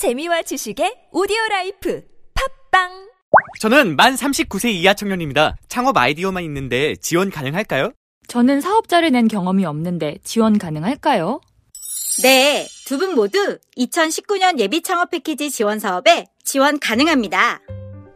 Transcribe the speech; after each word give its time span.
재미와 0.00 0.40
지식의 0.40 1.08
오디오 1.12 1.36
라이프 1.50 2.02
팟빵 2.70 2.88
저는 3.60 3.96
만 3.96 4.14
39세 4.14 4.70
이하 4.72 4.94
청년입니다. 4.94 5.56
창업 5.68 5.98
아이디어만 5.98 6.42
있는데 6.44 6.96
지원 6.96 7.28
가능할까요? 7.28 7.92
저는 8.26 8.62
사업자를 8.62 9.10
낸 9.12 9.28
경험이 9.28 9.66
없는데 9.66 10.16
지원 10.24 10.56
가능할까요? 10.56 11.42
네, 12.22 12.66
두 12.86 12.96
분 12.96 13.14
모두 13.14 13.58
2019년 13.76 14.58
예비 14.58 14.80
창업 14.80 15.10
패키지 15.10 15.50
지원 15.50 15.78
사업에 15.78 16.24
지원 16.44 16.78
가능합니다. 16.80 17.60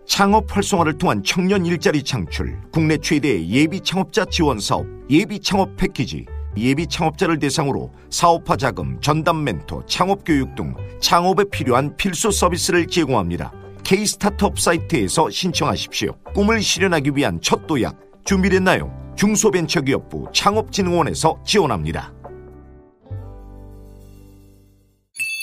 창업 0.07 0.57
활성화를 0.57 0.96
통한 0.96 1.23
청년 1.23 1.66
일자리 1.66 2.03
창출, 2.03 2.59
국내 2.73 2.96
최대의 2.96 3.51
예비 3.51 3.80
창업자 3.80 4.25
지원 4.25 4.59
사업, 4.59 4.87
예비 5.11 5.39
창업 5.39 5.77
패키지, 5.77 6.25
예비 6.57 6.86
창업자를 6.86 7.39
대상으로 7.39 7.91
사업화 8.11 8.57
자금, 8.57 9.00
전담 9.00 9.45
멘토, 9.45 9.84
창업 9.86 10.25
교육 10.25 10.54
등 10.54 10.75
창업에 11.00 11.45
필요한 11.50 11.96
필수 11.96 12.30
서비스를 12.30 12.86
제공합니다. 12.86 13.53
K-스타트업 13.85 14.59
사이트에서 14.59 15.29
신청하십시오. 15.31 16.12
꿈을 16.35 16.62
실현하기 16.62 17.12
위한 17.14 17.39
첫 17.43 17.67
도약, 17.67 17.98
준비됐나요? 18.25 18.90
중소벤처기업부 19.17 20.29
창업진흥원에서 20.32 21.39
지원합니다. 21.45 22.12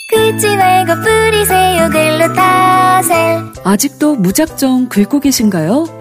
긁지 0.09 0.57
말고 0.57 0.93
뿌리세요 0.95 1.89
글루타셀 1.89 3.53
아직도 3.63 4.15
무작정 4.15 4.89
긁고 4.89 5.21
계신가요? 5.21 6.00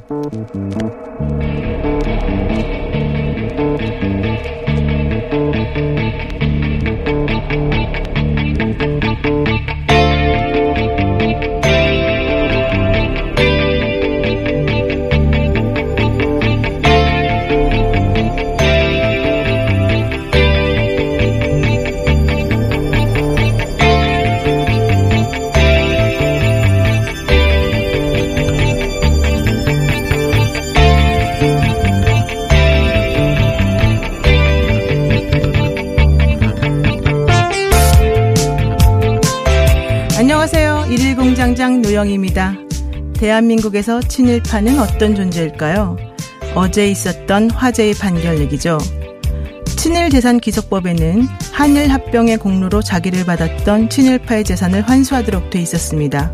Thank 0.00 1.52
you. 6.32 6.41
일일공장장 41.52 41.82
노영입니다. 41.82 42.54
대한민국에서 43.14 44.00
친일파는 44.00 44.78
어떤 44.78 45.14
존재일까요? 45.14 45.96
어제 46.54 46.88
있었던 46.88 47.50
화제의 47.50 47.94
판결 47.94 48.38
얘기죠. 48.40 48.78
친일 49.76 50.10
재산기속법에는 50.10 51.26
한일 51.52 51.88
합병의 51.88 52.38
공로로 52.38 52.82
자기를 52.82 53.24
받았던 53.24 53.90
친일파의 53.90 54.44
재산을 54.44 54.82
환수하도록 54.82 55.50
돼 55.50 55.60
있었습니다. 55.60 56.32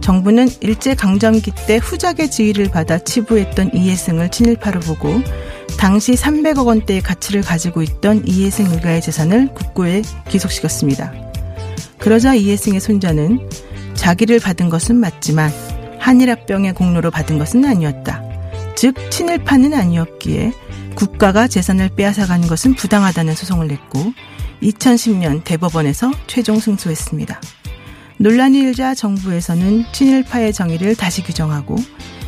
정부는 0.00 0.48
일제 0.60 0.94
강점기 0.94 1.52
때 1.66 1.76
후작의 1.76 2.30
지위를 2.30 2.70
받아 2.70 2.98
치부했던 2.98 3.72
이해승을 3.74 4.30
친일파로 4.30 4.80
보고 4.80 5.20
당시 5.78 6.12
300억 6.12 6.66
원대의 6.66 7.02
가치를 7.02 7.42
가지고 7.42 7.82
있던 7.82 8.26
이해승 8.26 8.72
일가의 8.72 9.00
재산을 9.00 9.54
국고에 9.54 10.02
기속시켰습니다. 10.28 11.12
그러자 11.98 12.34
이해승의 12.34 12.80
손자는 12.80 13.48
자기를 14.00 14.40
받은 14.40 14.70
것은 14.70 14.96
맞지만 14.96 15.52
한일합병의 15.98 16.72
공로로 16.72 17.10
받은 17.10 17.38
것은 17.38 17.66
아니었다. 17.66 18.22
즉 18.74 18.94
친일파는 19.10 19.74
아니었기에 19.74 20.52
국가가 20.94 21.46
재산을 21.46 21.90
빼앗아가는 21.90 22.48
것은 22.48 22.74
부당하다는 22.76 23.34
소송을 23.34 23.68
냈고 23.68 24.00
2010년 24.62 25.44
대법원에서 25.44 26.12
최종 26.26 26.60
승소했습니다. 26.60 27.42
논란이 28.16 28.58
일자 28.60 28.94
정부에서는 28.94 29.84
친일파의 29.92 30.54
정의를 30.54 30.96
다시 30.96 31.22
규정하고 31.22 31.76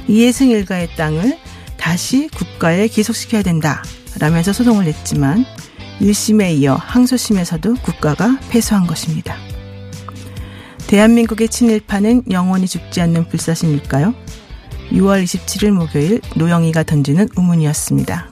이해승 0.09 0.51
일가의 0.51 0.95
땅을 0.97 1.39
다시 1.79 2.29
국가에 2.35 2.87
기속시켜야 2.87 3.43
된다 3.43 3.83
라면서 4.21 4.53
소송을 4.53 4.85
냈지만 4.85 5.47
1심에 6.03 6.55
이어 6.59 6.75
항소심에서도 6.75 7.77
국가가 7.77 8.39
패소한 8.51 8.87
것입니다. 8.87 9.52
대한민국의 10.93 11.49
친일파는 11.49 12.25
영원히 12.31 12.67
죽지 12.67 13.01
않는 13.01 13.27
불사신일까요? 13.29 14.15
6월 14.91 15.25
27일 15.25 15.71
목요일 15.71 16.21
노영이가 16.37 16.83
던지는 16.83 17.29
우문이었습니다. 17.35 18.31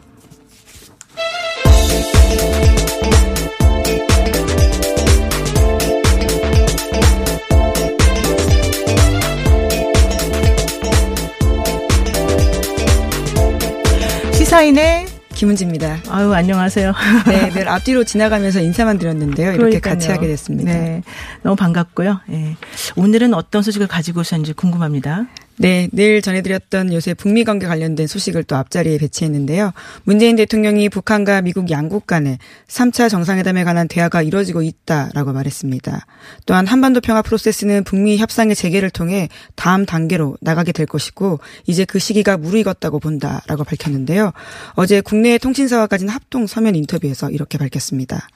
시사인의 14.35 15.10
김은지입니다. 15.41 16.01
아유 16.11 16.35
안녕하세요. 16.35 16.93
네, 17.27 17.49
늘 17.49 17.67
앞뒤로 17.67 18.05
지나가면서 18.05 18.61
인사만 18.61 18.99
드렸는데요. 18.99 19.53
이렇게 19.53 19.81
같이 19.81 20.07
그러니까요. 20.09 20.13
하게 20.13 20.27
됐습니다. 20.27 20.71
네, 20.71 21.03
너무 21.43 21.57
반갑고요. 21.57 22.21
예. 22.31 22.57
오늘은 22.95 23.33
어떤 23.33 23.63
소식을 23.63 23.87
가지고 23.87 24.21
오셨는지 24.21 24.53
궁금합니다. 24.53 25.29
네, 25.61 25.91
늘 25.93 26.23
전해드렸던 26.23 26.91
요새 26.95 27.13
북미 27.13 27.45
관계 27.45 27.67
관련된 27.67 28.07
소식을 28.07 28.45
또 28.45 28.57
앞자리에 28.57 28.97
배치했는데요. 28.97 29.75
문재인 30.05 30.37
대통령이 30.37 30.89
북한과 30.89 31.43
미국 31.43 31.71
양국 31.71 32.07
간에 32.07 32.39
3차 32.67 33.11
정상회담에 33.11 33.63
관한 33.65 33.87
대화가 33.87 34.23
이루어지고 34.23 34.63
있다라고 34.63 35.35
말했습니다. 35.35 36.07
또한 36.47 36.67
한반도 36.67 37.03
평화 37.03 37.21
프로세스는 37.21 37.85
북미 37.85 38.17
협상의 38.17 38.57
재개를 38.57 38.89
통해 38.89 39.29
다음 39.55 39.85
단계로 39.85 40.39
나가게 40.41 40.73
될 40.73 40.87
것이고 40.87 41.41
이제 41.67 41.85
그 41.85 41.99
시기가 41.99 42.39
무르익었다고 42.39 42.99
본다라고 42.99 43.65
밝혔는데요. 43.65 44.33
어제 44.77 45.03
국내 45.03 45.37
통신사와 45.37 45.89
가진 45.89 46.09
합동 46.09 46.47
서면 46.47 46.75
인터뷰에서 46.75 47.29
이렇게 47.29 47.59
밝혔습니다. 47.59 48.29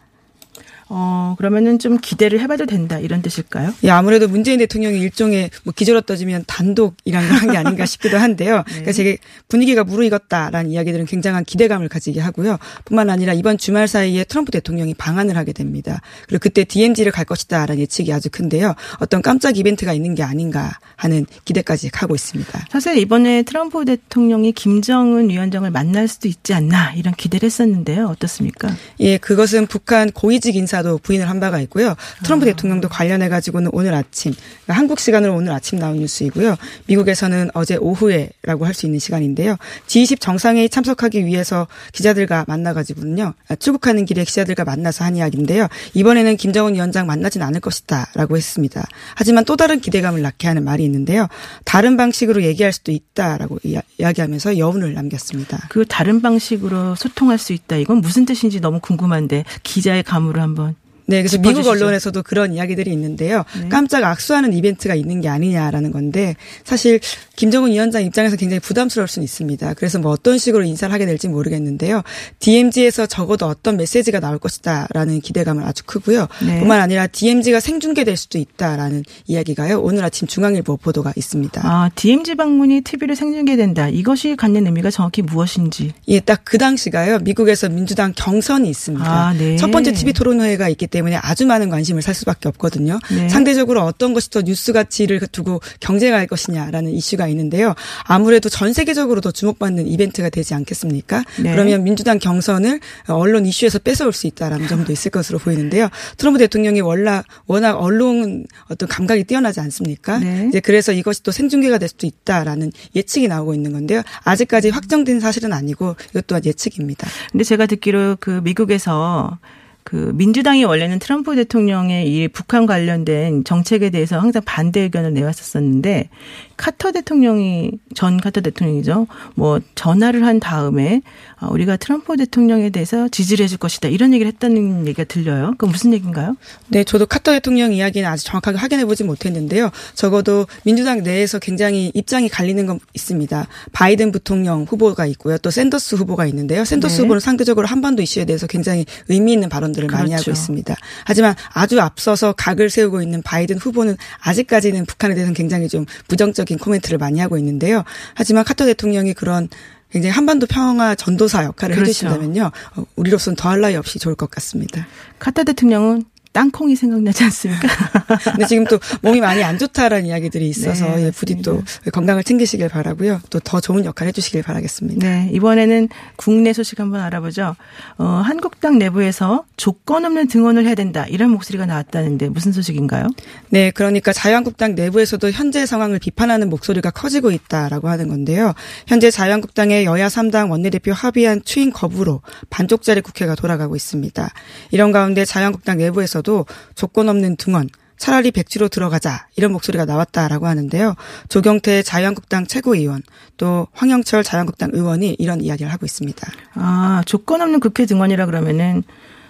어, 0.88 1.34
그러면은 1.38 1.78
좀 1.78 1.98
기대를 1.98 2.40
해봐도 2.40 2.66
된다 2.66 2.98
이런 2.98 3.22
뜻일까요? 3.22 3.74
예, 3.84 3.90
아무래도 3.90 4.28
문재인 4.28 4.58
대통령이 4.58 4.98
일종의 5.00 5.50
뭐 5.64 5.72
기저로 5.74 6.02
따지면 6.02 6.44
단독이란 6.46 7.28
걸한 7.28 7.50
게 7.50 7.56
아닌가 7.58 7.86
싶기도 7.86 8.18
한데요. 8.18 8.56
네. 8.58 8.62
그러니까 8.66 8.92
제게 8.92 9.18
분위기가 9.48 9.84
무르익었다라는 9.84 10.70
이야기들은 10.70 11.06
굉장한 11.06 11.44
기대감을 11.44 11.88
가지게 11.88 12.20
하고요. 12.20 12.58
뿐만 12.84 13.10
아니라 13.10 13.32
이번 13.32 13.58
주말 13.58 13.88
사이에 13.88 14.24
트럼프 14.24 14.50
대통령이 14.50 14.94
방한을 14.94 15.36
하게 15.36 15.52
됩니다. 15.52 16.00
그리고 16.28 16.42
그때 16.42 16.64
DMZ를 16.64 17.12
갈 17.12 17.24
것이다라는 17.24 17.80
예측이 17.80 18.12
아주 18.12 18.28
큰데요. 18.30 18.74
어떤 18.98 19.22
깜짝 19.22 19.56
이벤트가 19.56 19.92
있는 19.92 20.14
게 20.14 20.22
아닌가 20.22 20.78
하는 20.96 21.26
기대까지 21.44 21.90
하고 21.94 22.14
있습니다. 22.14 22.66
사실 22.70 22.98
이번에 22.98 23.42
트럼프 23.42 23.84
대통령이 23.84 24.52
김정은 24.52 25.30
위원장을 25.30 25.68
만날 25.70 26.08
수도 26.08 26.28
있지 26.28 26.52
않나 26.52 26.92
이런 26.94 27.14
기대를 27.14 27.46
했었는데요. 27.46 28.06
어떻습니까? 28.06 28.74
예, 29.00 29.18
그것은 29.18 29.66
북한 29.66 30.10
고위직 30.10 30.56
인사 30.56 30.74
도 30.84 30.94
오바마도 30.94 30.98
부인을 30.98 31.28
한 31.28 31.40
바가 31.40 31.60
있고요. 31.62 31.96
트럼프 32.22 32.44
아. 32.44 32.52
대통령도 32.52 32.88
관련해 32.88 33.28
가지고는 33.30 33.70
오늘 33.72 33.94
아침 33.94 34.32
그러니까 34.32 34.74
한국 34.78 35.00
시간으로 35.00 35.34
오늘 35.34 35.52
아침 35.52 35.78
나온 35.78 35.98
뉴스이고요. 35.98 36.56
미국에서는 36.86 37.50
어제 37.54 37.76
오후에라고 37.76 38.66
할 38.66 38.74
수 38.74 38.86
있는 38.86 38.98
시간인데요. 38.98 39.56
G20 39.86 40.20
정상회의 40.20 40.68
참석하기 40.68 41.26
위해서 41.26 41.68
기자들과 41.92 42.44
만나 42.48 42.74
가지고는요. 42.74 43.34
아, 43.48 43.54
출국하는 43.54 44.04
길에 44.04 44.24
기자들과 44.24 44.64
만나서 44.64 45.04
한 45.04 45.14
이야기인데요. 45.14 45.68
이번에는 45.94 46.36
김정은 46.36 46.74
위원장 46.74 47.06
만나진 47.06 47.40
않을 47.42 47.60
것이다라고 47.60 48.36
했습니다. 48.36 48.84
하지만 49.14 49.44
또 49.44 49.56
다른 49.56 49.78
기대감을 49.78 50.22
낳게 50.22 50.48
하는 50.48 50.64
말이 50.64 50.82
있는데요. 50.84 51.28
다른 51.64 51.96
방식으로 51.96 52.42
얘기할 52.42 52.72
수도 52.72 52.90
있다라고 52.90 53.60
이야기하면서 53.96 54.58
여운을 54.58 54.92
남겼습니다. 54.92 55.68
그 55.70 55.84
다른 55.86 56.20
방식으로 56.20 56.96
소통할 56.96 57.38
수 57.38 57.52
있다. 57.52 57.76
이건 57.76 57.98
무슨 57.98 58.26
뜻인지 58.26 58.58
너무 58.58 58.80
궁금한데 58.80 59.44
기자의 59.62 60.02
감으로 60.02 60.42
한번 60.42 60.73
네, 61.06 61.18
그래서 61.18 61.36
짚어주시죠. 61.36 61.58
미국 61.58 61.70
언론에서도 61.70 62.22
그런 62.22 62.54
이야기들이 62.54 62.90
있는데요. 62.92 63.44
네. 63.60 63.68
깜짝 63.68 64.04
악수하는 64.04 64.52
이벤트가 64.52 64.94
있는 64.94 65.20
게 65.20 65.28
아니냐라는 65.28 65.90
건데 65.90 66.36
사실 66.64 67.00
김정은 67.36 67.72
위원장 67.72 68.04
입장에서 68.04 68.36
굉장히 68.36 68.60
부담스러울 68.60 69.08
수는 69.08 69.24
있습니다. 69.24 69.74
그래서 69.74 69.98
뭐 69.98 70.12
어떤 70.12 70.38
식으로 70.38 70.62
인사를 70.64 70.92
하게 70.92 71.04
될지 71.04 71.28
모르겠는데요. 71.28 72.02
DMZ에서 72.38 73.06
적어도 73.06 73.46
어떤 73.46 73.76
메시지가 73.76 74.20
나올 74.20 74.38
것이다라는 74.38 75.20
기대감은 75.20 75.64
아주 75.64 75.82
크고요. 75.84 76.28
네. 76.46 76.60
뿐만 76.60 76.80
아니라 76.80 77.06
DMZ가 77.08 77.60
생중계될 77.60 78.16
수도 78.16 78.38
있다라는 78.38 79.04
이야기가요. 79.26 79.80
오늘 79.80 80.04
아침 80.04 80.28
중앙일보 80.28 80.76
보도가 80.76 81.12
있습니다. 81.16 81.60
아, 81.64 81.90
DMZ 81.94 82.36
방문이 82.36 82.82
TV로 82.82 83.14
생중계된다. 83.14 83.88
이것이 83.88 84.36
갖는 84.36 84.66
의미가 84.66 84.90
정확히 84.90 85.22
무엇인지. 85.22 85.92
예, 86.08 86.20
딱 86.20 86.44
그 86.44 86.58
당시가요. 86.58 87.18
미국에서 87.20 87.68
민주당 87.68 88.12
경선이 88.14 88.68
있습니다. 88.68 89.04
아, 89.04 89.32
네. 89.32 89.56
첫 89.56 89.70
번째 89.70 89.92
TV 89.92 90.12
토론회가 90.12 90.68
있기 90.68 90.86
때문에 90.94 91.16
아주 91.16 91.44
많은 91.44 91.70
관심을 91.70 92.02
살 92.02 92.14
수밖에 92.14 92.48
없거든요. 92.50 93.00
네. 93.10 93.28
상대적으로 93.28 93.82
어떤 93.82 94.14
것이 94.14 94.30
더 94.30 94.42
뉴스 94.42 94.72
가치를 94.72 95.20
두고 95.32 95.60
경쟁할 95.80 96.28
것이냐라는 96.28 96.92
이슈가 96.92 97.26
있는데요. 97.28 97.74
아무래도 98.04 98.48
전 98.48 98.72
세계적으로 98.72 99.20
더 99.20 99.32
주목받는 99.32 99.88
이벤트가 99.88 100.28
되지 100.28 100.54
않겠습니까? 100.54 101.24
네. 101.42 101.50
그러면 101.50 101.82
민주당 101.82 102.20
경선을 102.20 102.78
언론 103.08 103.44
이슈에서 103.44 103.80
뺏어올 103.80 104.12
수 104.12 104.28
있다라는 104.28 104.68
점도 104.68 104.92
있을 104.92 105.10
것으로 105.10 105.40
보이는데요. 105.40 105.88
트럼프 106.16 106.38
대통령이 106.38 106.80
워낙 106.80 107.24
워낙 107.46 107.74
언론 107.74 108.46
어떤 108.70 108.88
감각이 108.88 109.24
뛰어나지 109.24 109.58
않습니까? 109.60 110.18
네. 110.18 110.46
이제 110.48 110.60
그래서 110.60 110.92
이것이 110.92 111.24
또 111.24 111.32
생중계가 111.32 111.78
될 111.78 111.88
수도 111.88 112.06
있다라는 112.06 112.70
예측이 112.94 113.26
나오고 113.26 113.54
있는 113.54 113.72
건데요. 113.72 114.02
아직까지 114.22 114.70
확정된 114.70 115.18
사실은 115.18 115.52
아니고 115.52 115.96
이것 116.10 116.26
또한 116.28 116.44
예측입니다. 116.44 117.08
근데 117.32 117.42
제가 117.42 117.66
듣기로 117.66 118.18
그 118.20 118.40
미국에서 118.44 119.38
그 119.84 120.12
민주당이 120.14 120.64
원래는 120.64 120.98
트럼프 120.98 121.36
대통령의 121.36 122.08
이 122.08 122.28
북한 122.28 122.64
관련된 122.64 123.44
정책에 123.44 123.90
대해서 123.90 124.18
항상 124.18 124.42
반대 124.44 124.80
의견을 124.80 125.12
내왔었었는데 125.12 126.08
카터 126.56 126.92
대통령이 126.92 127.72
전 127.94 128.20
카터 128.20 128.40
대통령이죠. 128.40 129.06
뭐 129.34 129.60
전화를 129.74 130.24
한 130.24 130.40
다음에 130.40 131.02
아, 131.36 131.48
우리가 131.48 131.76
트럼프 131.76 132.16
대통령에 132.16 132.70
대해서 132.70 133.08
지지를 133.08 133.44
해줄 133.44 133.58
것이다 133.58 133.88
이런 133.88 134.12
얘기를 134.12 134.30
했다는 134.32 134.86
얘기가 134.86 135.04
들려요. 135.04 135.54
그 135.58 135.66
무슨 135.66 135.92
얘기인가요? 135.92 136.36
네, 136.68 136.84
저도 136.84 137.06
카터 137.06 137.32
대통령 137.32 137.72
이야기는 137.72 138.08
아직 138.08 138.24
정확하게 138.26 138.58
확인해 138.58 138.84
보지 138.84 139.04
못했는데요. 139.04 139.70
적어도 139.94 140.46
민주당 140.64 141.02
내에서 141.02 141.38
굉장히 141.38 141.90
입장이 141.94 142.28
갈리는 142.28 142.66
건 142.66 142.80
있습니다. 142.94 143.46
바이든 143.72 144.12
부통령 144.12 144.64
후보가 144.64 145.06
있고요, 145.06 145.38
또 145.38 145.50
샌더스 145.50 145.94
후보가 145.96 146.26
있는데요. 146.26 146.64
샌더스 146.64 146.96
네. 146.96 147.02
후보는 147.02 147.20
상대적으로 147.20 147.66
한반도 147.66 148.02
이슈에 148.02 148.24
대해서 148.24 148.46
굉장히 148.46 148.84
의미 149.08 149.32
있는 149.32 149.48
발언들을 149.48 149.88
그렇죠. 149.88 150.02
많이 150.02 150.12
하고. 150.14 150.30
있습니다. 150.30 150.74
하지만 151.04 151.34
아주 151.52 151.80
앞서서 151.80 152.32
각을 152.32 152.70
세우고 152.70 153.02
있는 153.02 153.22
바이든 153.22 153.58
후보는 153.58 153.96
아직까지는 154.20 154.86
북한에 154.86 155.14
대해서는 155.14 155.34
굉장히 155.34 155.68
좀 155.68 155.86
부정적인 156.08 156.58
코멘트를 156.58 156.98
많이 156.98 157.20
하고 157.20 157.38
있는데요. 157.38 157.84
하지만 158.14 158.44
카터 158.44 158.66
대통령이 158.66 159.14
그런 159.14 159.48
굉장히 159.90 160.12
한반도 160.12 160.46
평화 160.46 160.94
전도사 160.94 161.44
역할을 161.44 161.76
그렇죠. 161.76 161.90
해주신다면요. 161.90 162.50
어, 162.76 162.84
우리로서는 162.96 163.36
더할 163.36 163.60
나위 163.60 163.76
없이 163.76 163.98
좋을 163.98 164.16
것 164.16 164.28
같습니다. 164.30 164.86
카타 165.20 165.44
대통령은 165.44 166.04
땅콩이 166.34 166.74
생각나지 166.76 167.22
않습니까? 167.24 167.68
근데 168.32 168.46
지금 168.46 168.64
또 168.64 168.78
몸이 169.00 169.20
많이 169.20 169.42
안 169.44 169.56
좋다라는 169.56 170.06
이야기들이 170.06 170.48
있어서 170.48 170.96
네, 170.96 171.06
예, 171.06 171.10
부디 171.12 171.40
또 171.40 171.62
건강을 171.92 172.24
챙기시길 172.24 172.68
바라고요. 172.68 173.20
또 173.30 173.40
더 173.44 173.60
좋은 173.60 173.84
역할 173.84 174.08
해주시길 174.08 174.42
바라겠습니다. 174.42 175.06
네, 175.06 175.30
이번에는 175.32 175.88
국내 176.16 176.52
소식 176.52 176.80
한번 176.80 177.00
알아보죠. 177.02 177.54
어, 177.98 178.04
한국당 178.04 178.78
내부에서 178.78 179.44
조건 179.56 180.04
없는 180.04 180.26
등원을 180.26 180.66
해야 180.66 180.74
된다 180.74 181.06
이런 181.08 181.30
목소리가 181.30 181.66
나왔다는데 181.66 182.30
무슨 182.30 182.50
소식인가요? 182.50 183.06
네, 183.50 183.70
그러니까 183.70 184.12
자유한국당 184.12 184.74
내부에서도 184.74 185.30
현재 185.30 185.66
상황을 185.66 186.00
비판하는 186.00 186.50
목소리가 186.50 186.90
커지고 186.90 187.30
있다라고 187.30 187.88
하는 187.88 188.08
건데요. 188.08 188.54
현재 188.88 189.10
자유한국당의 189.10 189.84
여야 189.84 190.08
3당 190.08 190.50
원내대표 190.50 190.92
합의한 190.92 191.42
추인 191.44 191.70
거부로 191.70 192.22
반쪽짜리 192.50 193.02
국회가 193.02 193.36
돌아가고 193.36 193.76
있습니다. 193.76 194.32
이런 194.72 194.90
가운데 194.90 195.24
자유한국당 195.24 195.78
내부에서 195.78 196.22
중에서도 196.24 196.46
조건 196.74 197.08
없는 197.08 197.36
등원, 197.36 197.68
차라리 197.96 198.32
백지로 198.32 198.68
들어가자 198.68 199.28
이런 199.36 199.52
목소리가 199.52 199.84
나왔다라고 199.84 200.48
하는데요. 200.48 200.96
조경태 201.28 201.82
자유한국당 201.82 202.46
최고위원 202.46 203.02
또 203.36 203.68
황영철 203.72 204.24
자유한국당 204.24 204.70
의원이 204.72 205.16
이런 205.20 205.40
이야기를 205.40 205.72
하고 205.72 205.86
있습니다. 205.86 206.32
아 206.54 207.02
조건 207.06 207.40
없는 207.40 207.60
국회 207.60 207.86
등원이라 207.86 208.26
그러면은 208.26 208.82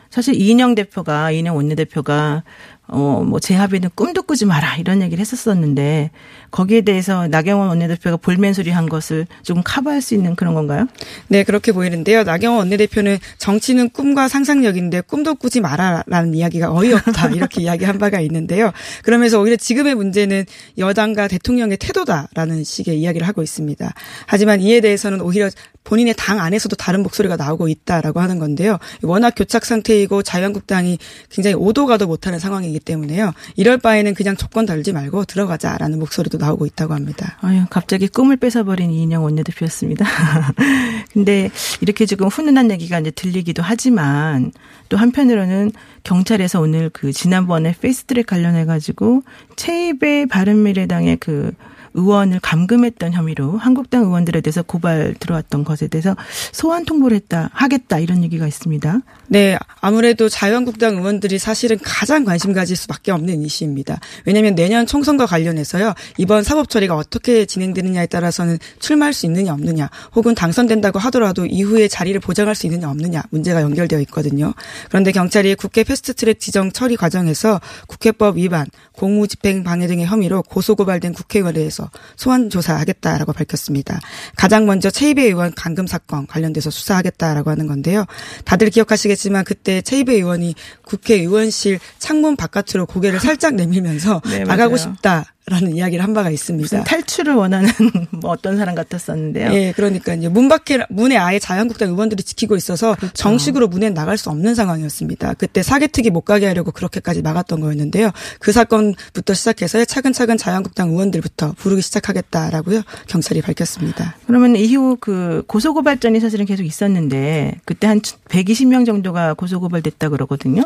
사실 0.09 0.35
이인영 0.35 0.77
대표가 0.77 1.31
이인영 1.31 1.57
원내대표가 1.57 2.45
어, 2.87 3.25
뭐, 3.27 3.41
재합의는 3.41 3.91
꿈도 3.95 4.23
꾸지 4.23 4.45
마라. 4.45 4.77
이런 4.77 5.03
얘기를 5.03 5.21
했었었는데, 5.21 6.11
거기에 6.55 6.83
대해서 6.83 7.27
나경원 7.27 7.69
원내대표가 7.69 8.17
볼멘소리 8.17 8.71
한 8.71 8.89
것을 8.89 9.27
조금 9.43 9.63
커버할 9.65 10.01
수 10.01 10.15
있는 10.15 10.37
그런 10.37 10.55
건가요? 10.55 10.87
네, 11.27 11.43
그렇게 11.43 11.73
보이는데요. 11.73 12.23
나경원 12.23 12.61
원내대표는 12.61 13.19
정치는 13.39 13.91
꿈과 13.91 14.29
상상력인데 14.29 15.01
꿈도 15.01 15.35
꾸지 15.35 15.61
마라라는 15.61 16.35
이야기가 16.35 16.73
어이없다. 16.73 17.31
이렇게 17.35 17.63
이야기한 17.63 17.99
바가 17.99 18.21
있는데요. 18.21 18.71
그러면서 19.03 19.41
오히려 19.41 19.57
지금의 19.57 19.97
문제는 19.97 20.45
여당과 20.79 21.27
대통령의 21.27 21.77
태도다라는 21.79 22.63
식의 22.63 23.01
이야기를 23.01 23.27
하고 23.27 23.43
있습니다. 23.43 23.93
하지만 24.27 24.61
이에 24.61 24.81
대해서는 24.81 25.23
오히려 25.23 25.51
본인의 25.85 26.15
당 26.17 26.41
안에서도 26.41 26.75
다른 26.77 27.03
목소리가 27.03 27.37
나오고 27.37 27.69
있다라고 27.69 28.21
하는 28.21 28.39
건데요. 28.39 28.79
워낙 29.03 29.35
교착 29.37 29.65
상태이고 29.65 30.23
자유한국당이 30.23 30.99
굉장히 31.31 31.55
오도가도 31.57 32.07
못하는 32.07 32.39
상황이 32.39 32.73
기 32.75 32.81
때문에요. 32.81 33.33
이럴 33.57 33.79
바에는 33.79 34.15
그냥 34.15 34.37
조건 34.37 34.67
달지 34.67 34.93
말고 34.93 35.25
들어가자라는 35.25 35.99
목소리도 35.99 36.39
나오고 36.39 36.67
있다고 36.67 36.93
합니다. 36.93 37.39
아유, 37.41 37.65
갑자기 37.71 38.09
꿈을 38.09 38.37
뺏어버린 38.37 38.91
이인영 38.91 39.23
원내대표였습니다. 39.25 40.05
근데 41.13 41.51
이렇게 41.81 42.05
지금 42.05 42.29
훈훈한 42.29 42.71
얘기가 42.73 42.99
이제 43.01 43.11
들리기도 43.11 43.63
하지만 43.63 44.53
또 44.89 44.97
한편으로는 44.97 45.73
경찰에서 46.03 46.61
오늘 46.61 46.91
그 46.91 47.13
지난번에 47.13 47.75
패스트트랙 47.81 48.27
관련해 48.27 48.65
가지고 48.65 49.23
체입의 49.57 50.27
바른미래당의 50.27 51.17
그 51.19 51.53
의원을 51.95 52.41
감금했던 52.41 53.13
혐의로 53.13 53.57
한국당 53.57 54.03
의원들에 54.05 54.41
대해서 54.41 54.63
고발 54.63 55.15
들어왔던 55.19 55.65
것에 55.65 55.89
대해서 55.89 56.17
소환 56.53 56.85
통보를 56.85 57.17
했다 57.17 57.51
하겠다 57.53 57.99
이런 57.99 58.23
얘기가 58.23 58.47
있습니다. 58.47 58.99
네, 59.29 59.57
아무래도 59.81 60.29
자유한국당 60.29 60.97
의원들이 60.97 61.39
사실은 61.39 61.79
가장 61.83 62.25
관심 62.25 62.53
가질 62.53 62.77
수밖에 62.77 63.13
없는 63.13 63.43
이슈입니다. 63.43 64.01
왜냐하면 64.27 64.55
내년 64.55 64.87
총선과 64.87 65.27
관련해서요 65.27 65.95
이번 66.19 66.43
사법 66.43 66.69
처리가 66.69 66.97
어떻게 66.97 67.47
진행되느냐에 67.47 68.07
따라서는 68.07 68.59
출마할 68.81 69.13
수 69.13 69.27
있느냐 69.27 69.53
없느냐, 69.53 69.89
혹은 70.15 70.35
당선된다고 70.35 70.99
하더라도 70.99 71.47
이후에 71.47 71.89
자리를 71.89 72.19
보장할 72.21 72.55
수 72.55 72.67
있느냐 72.67 72.91
없느냐 72.91 73.23
문제가 73.31 73.63
연결되어 73.63 74.01
있거든요. 74.01 74.53
그런데 74.89 75.13
경찰이 75.13 75.55
국회 75.55 75.85
패스트트랙 75.85 76.41
지정 76.41 76.73
처리 76.73 76.97
과정에서 76.97 77.61
국회법 77.87 78.37
위반, 78.37 78.67
공무집행 78.93 79.63
방해 79.63 79.87
등의 79.87 80.07
혐의로 80.07 80.43
고소 80.43 80.75
고발된 80.75 81.13
국회의원에 81.13 81.55
대해서 81.55 81.84
대해서 81.85 81.91
소환 82.17 82.51
조사하겠다라고 82.51 83.33
밝혔습니다. 83.33 84.01
가장 84.37 84.67
먼저 84.67 84.91
최이배 84.91 85.23
의원 85.25 85.53
감금 85.55 85.87
사건 85.87 86.27
관련돼서 86.27 86.71
수사하겠다라고 86.71 87.51
하는 87.51 87.67
건데요. 87.67 88.05
다들 88.45 88.71
기억하시겠지만 88.71 89.45
그때 89.45 89.83
최이배 89.83 90.15
의원이 90.15 90.55
국회의원실 90.83 91.79
창문 91.99 92.37
바깥으로 92.37 92.87
고개를 92.87 93.21
살짝 93.21 93.55
내밀면서 93.55 94.23
네, 94.27 94.45
나가고 94.45 94.77
싶다. 94.77 95.34
라는 95.47 95.77
이야기를 95.77 96.03
한 96.03 96.15
바가 96.15 96.31
있습니다. 96.31 96.85
탈출을 96.85 97.35
원하는 97.35 97.69
뭐 98.11 98.31
어떤 98.31 98.57
사람 98.57 98.75
같았었는데요. 98.75 99.53
예, 99.53 99.73
그러니까 99.77 100.15
이제 100.15 100.29
문 100.29 100.49
밖에 100.49 100.83
문에 100.89 101.19
아예 101.19 101.39
자유한국당 101.39 101.91
의원들이 101.91 102.23
지키고 102.23 102.57
있어서 102.57 102.95
그렇죠. 102.95 103.13
정식으로 103.13 103.69
문에 103.69 103.91
나갈 103.91 104.17
수 104.17 104.31
없는 104.31 104.55
상황이었습니다. 104.55 105.35
그때 105.35 105.63
사개특위 105.63 106.09
못 106.09 106.23
가게 106.23 106.47
하려고 106.47 106.73
그렇게까지 106.73 107.21
막았던 107.21 107.61
거였는데요. 107.61 108.11
그 108.39 108.53
사건부터 108.53 109.35
시작해서 109.35 109.85
차근차근 109.85 110.39
자유한국당 110.39 110.89
의원들부터 110.89 111.53
부르기 111.59 111.83
시작하겠다라고요. 111.83 112.81
경찰이 113.09 113.43
밝혔습니다. 113.43 114.17
그러면 114.27 114.57
이후 114.57 114.97
그 114.99 115.43
고소고발전이 115.47 116.21
사실은 116.21 116.47
계속 116.47 116.65
있었는데 116.65 117.57
그때 117.67 117.87
한 117.87 118.01
120명 118.01 118.87
정도가 118.87 119.35
고소고발됐다 119.35 120.09
그러거든요. 120.09 120.63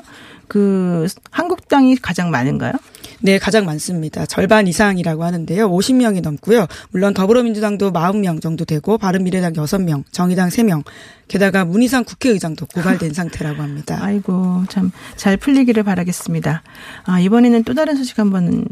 그 0.46 1.06
한국당이 1.30 1.96
가장 1.96 2.30
많은가요? 2.30 2.72
네, 3.20 3.38
가장 3.38 3.64
많습니다. 3.64 4.26
절반 4.26 4.68
이상이라고 4.68 5.24
하는데요. 5.24 5.68
50명이 5.70 6.22
넘고요. 6.22 6.66
물론 6.90 7.14
더불어민주당도 7.14 7.92
40명 7.92 8.40
정도 8.40 8.64
되고 8.64 8.96
바른미래당 8.96 9.54
6명, 9.54 10.04
정의당 10.12 10.48
3명, 10.50 10.84
게다가 11.26 11.64
문희상 11.64 12.04
국회의장도 12.04 12.66
고발된 12.66 13.12
상태라고 13.14 13.62
합니다. 13.62 13.98
아이고, 14.00 14.64
참 14.68 14.92
잘 15.16 15.36
풀리기를 15.36 15.82
바라겠습니다. 15.82 16.62
아, 17.04 17.20
이번에는 17.20 17.64
또 17.64 17.74
다른 17.74 17.96
소식 17.96 18.18
한번 18.18 18.64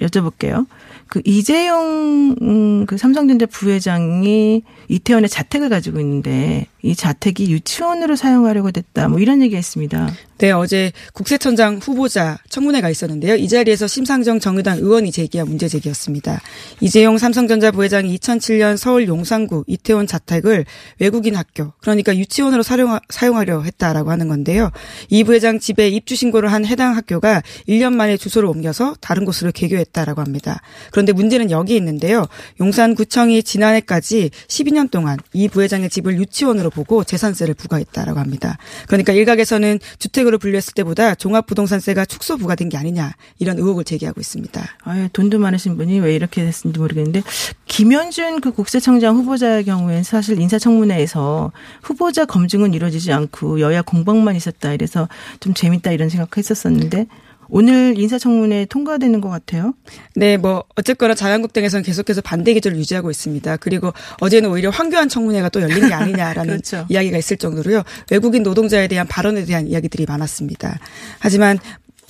여쭤볼게요. 0.00 0.66
그 1.08 1.22
이재용 1.24 2.36
음, 2.42 2.86
그 2.86 2.98
삼성전자 2.98 3.46
부회장이 3.46 4.62
이태원에 4.88 5.26
자택을 5.26 5.70
가지고 5.70 5.98
있는데 6.00 6.66
이 6.82 6.94
자택이 6.94 7.50
유치원으로 7.50 8.16
사용하려고 8.16 8.70
됐다. 8.70 9.08
뭐 9.08 9.18
이런 9.18 9.42
얘기가 9.42 9.58
있습니다. 9.58 10.10
네, 10.38 10.52
어제 10.52 10.92
국세청장 11.14 11.78
후보자 11.78 12.38
청문회가 12.48 12.88
있었는데요. 12.90 13.34
이 13.34 13.48
자리에서 13.48 13.88
심상정 13.88 14.38
정의당 14.38 14.78
의원이 14.78 15.10
제기한 15.10 15.48
문제 15.48 15.66
제기였습니다. 15.66 16.40
이재용 16.80 17.18
삼성전자 17.18 17.72
부회장이 17.72 18.16
2007년 18.16 18.76
서울 18.76 19.08
용산구 19.08 19.64
이태원 19.66 20.06
자택을 20.06 20.64
외국인 21.00 21.34
학교, 21.34 21.72
그러니까 21.80 22.16
유치원으로 22.16 22.62
사용, 22.62 22.96
사용하려 23.08 23.62
했다라고 23.62 24.12
하는 24.12 24.28
건데요. 24.28 24.70
이 25.10 25.24
부회장 25.24 25.58
집에 25.58 25.88
입주 25.88 26.14
신고를 26.14 26.52
한 26.52 26.64
해당 26.64 26.94
학교가 26.96 27.42
1년 27.68 27.94
만에 27.94 28.16
주소를 28.16 28.48
옮겨서 28.48 28.94
다른 29.00 29.24
곳으로 29.24 29.50
개교했다라고 29.50 30.20
합니다. 30.20 30.62
그런데 30.92 31.12
문제는 31.12 31.50
여기 31.50 31.74
있는데요. 31.74 32.26
용산구청이 32.60 33.42
지난해까지 33.42 34.30
12년 34.46 34.88
동안 34.92 35.18
이 35.32 35.48
부회장의 35.48 35.90
집을 35.90 36.16
유치원으로 36.16 36.70
보고 36.78 37.02
재산세를 37.02 37.54
부과했다라고 37.54 38.20
합니다. 38.20 38.56
그러니까 38.86 39.12
일각에서는 39.12 39.80
주택으로 39.98 40.38
분류했을 40.38 40.74
때보다 40.74 41.16
종합부동산세가 41.16 42.04
축소 42.04 42.36
부과된 42.36 42.68
게 42.68 42.76
아니냐 42.76 43.14
이런 43.38 43.58
의혹을 43.58 43.82
제기하고 43.84 44.20
있습니다. 44.20 44.62
아, 44.84 45.08
돈도 45.12 45.40
많으신 45.40 45.76
분이 45.76 45.98
왜 45.98 46.14
이렇게 46.14 46.42
됐는지 46.42 46.78
모르겠는데 46.78 47.22
김현준 47.66 48.40
그 48.40 48.52
국세청장 48.52 49.16
후보자의 49.16 49.64
경우에는 49.64 50.04
사실 50.04 50.40
인사청문회에서 50.40 51.50
후보자 51.82 52.24
검증은 52.24 52.74
이루어지지 52.74 53.12
않고 53.12 53.60
여야 53.60 53.82
공방만 53.82 54.36
있었다 54.36 54.72
이래서 54.72 55.08
좀 55.40 55.54
재밌다 55.54 55.90
이런 55.90 56.08
생각했었었는데 56.08 57.06
오늘 57.50 57.98
인사청문회 57.98 58.66
통과되는 58.66 59.20
것 59.20 59.28
같아요. 59.28 59.74
네, 60.14 60.36
뭐 60.36 60.64
어쨌거나 60.76 61.14
자유한국당에서는 61.14 61.82
계속해서 61.82 62.20
반대 62.20 62.52
기조를 62.54 62.76
유지하고 62.78 63.10
있습니다. 63.10 63.56
그리고 63.58 63.92
어제는 64.20 64.50
오히려 64.50 64.70
황교안 64.70 65.08
청문회가 65.08 65.48
또 65.48 65.62
열린 65.62 65.88
게 65.88 65.94
아니냐라는 65.94 66.48
그렇죠. 66.62 66.86
이야기가 66.88 67.16
있을 67.18 67.36
정도로요. 67.38 67.82
외국인 68.10 68.42
노동자에 68.42 68.86
대한 68.88 69.06
발언에 69.06 69.44
대한 69.44 69.66
이야기들이 69.66 70.04
많았습니다. 70.06 70.78
하지만 71.18 71.58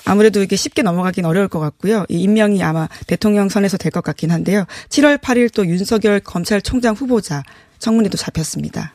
아무래도 0.04 0.42
이게 0.42 0.56
쉽게 0.56 0.82
넘어가긴 0.82 1.24
어려울 1.24 1.48
것 1.48 1.58
같고요. 1.60 2.04
이 2.08 2.20
임명이 2.22 2.62
아마 2.62 2.88
대통령 3.06 3.48
선에서 3.48 3.76
될 3.76 3.92
것 3.92 4.02
같긴 4.02 4.30
한데요. 4.30 4.64
7월 4.88 5.18
8일 5.18 5.52
또 5.54 5.66
윤석열 5.66 6.20
검찰총장 6.20 6.94
후보자 6.94 7.42
청문회도 7.78 8.16
잡혔습니다. 8.16 8.94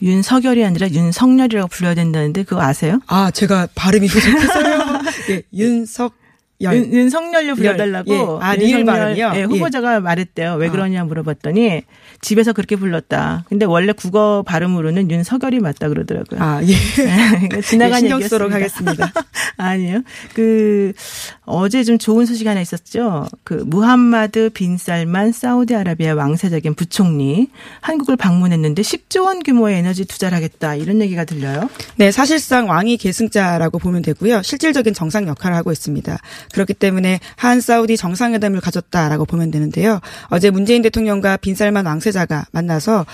윤석열이 0.00 0.64
아니라 0.64 0.88
윤석열이라고 0.88 1.68
불러야 1.68 1.94
된다는데 1.94 2.44
그거 2.44 2.62
아세요? 2.62 3.00
아, 3.06 3.30
제가 3.30 3.68
발음이 3.74 4.06
부족해서요. 4.08 4.87
예, 5.30 5.42
윤석 5.52 6.14
윤, 6.60 6.92
윤석열로 6.92 7.54
불러달라고. 7.54 8.12
예. 8.12 8.44
아, 8.44 8.54
리을 8.54 8.84
발음이요? 8.84 9.32
예, 9.36 9.42
후보자가 9.44 9.96
예. 9.96 9.98
말했대요. 10.00 10.54
왜 10.54 10.68
아. 10.68 10.70
그러냐 10.70 11.04
물어봤더니 11.04 11.82
집에서 12.20 12.52
그렇게 12.52 12.74
불렀다. 12.74 13.44
근데 13.48 13.64
원래 13.64 13.92
국어 13.92 14.42
발음으로는 14.44 15.10
윤석열이 15.10 15.60
맞다 15.60 15.88
그러더라고요. 15.88 16.40
아, 16.42 16.60
예. 16.64 16.74
그러니까 17.38 17.60
지나간 17.60 17.98
예, 17.98 18.00
신경 18.00 18.20
쓰도록 18.20 18.52
하겠습니다. 18.52 19.12
아니요. 19.56 20.02
그 20.34 20.92
어제 21.44 21.84
좀 21.84 21.96
좋은 21.98 22.26
소식 22.26 22.46
하나 22.46 22.60
있었죠. 22.60 23.26
그 23.44 23.54
무함마드 23.66 24.50
빈 24.52 24.76
살만 24.78 25.32
사우디아라비아 25.32 26.14
왕세자兼 26.14 26.74
부총리 26.74 27.48
한국을 27.80 28.16
방문했는데 28.16 28.82
10조 28.82 29.24
원 29.24 29.42
규모의 29.42 29.78
에너지 29.78 30.04
투자를 30.04 30.36
하겠다. 30.36 30.74
이런 30.74 31.00
얘기가 31.00 31.24
들려요. 31.24 31.70
네, 31.96 32.10
사실상 32.10 32.68
왕이 32.68 32.96
계승자라고 32.96 33.78
보면 33.78 34.02
되고요. 34.02 34.42
실질적인 34.42 34.94
정상 34.94 35.28
역할을 35.28 35.56
하고 35.56 35.70
있습니다. 35.70 36.18
그렇기 36.52 36.74
때문에 36.74 37.20
한 37.36 37.60
사우디 37.60 37.96
정상회담을 37.96 38.60
가졌다라고 38.60 39.24
보면 39.24 39.50
되는데요. 39.50 40.00
어제 40.28 40.50
문재인 40.50 40.82
대통령과 40.82 41.36
빈살만 41.38 41.86
왕세자가 41.86 42.46
만나서 42.52 43.06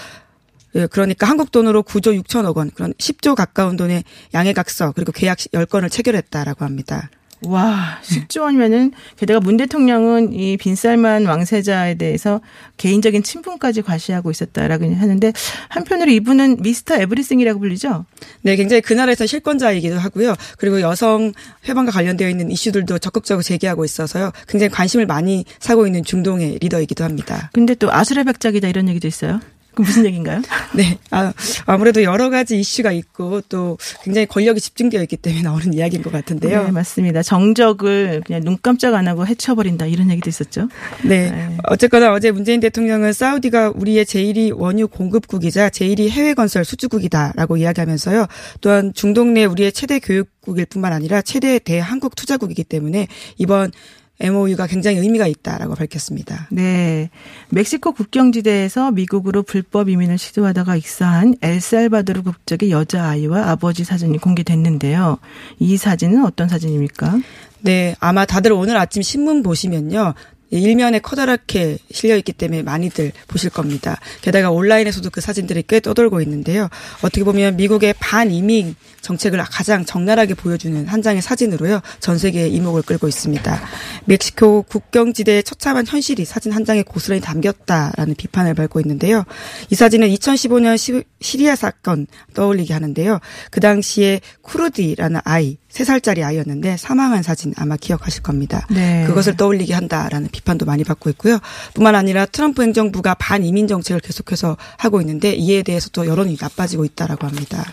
예, 0.76 0.86
그러니까 0.86 1.28
한국 1.28 1.52
돈으로 1.52 1.82
9조 1.82 2.20
6천억 2.22 2.56
원, 2.56 2.70
그런 2.72 2.92
10조 2.94 3.34
가까운 3.34 3.76
돈의 3.76 4.02
양해각서 4.34 4.92
그리고 4.92 5.12
계약 5.12 5.38
10건을 5.38 5.90
체결했다라고 5.90 6.64
합니다. 6.64 7.10
와, 7.46 7.98
10조 8.02 8.42
원이면은 8.42 8.92
게다가 9.16 9.40
문 9.40 9.56
대통령은 9.56 10.32
이 10.32 10.56
빈살만 10.56 11.26
왕세자에 11.26 11.94
대해서 11.94 12.40
개인적인 12.76 13.22
친분까지 13.22 13.82
과시하고 13.82 14.30
있었다라고 14.30 14.84
하는데 14.94 15.32
한편으로 15.68 16.10
이분은 16.10 16.58
미스터 16.60 16.96
에브리싱이라고 16.96 17.58
불리죠? 17.60 18.04
네, 18.42 18.56
굉장히 18.56 18.80
그 18.80 18.92
나라에서 18.92 19.26
실권자이기도 19.26 19.98
하고요. 19.98 20.34
그리고 20.58 20.80
여성 20.80 21.32
회방과 21.68 21.92
관련되어 21.92 22.28
있는 22.28 22.50
이슈들도 22.50 22.98
적극적으로 22.98 23.42
제기하고 23.42 23.84
있어서요. 23.84 24.32
굉장히 24.48 24.70
관심을 24.70 25.06
많이 25.06 25.44
사고 25.58 25.86
있는 25.86 26.04
중동의 26.04 26.58
리더이기도 26.60 27.04
합니다. 27.04 27.50
근데 27.52 27.74
또 27.74 27.92
아수라 27.92 28.24
백작이다 28.24 28.68
이런 28.68 28.88
얘기도 28.88 29.08
있어요. 29.08 29.40
그 29.74 29.82
무슨 29.82 30.04
얘기인가요? 30.06 30.42
네. 30.74 30.98
아, 31.10 31.32
아무래도 31.66 32.02
여러 32.02 32.30
가지 32.30 32.58
이슈가 32.58 32.92
있고 32.92 33.40
또 33.48 33.76
굉장히 34.02 34.26
권력이 34.26 34.60
집중되어 34.60 35.02
있기 35.02 35.16
때문에 35.16 35.42
나오는 35.42 35.72
이야기인 35.74 36.02
것 36.02 36.12
같은데요. 36.12 36.64
네, 36.64 36.70
맞습니다. 36.70 37.22
정적을 37.22 38.22
그냥 38.24 38.42
눈 38.44 38.56
깜짝 38.62 38.94
안 38.94 39.08
하고 39.08 39.26
해쳐버린다 39.26 39.86
이런 39.86 40.10
얘기도 40.10 40.30
있었죠. 40.30 40.68
네. 41.02 41.30
네. 41.30 41.56
어쨌거나 41.64 42.12
어제 42.12 42.30
문재인 42.30 42.60
대통령은 42.60 43.12
사우디가 43.12 43.72
우리의 43.74 44.04
제1위 44.04 44.56
원유 44.56 44.88
공급국이자 44.88 45.70
제1위 45.70 46.08
해외 46.08 46.34
건설 46.34 46.64
수주국이다라고 46.64 47.56
이야기하면서요. 47.56 48.26
또한 48.60 48.92
중동 48.94 49.34
내 49.34 49.44
우리의 49.44 49.72
최대 49.72 49.98
교육국일 49.98 50.66
뿐만 50.66 50.92
아니라 50.92 51.22
최대 51.22 51.58
대한국 51.58 52.14
투자국이기 52.16 52.64
때문에 52.64 53.08
이번 53.38 53.72
MOU가 54.20 54.66
굉장히 54.66 54.98
의미가 54.98 55.26
있다라고 55.26 55.74
밝혔습니다. 55.74 56.48
네. 56.50 57.10
멕시코 57.50 57.92
국경지대에서 57.92 58.92
미국으로 58.92 59.42
불법 59.42 59.88
이민을 59.88 60.18
시도하다가 60.18 60.76
익사한 60.76 61.36
엘살바도르 61.42 62.22
국적의 62.22 62.70
여자아이와 62.70 63.50
아버지 63.50 63.84
사진이 63.84 64.18
공개됐는데요. 64.18 65.18
이 65.58 65.76
사진은 65.76 66.24
어떤 66.24 66.48
사진입니까? 66.48 67.18
네, 67.60 67.96
아마 67.98 68.24
다들 68.24 68.52
오늘 68.52 68.76
아침 68.76 69.02
신문 69.02 69.42
보시면요. 69.42 70.14
일면에 70.50 71.00
커다랗게 71.00 71.78
실려 71.90 72.16
있기 72.16 72.32
때문에 72.32 72.62
많이들 72.62 73.12
보실 73.26 73.50
겁니다. 73.50 73.98
게다가 74.22 74.50
온라인에서도 74.50 75.10
그 75.10 75.20
사진들이 75.20 75.64
꽤 75.66 75.80
떠돌고 75.80 76.20
있는데요. 76.20 76.68
어떻게 77.02 77.24
보면 77.24 77.56
미국의 77.56 77.94
반이민 77.98 78.76
정책을 79.04 79.38
가장 79.44 79.84
적나라하게 79.84 80.34
보여주는 80.34 80.88
한 80.88 81.02
장의 81.02 81.20
사진으로요. 81.20 81.80
전 82.00 82.16
세계의 82.18 82.52
이목을 82.54 82.82
끌고 82.82 83.06
있습니다. 83.06 83.60
멕시코 84.06 84.62
국경지대의 84.62 85.42
처참한 85.42 85.86
현실이 85.86 86.24
사진 86.24 86.52
한 86.52 86.64
장에 86.64 86.82
고스란히 86.82 87.20
담겼다라는 87.20 88.14
비판을 88.16 88.54
받고 88.54 88.80
있는데요. 88.80 89.24
이 89.70 89.74
사진은 89.74 90.08
2015년 90.08 91.04
시리아 91.20 91.54
사건 91.54 92.06
떠올리게 92.32 92.72
하는데요. 92.72 93.20
그 93.50 93.60
당시에 93.60 94.20
쿠르디라는 94.42 95.20
아이 95.24 95.58
3살짜리 95.70 96.22
아이였는데 96.24 96.76
사망한 96.76 97.22
사진 97.22 97.52
아마 97.56 97.76
기억하실 97.76 98.22
겁니다. 98.22 98.66
네. 98.70 99.04
그것을 99.06 99.36
떠올리게 99.36 99.74
한다라는 99.74 100.28
비판도 100.30 100.64
많이 100.64 100.84
받고 100.84 101.10
있고요. 101.10 101.40
뿐만 101.74 101.94
아니라 101.94 102.26
트럼프 102.26 102.62
행정부가 102.62 103.14
반이민 103.14 103.66
정책을 103.66 104.00
계속해서 104.00 104.56
하고 104.78 105.00
있는데 105.00 105.34
이에 105.34 105.62
대해서 105.62 105.90
또 105.90 106.06
여론이 106.06 106.38
나빠지고 106.40 106.84
있다라고 106.84 107.26
합니다. 107.26 107.64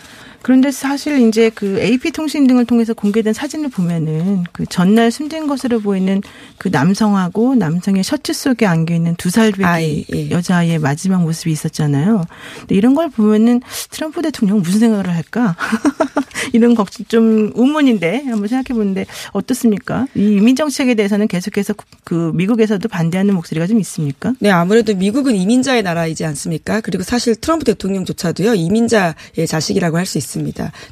그런데 0.42 0.70
사실 0.70 1.26
이제 1.26 1.50
그 1.54 1.80
AP 1.80 2.10
통신 2.12 2.46
등을 2.46 2.64
통해서 2.64 2.94
공개된 2.94 3.32
사진을 3.32 3.70
보면은 3.70 4.44
그 4.52 4.66
전날 4.66 5.10
숨진 5.10 5.46
것으로 5.46 5.80
보이는 5.80 6.20
그 6.58 6.68
남성하고 6.68 7.54
남성의 7.56 8.04
셔츠 8.04 8.32
속에 8.32 8.66
안겨 8.66 8.94
있는 8.94 9.14
두 9.16 9.30
살배기 9.30 9.64
아이, 9.64 10.04
예. 10.14 10.30
여자아이의 10.30 10.78
마지막 10.78 11.22
모습이 11.22 11.50
있었잖아요. 11.50 12.24
근데 12.60 12.74
이런 12.74 12.94
걸 12.94 13.08
보면은 13.08 13.60
트럼프 13.90 14.22
대통령 14.22 14.60
무슨 14.60 14.80
생각을 14.80 15.08
할까? 15.08 15.56
이런 16.52 16.74
걱정 16.74 17.06
좀 17.08 17.52
의문인데 17.54 18.24
한번 18.26 18.48
생각해 18.48 18.76
보는데 18.76 19.06
어떻습니까? 19.32 20.06
이 20.14 20.36
이민 20.36 20.56
정책에 20.56 20.94
대해서는 20.94 21.28
계속해서 21.28 21.74
그 22.04 22.32
미국에서도 22.34 22.86
반대하는 22.88 23.34
목소리가 23.34 23.66
좀 23.66 23.80
있습니까? 23.80 24.34
네, 24.40 24.50
아무래도 24.50 24.94
미국은 24.94 25.34
이민자의 25.34 25.82
나라이지 25.82 26.24
않습니까? 26.24 26.80
그리고 26.80 27.02
사실 27.02 27.36
트럼프 27.36 27.64
대통령조차도요 27.64 28.54
이민자의 28.54 29.46
자식이라고 29.46 29.98
할 29.98 30.02
수 30.12 30.18
있습니다. 30.18 30.31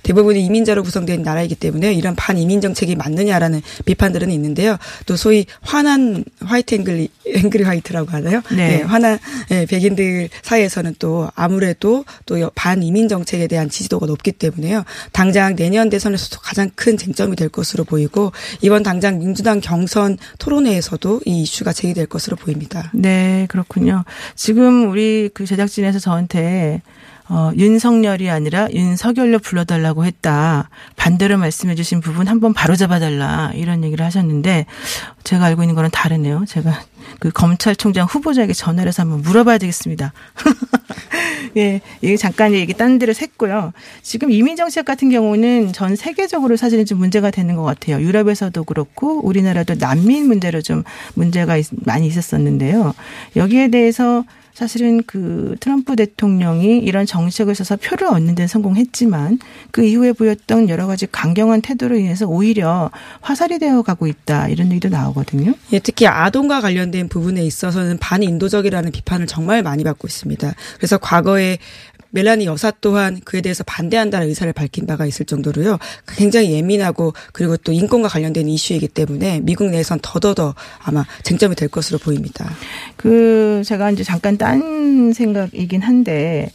대부분이 0.02 0.44
이민자로 0.44 0.82
구성된 0.82 1.22
나라이기 1.22 1.54
때문에 1.54 1.92
이런 1.94 2.14
반이민 2.14 2.60
정책이 2.60 2.96
맞느냐라는 2.96 3.62
비판들은 3.84 4.30
있는데요. 4.30 4.76
또 5.06 5.16
소위 5.16 5.46
화난 5.60 6.24
화이트 6.44 6.74
앵글 6.76 7.08
앵그리 7.26 7.64
화이트라고 7.64 8.10
하나요? 8.10 8.42
네, 8.50 8.78
네 8.78 8.82
화난 8.82 9.18
네, 9.48 9.66
백인들 9.66 10.28
사이에서는 10.42 10.96
또 10.98 11.30
아무래도 11.34 12.04
또 12.26 12.50
반이민 12.54 13.08
정책에 13.08 13.46
대한 13.46 13.68
지지도가 13.68 14.06
높기 14.06 14.32
때문에요. 14.32 14.84
당장 15.12 15.56
내년 15.56 15.90
대선에서도 15.90 16.40
가장 16.40 16.70
큰 16.74 16.96
쟁점이 16.96 17.36
될 17.36 17.48
것으로 17.48 17.84
보이고 17.84 18.32
이번 18.60 18.82
당장 18.82 19.18
민주당 19.18 19.60
경선 19.60 20.18
토론회에서도 20.38 21.22
이 21.26 21.42
이슈가 21.42 21.72
제기될 21.72 22.06
것으로 22.06 22.36
보입니다. 22.36 22.90
네, 22.94 23.46
그렇군요. 23.48 24.04
지금 24.34 24.90
우리 24.90 25.30
그 25.32 25.46
제작진에서 25.46 25.98
저한테 25.98 26.82
어, 27.32 27.52
윤석열이 27.56 28.28
아니라 28.28 28.68
윤석열로 28.72 29.38
불러달라고 29.38 30.04
했다. 30.04 30.68
반대로 30.96 31.38
말씀해 31.38 31.76
주신 31.76 32.00
부분 32.00 32.26
한번 32.26 32.52
바로잡아달라. 32.52 33.52
이런 33.54 33.84
얘기를 33.84 34.04
하셨는데 34.04 34.66
제가 35.22 35.44
알고 35.44 35.62
있는 35.62 35.76
거는 35.76 35.90
다르네요. 35.92 36.44
제가 36.48 36.82
그 37.20 37.30
검찰총장 37.30 38.06
후보자에게 38.06 38.52
전화를 38.52 38.88
해서 38.88 39.02
한번 39.02 39.22
물어봐야 39.22 39.58
되겠습니다. 39.58 40.12
예, 41.56 41.80
이게 42.00 42.16
잠깐 42.16 42.52
얘기 42.52 42.74
딴 42.74 42.98
데를 42.98 43.14
샜고요. 43.14 43.72
지금 44.02 44.32
이민 44.32 44.56
정책 44.56 44.84
같은 44.84 45.08
경우는 45.08 45.72
전 45.72 45.94
세계적으로 45.94 46.56
사실은 46.56 46.84
좀 46.84 46.98
문제가 46.98 47.30
되는 47.30 47.54
것 47.54 47.62
같아요. 47.62 48.00
유럽에서도 48.00 48.64
그렇고 48.64 49.24
우리나라도 49.24 49.76
난민 49.78 50.26
문제로 50.26 50.60
좀 50.62 50.82
문제가 51.14 51.56
많이 51.84 52.08
있었었는데요. 52.08 52.92
여기에 53.36 53.68
대해서 53.68 54.24
사실은 54.60 55.02
그 55.06 55.56
트럼프 55.58 55.96
대통령이 55.96 56.80
이런 56.80 57.06
정책을 57.06 57.54
써서 57.54 57.76
표를 57.76 58.08
얻는 58.08 58.34
데 58.34 58.46
성공했지만 58.46 59.38
그 59.70 59.82
이후에 59.82 60.12
보였던 60.12 60.68
여러 60.68 60.86
가지 60.86 61.06
강경한 61.10 61.62
태도로 61.62 61.96
인해서 61.96 62.26
오히려 62.26 62.90
화살이 63.22 63.58
되어 63.58 63.80
가고 63.80 64.06
있다 64.06 64.48
이런 64.48 64.70
얘기도 64.70 64.90
나오거든요. 64.90 65.54
예, 65.72 65.78
특히 65.78 66.06
아동과 66.06 66.60
관련된 66.60 67.08
부분에 67.08 67.42
있어서는 67.42 67.96
반인도적이라는 68.00 68.92
비판을 68.92 69.26
정말 69.26 69.62
많이 69.62 69.82
받고 69.82 70.06
있습니다. 70.06 70.54
그래서 70.76 70.98
과거에 70.98 71.56
멜라니 72.10 72.46
여사 72.46 72.70
또한 72.80 73.20
그에 73.24 73.40
대해서 73.40 73.64
반대한다는 73.64 74.28
의사를 74.28 74.52
밝힌 74.52 74.86
바가 74.86 75.06
있을 75.06 75.26
정도로요. 75.26 75.78
굉장히 76.08 76.52
예민하고 76.52 77.12
그리고 77.32 77.56
또 77.56 77.72
인권과 77.72 78.08
관련된 78.08 78.48
이슈이기 78.48 78.88
때문에 78.88 79.40
미국 79.40 79.70
내에선 79.70 80.00
더더더 80.02 80.54
아마 80.82 81.04
쟁점이 81.22 81.54
될 81.54 81.68
것으로 81.68 81.98
보입니다. 81.98 82.50
그 82.96 83.62
제가 83.64 83.90
이제 83.90 84.02
잠깐 84.02 84.36
딴 84.36 85.12
생각이긴 85.12 85.82
한데 85.82 86.50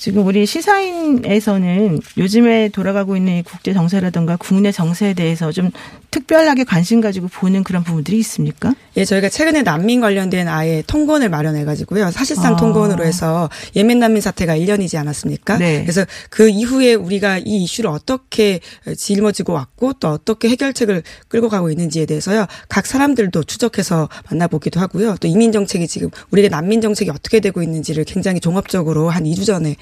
지금 0.00 0.26
우리 0.26 0.46
시사인에서는 0.46 2.00
요즘에 2.16 2.70
돌아가고 2.70 3.18
있는 3.18 3.36
이 3.36 3.42
국제 3.42 3.74
정세라든가 3.74 4.38
국내 4.38 4.72
정세에 4.72 5.12
대해서 5.12 5.52
좀 5.52 5.70
특별하게 6.10 6.64
관심 6.64 7.02
가지고 7.02 7.28
보는 7.28 7.64
그런 7.64 7.84
부분들이 7.84 8.18
있습니까? 8.20 8.74
예, 8.96 9.04
저희가 9.04 9.28
최근에 9.28 9.60
난민 9.60 10.00
관련된 10.00 10.48
아예 10.48 10.82
통건을 10.86 11.28
마련해 11.28 11.66
가지고요. 11.66 12.10
사실상 12.12 12.54
아. 12.54 12.56
통건으로 12.56 13.04
해서 13.04 13.50
예멘 13.76 13.98
난민 13.98 14.22
사태가 14.22 14.56
1년이지 14.56 14.96
않았습니까? 14.96 15.58
네. 15.58 15.82
그래서 15.82 16.06
그 16.30 16.48
이후에 16.48 16.94
우리가 16.94 17.36
이 17.36 17.62
이슈를 17.64 17.90
어떻게 17.90 18.60
짊어지고 18.96 19.52
왔고 19.52 19.92
또 20.00 20.08
어떻게 20.08 20.48
해결책을 20.48 21.02
끌고 21.28 21.50
가고 21.50 21.70
있는지에 21.70 22.06
대해서요. 22.06 22.46
각 22.70 22.86
사람들도 22.86 23.44
추적해서 23.44 24.08
만나보기도 24.30 24.80
하고요. 24.80 25.16
또 25.20 25.28
이민 25.28 25.52
정책이 25.52 25.86
지금 25.86 26.08
우리의 26.30 26.48
난민 26.48 26.80
정책이 26.80 27.10
어떻게 27.10 27.40
되고 27.40 27.62
있는지를 27.62 28.04
굉장히 28.04 28.40
종합적으로 28.40 29.10
한 29.10 29.24
2주 29.24 29.44
전에 29.44 29.70
예, 29.70 29.76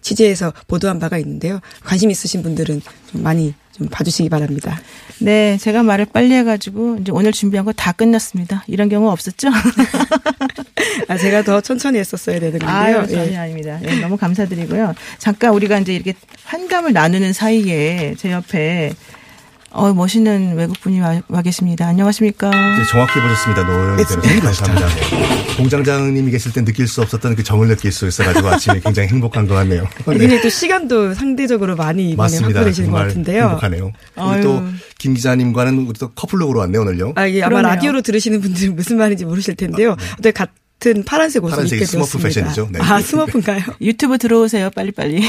취재해서 0.00 0.52
보도한 0.68 0.98
바가 0.98 1.18
있는데요. 1.18 1.60
관심 1.84 2.10
있으신 2.10 2.42
분들은 2.42 2.82
좀 3.10 3.22
많이 3.22 3.54
좀 3.72 3.88
봐주시기 3.88 4.28
바랍니다. 4.28 4.78
네, 5.18 5.56
제가 5.58 5.82
말을 5.82 6.06
빨리 6.12 6.32
해가지고 6.34 6.98
이제 7.00 7.10
오늘 7.12 7.32
준비한 7.32 7.64
거 7.64 7.72
다 7.72 7.92
끝났습니다. 7.92 8.64
이런 8.66 8.88
경우 8.88 9.08
없었죠? 9.10 9.48
아, 11.08 11.16
제가 11.16 11.42
더 11.42 11.60
천천히 11.60 11.98
했었어야 11.98 12.38
되는 12.38 12.58
건데요. 12.58 12.98
아유, 13.00 13.06
전혀 13.08 13.32
예. 13.32 13.36
아닙니다. 13.36 13.78
네, 13.82 13.98
너무 14.00 14.16
감사드리고요. 14.16 14.94
잠깐 15.18 15.52
우리가 15.54 15.78
이제 15.78 15.94
이렇게 15.94 16.14
환감을 16.44 16.92
나누는 16.92 17.32
사이에 17.32 18.14
제 18.18 18.30
옆에 18.32 18.92
어, 19.74 19.92
멋있는 19.94 20.54
외국분이 20.56 21.00
와, 21.00 21.20
와 21.28 21.42
계십니다. 21.42 21.86
안녕하십니까? 21.86 22.50
네, 22.50 22.84
정확히 22.90 23.20
보셨습니다. 23.20 23.64
노영희. 23.64 24.04
감사합니다. 24.04 24.88
네. 24.88 25.56
공장장님이 25.56 26.30
계실 26.30 26.52
때 26.52 26.64
느낄 26.64 26.86
수 26.86 27.00
없었던 27.02 27.36
그 27.36 27.42
정을 27.42 27.68
느낄 27.68 27.92
수 27.92 28.06
있어가지고 28.06 28.48
아침에 28.48 28.80
굉장히 28.80 29.08
행복한 29.08 29.46
것 29.46 29.54
같네요. 29.54 29.86
네. 30.06 30.40
또 30.40 30.48
시간도 30.48 31.14
상대적으로 31.14 31.76
많이 31.76 32.14
맞습니다. 32.14 32.60
확보되시는 32.60 32.90
것 32.90 32.98
같은데요. 32.98 33.42
행복하네요. 33.44 33.92
또 34.42 34.78
김 34.78 35.14
기자님과는 35.14 35.86
우리 35.86 35.98
또 35.98 36.10
커플룩으로 36.10 36.60
왔네요, 36.60 36.82
오늘요. 36.82 37.12
아, 37.16 37.28
예, 37.28 37.42
아마. 37.42 37.62
라디오로 37.62 38.02
들으시는 38.02 38.40
분들은 38.40 38.76
무슨 38.76 38.98
말인지 38.98 39.24
모르실 39.24 39.56
텐데요. 39.56 39.92
아, 39.92 40.16
네. 40.20 40.32
같은 40.82 41.04
파란색 41.04 41.44
옷을 41.44 41.64
입게 41.64 41.78
되었습니다. 41.78 42.06
스머프 42.06 42.24
패션이죠. 42.24 42.68
네. 42.72 42.80
아 42.80 43.00
스머프인가요? 43.00 43.62
유튜브 43.80 44.18
들어오세요 44.18 44.70
빨리빨리. 44.70 45.22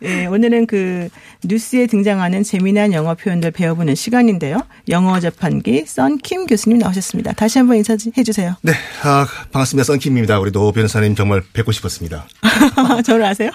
네, 0.00 0.26
오늘은 0.28 0.66
그 0.66 1.08
뉴스에 1.42 1.86
등장하는 1.86 2.42
재미난 2.42 2.92
영어 2.92 3.14
표현들 3.14 3.50
배워보는 3.50 3.94
시간인데요. 3.94 4.60
영어 4.88 5.18
자판기 5.20 5.84
썬킴 5.86 6.46
교수님 6.46 6.78
나오셨습니다. 6.78 7.32
다시 7.32 7.58
한번 7.58 7.78
인사해 7.78 7.96
주세요. 7.96 8.56
네, 8.60 8.72
아, 9.02 9.26
반갑습니다. 9.52 9.84
썬킴입니다. 9.84 10.38
우리 10.38 10.52
노 10.52 10.70
변호사님 10.70 11.14
정말 11.14 11.42
뵙고 11.54 11.72
싶었습니다. 11.72 12.28
저를 13.04 13.24
아세요? 13.24 13.50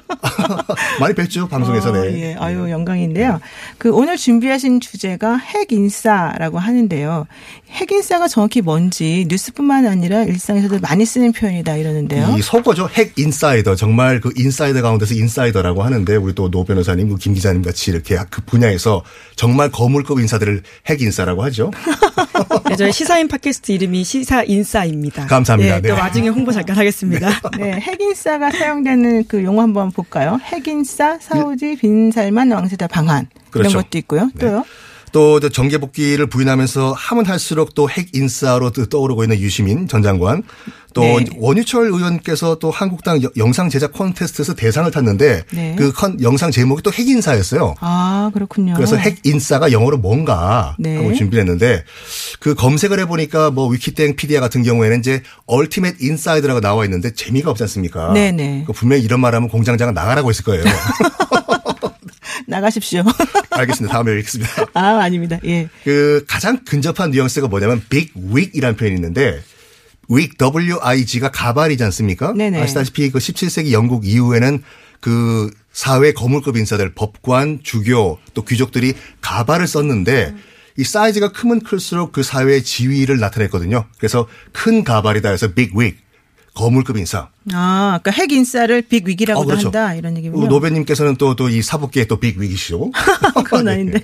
많이 1.00 1.14
뵙죠 1.14 1.48
방송에서 1.48 1.90
어, 1.90 1.92
네. 1.94 2.22
예, 2.22 2.36
아유 2.40 2.70
영광인데요. 2.72 3.40
그 3.78 3.92
오늘 3.92 4.18
준비하신 4.18 4.80
주제가 4.80 5.38
핵 5.38 5.72
인싸라고 5.72 6.58
하는데요. 6.58 7.28
핵 7.70 7.92
인싸가 7.92 8.28
정확히 8.28 8.62
뭔지 8.62 9.26
뉴스뿐만 9.30 9.86
아니라 9.86 10.24
일상 10.24 10.55
에서도 10.56 10.80
많이 10.80 11.06
쓰는 11.06 11.32
표현이다 11.32 11.76
이러는데요. 11.78 12.36
이 12.38 12.42
속어죠. 12.42 12.90
핵 12.94 13.14
인사이더 13.18 13.76
정말 13.76 14.20
그 14.22 14.32
인사이더 14.36 14.82
가운데서 14.82 15.14
인사이더라고 15.14 15.84
하는데 15.84 16.16
우리 16.16 16.34
또 16.34 16.50
노 16.50 16.64
변호사님, 16.64 17.10
그 17.10 17.22
김 17.22 17.34
기자님 17.34 17.62
같이 17.64 17.92
이렇게 17.92 18.18
그 18.30 18.42
분야에서 18.46 19.04
정말 19.36 19.70
거물급 19.72 20.20
인사들을 20.20 20.62
핵 20.88 21.02
인싸라고 21.02 21.44
하죠. 21.46 21.72
네, 22.70 22.76
저희 22.76 22.92
시사인 22.92 23.28
팟캐스트 23.28 23.72
이름이 23.74 24.04
시사 24.04 24.44
인싸입니다. 24.44 25.26
감사합니다. 25.28 25.82
네, 25.82 25.90
또 25.90 25.96
네. 25.96 26.02
나중에 26.02 26.30
홍보 26.30 26.52
잠깐 26.52 26.78
하겠습니다. 26.78 27.30
네, 27.58 27.74
핵 27.74 28.00
인싸가 28.02 28.52
사용되는 28.52 29.26
그 29.28 29.44
용어 29.44 29.62
한번 29.64 29.92
볼까요? 29.92 30.40
핵 30.44 30.68
인싸, 30.68 31.18
사우디, 31.20 31.78
빈살만, 31.78 32.52
왕세자 32.52 32.88
방한 32.88 33.28
그렇죠. 33.50 33.70
이런 33.70 33.84
것도 33.84 33.98
있고요. 34.00 34.30
네. 34.36 34.40
또요. 34.40 34.64
또 35.16 35.40
정계 35.40 35.78
복귀를 35.78 36.28
부인하면서 36.28 36.92
하면 36.92 37.26
할수록 37.26 37.74
또 37.74 37.88
핵 37.88 38.10
인싸로 38.14 38.72
떠오르고 38.72 39.24
있는 39.24 39.40
유시민 39.40 39.88
전 39.88 40.04
장관 40.04 40.44
또 40.94 41.02
네. 41.02 41.26
원유철 41.38 41.86
의원께서 41.86 42.56
또 42.56 42.70
한국당 42.70 43.22
영상 43.38 43.70
제작 43.70 43.94
콘테스트에서 43.94 44.56
대상을 44.56 44.90
탔는데 44.92 45.44
네. 45.54 45.76
그 45.78 45.94
컨, 45.94 46.22
영상 46.22 46.52
제목이 46.52 46.82
또 46.82 46.92
핵인싸였어요. 46.92 47.76
아 47.80 48.30
그렇군요. 48.34 48.74
그래서 48.76 48.98
핵인싸가 48.98 49.72
영어로 49.72 49.98
뭔가 50.00 50.76
네. 50.80 50.98
하고 50.98 51.14
준비했는데 51.14 51.86
그 52.42 52.54
검색을 52.54 53.00
해보니까 53.00 53.52
뭐 53.52 53.68
위키땡 53.70 54.18
피디아 54.18 54.42
같은 54.42 54.64
경우에는 54.64 55.00
이제 55.00 55.22
ultimate 55.46 56.04
insider라고 56.04 56.60
나와 56.60 56.84
있는데 56.86 57.14
재미가 57.14 57.52
없지 57.52 57.64
않습니까? 57.64 58.12
네네. 58.12 58.66
그 58.68 58.74
분명히 58.74 59.04
이런 59.04 59.22
말하면 59.22 59.48
공장장은 59.48 59.94
나가라고 59.94 60.30
했을 60.30 60.44
거예요. 60.44 60.64
나가십시오. 62.48 63.04
알겠습니다. 63.52 63.94
다음에 63.94 64.16
뵙겠습니다. 64.16 64.66
아, 64.74 65.00
아닙니다. 65.00 65.40
예. 65.46 65.70
그 65.84 66.24
가장 66.28 66.64
근접한 66.64 67.12
뉘앙스가 67.12 67.48
뭐냐면 67.48 67.84
big 67.90 68.12
wig이라는 68.16 68.76
표현이 68.78 68.96
있는데 68.96 69.42
wig 70.10 70.38
W-I-G가 70.38 71.32
가발이지 71.32 71.84
않습니까? 71.86 72.34
네네. 72.34 72.62
아시다시피 72.62 73.12
그 73.12 73.20
17세기 73.20 73.72
영국 73.72 74.06
이후에는 74.06 74.62
그 75.02 75.52
사회 75.72 76.14
거물급 76.14 76.58
인사들 76.58 76.94
법관, 76.94 77.60
주교 77.64 78.20
또 78.34 78.44
귀족들이 78.44 78.94
가발을 79.22 79.68
썼는데 79.68 80.28
음. 80.30 80.42
이 80.78 80.84
사이즈가 80.84 81.32
크면 81.32 81.62
클수록 81.62 82.12
그 82.12 82.24
사회의 82.24 82.64
지위를 82.64 83.20
나타냈거든요. 83.20 83.86
그래서 83.98 84.28
큰 84.52 84.84
가발이다 84.84 85.30
해서 85.30 85.54
big 85.54 85.74
wig. 85.78 85.98
거물급 86.56 86.98
인사. 86.98 87.28
아, 87.54 88.00
그러니까 88.02 88.12
핵 88.12 88.32
인사를 88.32 88.82
빅 88.84 89.06
위기라고도 89.08 89.44
어, 89.44 89.46
그렇죠. 89.46 89.68
한다 89.68 89.94
이런 89.94 90.18
얘기군요. 90.18 90.48
노베님께서는 90.48 91.18
또 91.18 91.36
또 91.36 91.50
이 91.50 91.62
사법계의 91.62 92.08
또 92.08 92.18
빅 92.20 92.40
위기시죠. 92.40 92.92
그건 93.44 93.68
아닌데. 93.68 94.02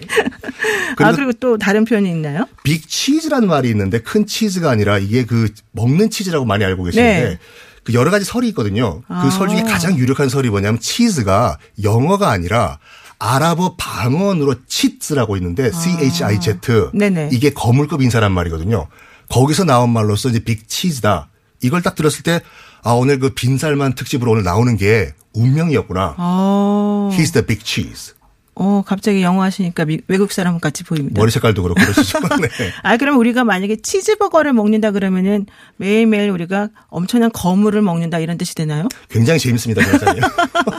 아 1.00 1.12
그리고 1.14 1.32
또 1.34 1.58
다른 1.58 1.86
표현이 1.86 2.10
있나요? 2.10 2.46
빅 2.64 2.88
치즈라는 2.88 3.48
말이 3.48 3.70
있는데 3.70 4.00
큰 4.02 4.26
치즈가 4.28 4.70
아니라 4.70 4.98
이게 5.00 5.26
그 5.26 5.50
먹는 5.72 6.10
치즈라고 6.10 6.46
많이 6.46 6.64
알고 6.66 6.84
계시는데 6.84 7.30
네. 7.30 7.40
그 7.84 7.94
여러 7.94 8.12
가지 8.12 8.26
설이 8.26 8.48
있거든요. 8.50 9.02
그설 9.24 9.48
중에 9.48 9.62
아. 9.62 9.64
가장 9.64 9.98
유력한 9.98 10.30
설이 10.30 10.50
뭐냐면 10.50 10.80
치즈가 10.80 11.58
영어가 11.82 12.30
아니라 12.30 12.78
아랍어 13.18 13.76
방언으로 13.78 14.56
치즈라고 14.68 15.38
있는데 15.38 15.72
아. 15.74 15.80
C-H-I-Z. 15.80 16.60
네네. 16.94 17.30
이게 17.32 17.52
거물급 17.52 18.02
인사란 18.02 18.32
말이거든요. 18.34 18.88
거기서 19.30 19.64
나온 19.64 19.90
말로써 19.92 20.30
이제 20.30 20.40
빅 20.40 20.68
치즈다. 20.68 21.30
이걸 21.62 21.82
딱 21.82 21.96
들었을 21.96 22.24
때, 22.24 22.42
아, 22.84 22.92
오늘 22.92 23.20
그 23.20 23.34
빈살만 23.34 23.96
특집으로 23.96 24.32
오늘 24.32 24.44
나오는 24.44 24.76
게 24.78 25.14
운명이었구나. 25.34 26.16
아. 26.18 27.10
He's 27.14 27.34
the 27.34 27.46
big 27.46 27.64
cheese. 27.64 28.14
어, 28.64 28.84
갑자기 28.86 29.24
영어 29.24 29.42
하시니까 29.42 29.86
미, 29.86 30.02
외국 30.08 30.32
사람 30.32 30.60
같이 30.60 30.84
보입니다. 30.84 31.20
머리 31.20 31.32
색깔도 31.32 31.64
그렇고 31.64 31.82
그러시죠. 31.82 32.20
네. 32.40 32.48
아, 32.84 32.96
그럼 32.96 33.18
우리가 33.18 33.44
만약에 33.44 33.78
치즈버거를 33.78 34.54
먹는다 34.54 34.92
그러면은 34.92 35.48
매일매일 35.78 36.30
우리가 36.30 36.70
엄청난 36.90 37.32
거물을 37.32 37.82
먹는다 37.82 38.20
이런 38.20 38.38
뜻이 38.38 38.54
되나요? 38.54 38.88
굉장히 39.10 39.40
재밌습니다, 39.40 39.82
변호사님. 39.82 40.22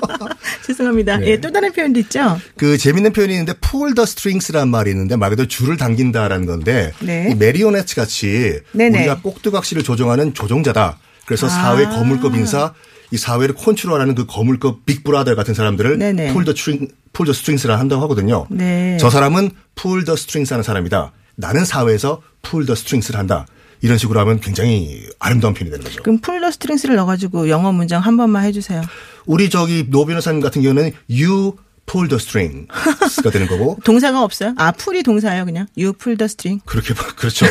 죄송합니다. 0.64 1.16
네. 1.16 1.26
예, 1.26 1.40
또 1.40 1.50
다른 1.50 1.72
표현도 1.72 1.98
있죠? 2.00 2.38
그 2.56 2.78
재밌는 2.78 3.12
표현이 3.12 3.32
있는데 3.32 3.54
pull 3.54 3.94
the 3.96 4.04
strings라는 4.04 4.68
말이 4.68 4.90
있는데 4.92 5.16
말 5.16 5.30
그대로 5.30 5.48
줄을 5.48 5.76
당긴다라는 5.76 6.46
건데 6.46 6.92
네. 7.00 7.30
이 7.32 7.34
마리오네트 7.34 7.96
같이 7.96 8.60
네네. 8.70 9.00
우리가 9.00 9.22
꼭두각시를 9.22 9.82
조정하는 9.82 10.34
조종자다. 10.34 11.00
그래서 11.26 11.46
아. 11.46 11.50
사회 11.50 11.84
거물급 11.86 12.36
인사 12.36 12.74
이 13.12 13.18
사회를 13.18 13.54
컨트롤하는 13.54 14.14
그 14.14 14.26
거물급 14.26 14.86
빅브라더 14.86 15.34
같은 15.34 15.54
사람들을 15.54 16.32
pull 16.32 16.45
the 16.45 16.54
string 16.54 16.88
pull 17.12 17.25
the 17.25 17.34
strings를 17.34 17.78
한다고 17.78 18.02
하거든요. 18.02 18.46
네. 18.50 18.96
저 18.98 19.10
사람은 19.10 19.50
pull 19.74 19.98
the 19.98 20.16
strings 20.16 20.54
하는 20.54 20.64
사람이다. 20.64 21.12
나는 21.36 21.64
사회에서 21.66 22.22
pull 22.40 22.60
the 22.60 22.74
strings를 22.74 23.20
한다. 23.20 23.46
이런 23.82 23.98
식으로 23.98 24.18
하면 24.20 24.40
굉장히 24.40 25.02
아름다운 25.18 25.52
표현이 25.54 25.70
되는 25.70 25.84
거죠. 25.84 26.02
그럼 26.02 26.18
pull 26.18 26.38
the 26.38 26.52
strings를 26.52 26.96
넣어가지고 26.96 27.50
영어 27.50 27.70
문장 27.72 28.00
한 28.00 28.16
번만 28.16 28.44
해주세요. 28.44 28.80
우리 29.26 29.50
저기 29.50 29.90
노 29.90 30.06
변호사님 30.06 30.40
같은 30.40 30.62
경우는 30.62 30.92
you 31.10 31.56
pull 31.86 32.08
the 32.08 32.16
strings가 32.18 33.30
되는 33.30 33.46
거고. 33.46 33.78
동사가 33.84 34.22
없어요? 34.22 34.54
아, 34.56 34.72
pull이 34.72 35.02
동사예요, 35.02 35.44
그냥. 35.44 35.66
You 35.76 35.92
pull 35.92 36.16
the 36.16 36.26
string. 36.26 36.62
그렇게, 36.64 36.94
그렇죠. 36.94 37.46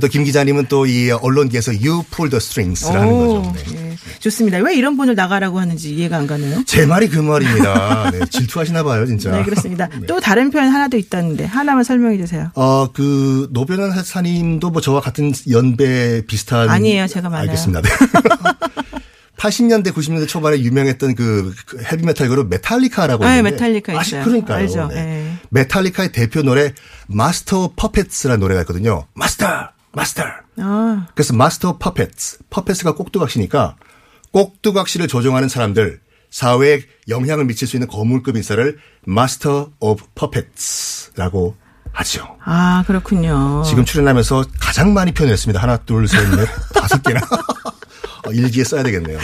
또 0.00 0.08
김 0.08 0.24
기자님은 0.24 0.66
또 0.68 0.86
이 0.86 1.10
언론계에서 1.10 1.72
you 1.72 2.02
pull 2.10 2.30
the 2.30 2.36
strings를 2.38 3.00
하는 3.00 3.12
거죠. 3.12 3.52
네. 3.54 3.64
네. 3.72 3.96
좋습니다. 4.20 4.58
왜 4.58 4.74
이런 4.74 4.96
분을 4.96 5.14
나가라고 5.14 5.58
하는지 5.60 5.94
이해가 5.94 6.16
안 6.16 6.26
가네요. 6.26 6.62
제 6.66 6.86
말이 6.86 7.08
그 7.08 7.18
말입니다. 7.18 8.10
네, 8.12 8.20
질투하시나 8.30 8.82
봐요, 8.82 9.04
진짜. 9.06 9.30
네, 9.30 9.42
그렇습니다. 9.42 9.88
네. 9.98 10.06
또 10.06 10.20
다른 10.20 10.50
표현 10.50 10.68
하나 10.68 10.88
도 10.88 10.96
있다는데 10.96 11.44
하나만 11.44 11.84
설명해 11.84 12.16
주세요. 12.18 12.50
어, 12.54 12.90
그 12.92 13.48
노 13.52 13.92
변호사님도 13.92 14.70
뭐 14.70 14.80
저와 14.80 15.00
같은 15.00 15.32
연배 15.50 16.22
비슷한 16.26 16.68
아니에요, 16.70 17.06
제가 17.08 17.28
많아요. 17.28 17.48
알겠습니다. 17.50 17.82
80년대 19.36 19.92
90년대 19.92 20.28
초반에 20.28 20.58
유명했던 20.60 21.14
그, 21.14 21.54
그 21.66 21.82
헤비메탈 21.82 22.28
그룹 22.28 22.48
메탈리카라고 22.48 23.24
아, 23.24 23.36
있는데 23.36 23.50
메탈리카 23.52 23.98
아 23.98 24.02
있어요. 24.02 24.24
그러니까요. 24.24 24.58
알죠. 24.58 24.88
네. 24.88 24.94
네. 24.94 25.38
메탈리카의 25.50 26.12
대표 26.12 26.42
노래 26.42 26.72
Master 27.06 27.72
of 27.76 27.85
Puppets라는 27.85 28.40
노래가 28.40 28.62
있거든요. 28.62 29.06
Master, 29.14 29.46
Master. 29.92 30.22
아. 30.58 31.06
그래서 31.14 31.34
Master 31.34 31.78
of 31.78 31.90
Puppets, 31.90 32.38
puppets가 32.50 32.94
꼭두각시니까 32.94 33.76
꼭두각시를 34.32 35.08
조종하는 35.08 35.48
사람들 35.48 36.00
사회에 36.30 36.82
영향을 37.08 37.44
미칠 37.44 37.68
수 37.68 37.76
있는 37.76 37.88
거물급 37.88 38.36
인사를 38.36 38.78
master 39.06 39.70
of 39.80 40.04
puppets라고 40.14 41.56
하죠. 41.92 42.36
아, 42.44 42.84
그렇군요. 42.86 43.62
지금 43.64 43.84
출연하면서 43.84 44.44
가장 44.60 44.92
많이 44.92 45.12
표현했습니다. 45.12 45.60
하나, 45.60 45.78
둘, 45.78 46.06
셋, 46.06 46.20
넷, 46.36 46.46
다섯 46.74 47.02
개나. 47.02 47.20
어, 48.26 48.32
일기에 48.32 48.64
써야 48.64 48.82
되겠네요. 48.82 49.18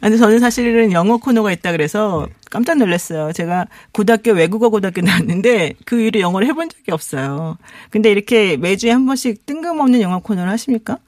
근데 0.00 0.16
저는 0.16 0.38
사실은 0.40 0.92
영어 0.92 1.16
코너가 1.16 1.52
있다 1.52 1.72
그래서 1.72 2.26
네. 2.28 2.34
깜짝 2.50 2.78
놀랐어요. 2.78 3.32
제가 3.32 3.66
고등학교 3.92 4.32
외국어 4.32 4.68
고등학교 4.68 5.00
나왔는데 5.00 5.74
그 5.84 6.00
이후로 6.00 6.20
영어를 6.20 6.46
해본 6.48 6.70
적이 6.70 6.92
없어요. 6.92 7.58
근데 7.90 8.10
이렇게 8.10 8.56
매주에 8.56 8.90
한 8.90 9.06
번씩 9.06 9.46
뜬금없는 9.46 10.00
영어 10.00 10.18
코너를 10.20 10.50
하십니까? 10.50 10.98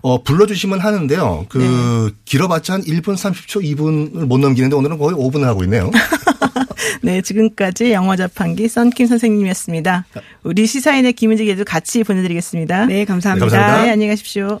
어, 0.00 0.22
불러주시면 0.22 0.80
하는데요. 0.80 1.46
그, 1.48 1.58
네. 1.58 2.16
길어봤자 2.24 2.74
한 2.74 2.82
1분 2.82 3.14
30초, 3.14 3.62
2분을 3.62 4.26
못 4.26 4.38
넘기는데 4.38 4.74
오늘은 4.74 4.98
거의 4.98 5.14
5분을 5.14 5.42
하고 5.42 5.62
있네요. 5.64 5.90
네, 7.02 7.20
지금까지 7.20 7.92
영어 7.92 8.16
자판기 8.16 8.68
썬킴 8.68 9.06
선생님이었습니다. 9.06 10.06
우리 10.42 10.66
시사인의 10.66 11.12
김은지에도 11.12 11.64
같이 11.64 12.02
보내드리겠습니다. 12.02 12.86
네, 12.86 13.04
감사합니다. 13.04 13.46
네, 13.46 13.50
감사합니다. 13.50 13.84
네, 13.84 13.90
안녕히 13.90 14.10
가십시오. 14.10 14.60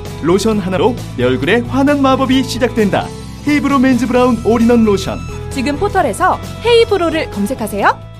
로션 0.23 0.59
하나로 0.59 0.95
내 1.17 1.23
얼굴에 1.23 1.61
환한 1.61 2.01
마법이 2.01 2.43
시작된다. 2.43 3.07
헤이브로 3.47 3.79
맨즈 3.79 4.05
브라운 4.07 4.37
올인원 4.45 4.85
로션. 4.85 5.17
지금 5.51 5.77
포털에서 5.77 6.37
헤이브로를 6.63 7.31
검색하세요. 7.31 8.11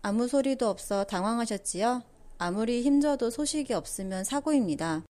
아무 0.00 0.26
소리도 0.26 0.68
없어 0.68 1.04
당황하셨지요? 1.04 2.02
아무리 2.38 2.82
힘줘도 2.82 3.30
소식이 3.30 3.72
없으면 3.74 4.24
사고입니다. 4.24 5.02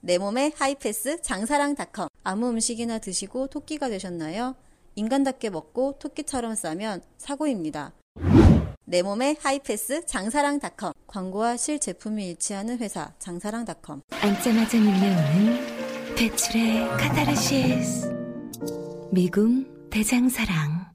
내 0.00 0.18
몸에 0.18 0.52
하이패스 0.56 1.22
장사랑닷컴. 1.22 2.08
아무 2.24 2.50
음식이나 2.50 2.98
드시고 2.98 3.46
토끼가 3.46 3.88
되셨나요? 3.88 4.56
인간답게 4.96 5.50
먹고 5.50 5.96
토끼처럼 5.98 6.54
싸면 6.54 7.02
사고입니다. 7.16 7.92
내 8.90 9.02
몸에 9.02 9.36
하이패스 9.40 10.04
장사랑닷컴. 10.04 10.92
광고와 11.06 11.56
실제품이 11.56 12.26
일치하는 12.30 12.78
회사 12.78 13.12
장사랑닷컴. 13.20 14.02
앉자마자 14.20 14.78
밀려오는 14.78 16.14
배출의 16.16 16.88
카타르시스. 16.98 18.12
미궁 19.12 19.64
대장사랑. 19.90 20.90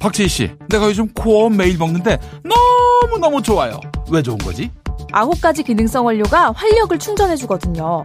박지희 0.00 0.28
씨 0.28 0.50
내가 0.68 0.86
요즘 0.86 1.06
코어 1.12 1.48
매일 1.48 1.78
먹는데 1.78 2.18
너무너무 2.42 3.40
좋아요. 3.40 3.78
왜 4.10 4.20
좋은 4.20 4.36
거지? 4.38 4.68
아홉 5.12 5.40
가지 5.40 5.62
기능성 5.62 6.04
원료가 6.06 6.50
활력을 6.50 6.98
충전해주거든요 6.98 8.04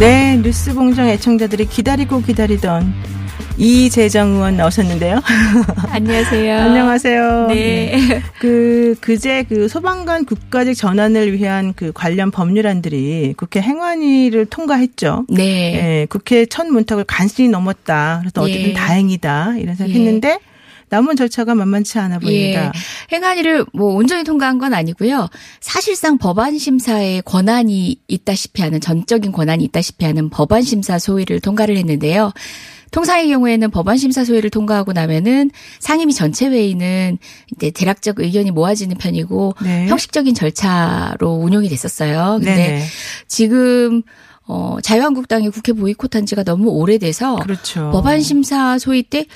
네, 0.00 0.40
뉴스 0.42 0.72
공장 0.72 1.06
애청자들이 1.06 1.66
기다리고 1.66 2.22
기다리던 2.22 2.90
이재정 3.58 4.30
의원 4.30 4.56
나오셨는데요. 4.56 5.20
안녕하세요. 5.92 6.58
안녕하세요. 6.58 7.46
네. 7.48 8.22
그, 8.38 8.94
그제 9.02 9.42
그 9.46 9.68
소방관 9.68 10.24
국가직 10.24 10.72
전환을 10.72 11.34
위한 11.34 11.74
그 11.76 11.92
관련 11.92 12.30
법률안들이 12.30 13.34
국회 13.36 13.60
행안위를 13.60 14.46
통과했죠. 14.46 15.26
네. 15.28 15.36
네 15.36 16.06
국회 16.08 16.46
첫 16.46 16.66
문턱을 16.66 17.04
간신히 17.04 17.50
넘었다. 17.50 18.20
그래서 18.22 18.40
어쨌든 18.40 18.70
예. 18.70 18.72
다행이다. 18.72 19.58
이런 19.58 19.74
생각 19.74 19.92
했는데 19.92 20.28
예. 20.30 20.49
남은 20.90 21.16
절차가 21.16 21.54
만만치 21.54 21.98
않아 21.98 22.18
보입니다. 22.18 22.66
예. 22.66 22.72
행안위를 23.16 23.64
뭐 23.72 23.94
온전히 23.94 24.24
통과한 24.24 24.58
건 24.58 24.74
아니고요. 24.74 25.28
사실상 25.60 26.18
법안 26.18 26.58
심사에 26.58 27.22
권한이 27.22 28.00
있다시피 28.08 28.62
하는 28.62 28.80
전적인 28.80 29.32
권한이 29.32 29.64
있다시피 29.64 30.04
하는 30.04 30.28
법안 30.28 30.62
심사 30.62 30.98
소위를 30.98 31.40
통과를 31.40 31.76
했는데요. 31.76 32.32
통상의 32.90 33.28
경우에는 33.28 33.70
법안 33.70 33.96
심사 33.96 34.24
소위를 34.24 34.50
통과하고 34.50 34.92
나면은 34.92 35.50
상임위 35.78 36.12
전체 36.12 36.48
회의는 36.48 37.18
이제 37.54 37.70
대략적 37.70 38.18
의견이 38.18 38.50
모아지는 38.50 38.98
편이고 38.98 39.54
네. 39.62 39.86
형식적인 39.86 40.34
절차로 40.34 41.34
운영이 41.34 41.68
됐었어요. 41.68 42.38
근데 42.40 42.56
네네. 42.56 42.84
지금 43.28 44.02
어, 44.46 44.78
자유한국당이 44.82 45.48
국회 45.50 45.72
보이콧한 45.72 46.26
지가 46.26 46.42
너무 46.42 46.70
오래돼서 46.70 47.36
그렇죠. 47.36 47.90
법안 47.92 48.20
심사 48.20 48.78
소위 48.78 49.04
때 49.04 49.26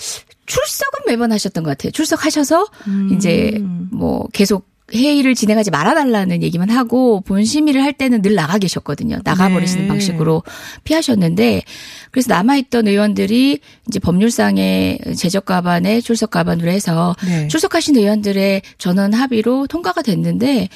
출석은 0.46 1.00
매번 1.06 1.32
하셨던 1.32 1.64
것 1.64 1.70
같아요. 1.70 1.92
출석하셔서 1.92 2.66
음. 2.86 3.10
이제 3.14 3.58
뭐 3.90 4.26
계속 4.32 4.68
회의를 4.92 5.34
진행하지 5.34 5.70
말아달라는 5.70 6.42
얘기만 6.42 6.68
하고 6.68 7.20
본 7.22 7.44
심의를 7.44 7.82
할 7.82 7.94
때는 7.94 8.20
늘 8.20 8.34
나가 8.34 8.58
계셨거든요. 8.58 9.18
나가버리시는 9.24 9.84
네. 9.84 9.88
방식으로 9.88 10.42
피하셨는데 10.84 11.62
그래서 12.10 12.34
남아있던 12.34 12.88
의원들이 12.88 13.60
이제 13.88 13.98
법률상의 13.98 14.98
제적 15.16 15.46
가반에 15.46 16.00
출석 16.02 16.30
가반으로 16.30 16.70
해서 16.70 17.16
네. 17.24 17.48
출석하신 17.48 17.96
의원들의 17.96 18.60
전원 18.76 19.14
합의로 19.14 19.66
통과가 19.68 20.02
됐는데 20.02 20.68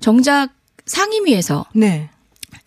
정작 0.00 0.50
상임위에서 0.86 1.66
네. 1.74 2.08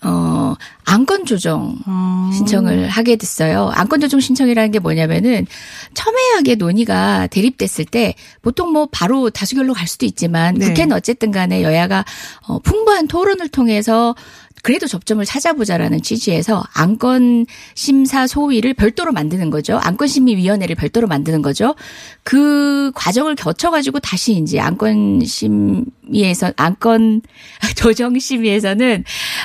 어, 0.04 0.56
안건 0.86 1.26
조정 1.26 1.78
어. 1.86 2.30
신청을 2.34 2.89
하게 2.89 3.16
됐어요. 3.16 3.72
안건 3.74 4.02
조정 4.02 4.20
신청이라는 4.20 4.72
게 4.72 4.80
뭐냐면은 4.80 5.48
첨예하게 5.94 6.56
논의가 6.56 7.28
대립됐을 7.28 7.86
때 7.86 8.16
보통 8.42 8.72
뭐 8.72 8.88
바로 8.92 9.30
다수결로 9.30 9.74
갈 9.74 9.88
수도 9.88 10.06
있지만 10.06 10.56
네. 10.56 10.68
국회는 10.68 10.96
어쨌든 10.96 11.32
간에 11.32 11.63
여야가 11.63 12.04
어, 12.48 12.60
풍부한 12.60 13.08
토론을 13.08 13.48
통해서 13.50 14.16
그래도 14.63 14.88
접점을 14.88 15.23
찾아보자라는 15.26 16.02
취지에서 16.02 16.63
안건 16.73 17.45
심사 17.76 18.26
소위를 18.28 18.73
별도로 18.73 19.12
만드는 19.12 19.49
거죠. 19.49 19.78
안건 19.78 20.08
심의 20.08 20.38
위원회를 20.38 20.78
별도로 20.78 21.06
만드는 21.06 21.41
거죠. 21.41 21.76
그 22.23 22.89
과정을 22.95 23.36
거쳐 23.36 23.71
가지고 23.71 23.99
다시 23.99 24.32
이제 24.38 24.62
안건 24.62 25.26
심의에서 25.26 26.54
안건 26.56 27.21
조정 27.76 28.17
심의에서는 28.17 29.04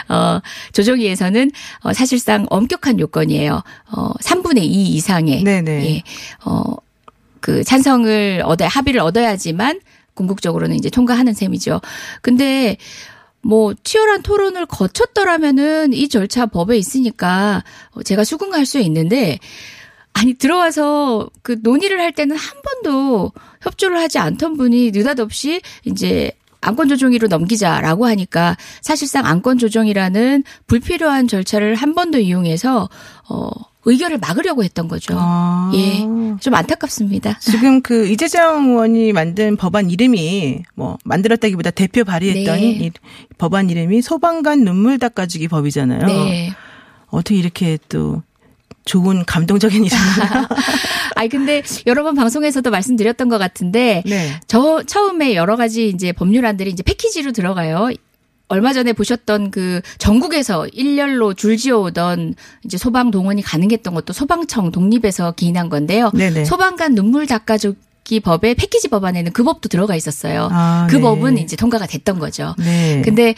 어 0.08 0.40
조정위에서는 0.72 1.50
어 1.80 1.92
사실상 1.92 2.46
엄격한 2.48 3.00
요건이에요. 3.00 3.60
어 3.90 4.12
3분의 4.22 4.58
2 4.58 4.66
이상의 4.68 5.42
네네. 5.42 5.96
예. 5.96 6.02
어그 6.44 7.64
찬성을 7.64 8.42
얻어 8.44 8.68
합의를 8.68 9.00
얻어야지만 9.00 9.80
궁극적으로는 10.14 10.76
이제 10.76 10.90
통과하는 10.90 11.34
셈이죠. 11.34 11.80
근데 12.22 12.76
뭐 13.42 13.74
치열한 13.82 14.22
토론을 14.22 14.66
거쳤더라면은 14.66 15.92
이 15.92 16.08
절차 16.08 16.46
법에 16.46 16.76
있으니까 16.76 17.64
제가 18.04 18.24
수긍할 18.24 18.66
수 18.66 18.78
있는데 18.80 19.38
아니 20.12 20.34
들어와서 20.34 21.30
그 21.42 21.58
논의를 21.62 22.00
할 22.00 22.12
때는 22.12 22.36
한 22.36 22.58
번도 22.62 23.32
협조를 23.62 23.98
하지 23.98 24.18
않던 24.18 24.56
분이 24.56 24.90
느닷없이 24.90 25.60
이제 25.84 26.32
안건 26.60 26.88
조정위로 26.88 27.28
넘기자라고 27.28 28.06
하니까 28.06 28.56
사실상 28.82 29.26
안건 29.26 29.58
조정이라는 29.58 30.42
불필요한 30.66 31.28
절차를 31.28 31.76
한번더 31.76 32.18
이용해서 32.18 32.88
어 33.28 33.50
의결을 33.88 34.18
막으려고 34.18 34.62
했던 34.62 34.86
거죠. 34.86 35.14
아. 35.16 35.72
예. 35.74 36.06
좀 36.40 36.54
안타깝습니다. 36.54 37.38
지금 37.40 37.80
그 37.80 38.06
이재정 38.06 38.70
의원이 38.70 39.12
만든 39.12 39.56
법안 39.56 39.90
이름이 39.90 40.62
뭐 40.74 40.98
만들었다기보다 41.04 41.70
대표 41.70 42.04
발의했던 42.04 42.60
네. 42.60 42.90
법안 43.38 43.70
이름이 43.70 44.02
소방관 44.02 44.64
눈물 44.64 44.98
닦아주기 44.98 45.48
법이잖아요. 45.48 46.06
네. 46.06 46.52
어떻게 47.06 47.36
이렇게 47.36 47.78
또 47.88 48.22
좋은 48.84 49.24
감동적인 49.24 49.84
이름이야. 49.84 50.48
아니 51.16 51.28
근데 51.28 51.62
여러 51.86 52.02
번 52.02 52.14
방송에서도 52.14 52.70
말씀드렸던 52.70 53.28
것 53.28 53.38
같은데 53.38 54.02
네. 54.06 54.38
저 54.46 54.82
처음에 54.82 55.34
여러 55.34 55.56
가지 55.56 55.88
이제 55.88 56.12
법률안들이 56.12 56.70
이제 56.70 56.82
패키지로 56.82 57.32
들어가요. 57.32 57.90
얼마 58.48 58.72
전에 58.72 58.92
보셨던 58.92 59.50
그 59.50 59.80
전국에서 59.98 60.66
일렬로 60.68 61.34
줄지어 61.34 61.78
오던 61.78 62.34
이제 62.64 62.78
소방 62.78 63.10
동원이 63.10 63.42
가능했던 63.42 63.94
것도 63.94 64.12
소방청 64.12 64.72
독립에서 64.72 65.32
기인한 65.32 65.68
건데요. 65.68 66.10
네네. 66.14 66.44
소방관 66.44 66.94
눈물 66.94 67.26
닦아주 67.26 67.74
기 68.04 68.20
법의 68.20 68.54
패키지 68.54 68.88
법안에는 68.88 69.32
그 69.32 69.44
법도 69.44 69.68
들어가 69.68 69.94
있었어요. 69.94 70.48
아, 70.50 70.86
그 70.88 70.96
네. 70.96 71.02
법은 71.02 71.36
이제 71.36 71.56
통과가 71.56 71.86
됐던 71.86 72.18
거죠. 72.18 72.54
네. 72.56 73.02
근데 73.04 73.34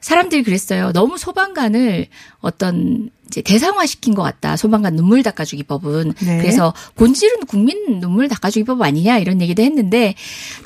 사람들이 0.00 0.42
그랬어요. 0.42 0.92
너무 0.92 1.18
소방관을 1.18 2.06
어떤 2.40 3.10
이제 3.30 3.42
대상화시킨 3.42 4.14
것 4.14 4.22
같다. 4.22 4.56
소방관 4.56 4.96
눈물 4.96 5.22
닦아주기 5.22 5.62
법은. 5.62 6.14
네. 6.20 6.38
그래서 6.38 6.74
본질은 6.96 7.46
국민 7.46 8.00
눈물 8.00 8.28
닦아주기 8.28 8.64
법 8.64 8.82
아니냐 8.82 9.18
이런 9.18 9.40
얘기도 9.40 9.62
했는데 9.62 10.14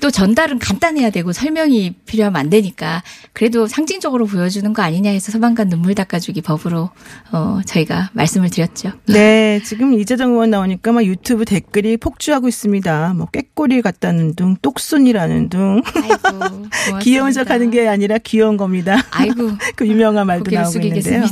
또 0.01 0.11
전달은 0.11 0.59
간단해야 0.59 1.11
되고 1.11 1.33
설명이 1.33 1.95
필요하면 2.07 2.41
안 2.41 2.49
되니까 2.49 3.03
그래도 3.35 3.67
상징적으로 3.67 4.25
보여주는 4.27 4.73
거 4.73 4.81
아니냐 4.81 5.11
해서 5.11 5.31
소방관 5.31 5.69
눈물 5.69 5.95
닦아주기 5.95 6.41
법으로 6.41 6.89
어 7.33 7.61
저희가 7.67 8.11
말씀을 8.15 8.49
드렸죠. 8.49 8.93
네, 9.07 9.61
지금 9.65 9.93
이재정 9.93 10.33
의원 10.33 10.51
나오니까 10.51 10.93
막 10.93 11.05
유튜브 11.05 11.45
댓글이 11.45 11.99
폭주하고 11.99 12.49
있습니다. 12.49 13.13
뭐 13.15 13.27
꾀꼬리 13.27 13.83
같다는 13.83 14.35
둥, 14.35 14.57
똑순이라는 14.63 15.51
둥. 15.51 15.83
아이고, 15.85 16.69
귀여운 17.03 17.33
척하는 17.33 17.71
게 17.71 17.89
아니라 17.89 18.19
귀여운 18.19 18.57
겁니다. 18.57 19.03
아이고, 19.11 19.24
그 19.77 19.87
유명한 19.87 20.27
말도 20.27 20.51
나오고 20.51 20.79
있는데요. 20.81 21.25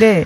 네. 0.00 0.24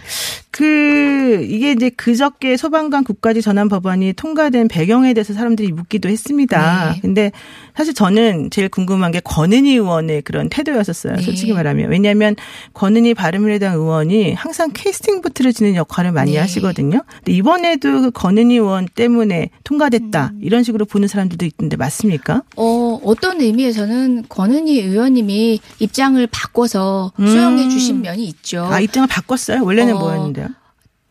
그 0.57 1.47
이게 1.47 1.73
이제 1.73 1.90
그저께 1.90 2.57
소방관 2.57 3.05
국가직 3.05 3.42
전환 3.42 3.69
법안이 3.69 4.14
통과된 4.14 4.69
배경에 4.69 5.12
대해서 5.12 5.35
사람들이 5.35 5.71
묻기도 5.71 6.09
했습니다. 6.09 6.95
네. 6.95 7.01
근데 7.03 7.31
사실 7.77 7.92
저는 7.92 8.49
제일 8.49 8.71
궁금한 8.71 9.12
게 9.12 9.21
권은희 9.21 9.73
의원의 9.73 10.23
그런 10.23 10.49
태도였었어요. 10.49 11.16
네. 11.16 11.23
솔직히 11.23 11.53
말하면 11.53 11.90
왜냐하면 11.90 12.37
권은희 12.73 13.12
바른미래당 13.12 13.75
의원이 13.75 14.33
항상 14.33 14.71
캐스팅 14.73 15.21
보트를 15.21 15.53
지는 15.53 15.75
역할을 15.75 16.12
많이 16.12 16.33
네. 16.33 16.38
하시거든요. 16.38 17.03
근데 17.19 17.33
이번에도 17.33 18.01
그 18.01 18.11
권은희 18.11 18.55
의원 18.55 18.87
때문에 18.87 19.51
통과됐다 19.64 20.33
음. 20.33 20.40
이런 20.42 20.62
식으로 20.62 20.87
보는 20.87 21.07
사람들도 21.07 21.45
있는데 21.45 21.77
맞습니까? 21.77 22.45
어 22.57 22.99
어떤 23.05 23.42
의미에서는 23.42 24.25
권은희 24.31 24.81
의원님이 24.81 25.61
입장을 25.81 26.27
바꿔서 26.29 27.12
수용해 27.19 27.64
음. 27.64 27.71
주신 27.71 28.01
면이 28.01 28.25
있죠. 28.25 28.64
아 28.64 28.81
입장을 28.81 29.07
바꿨어요? 29.07 29.62
원래는 29.62 29.97
어. 29.97 29.99
뭐였는데요? 29.99 30.46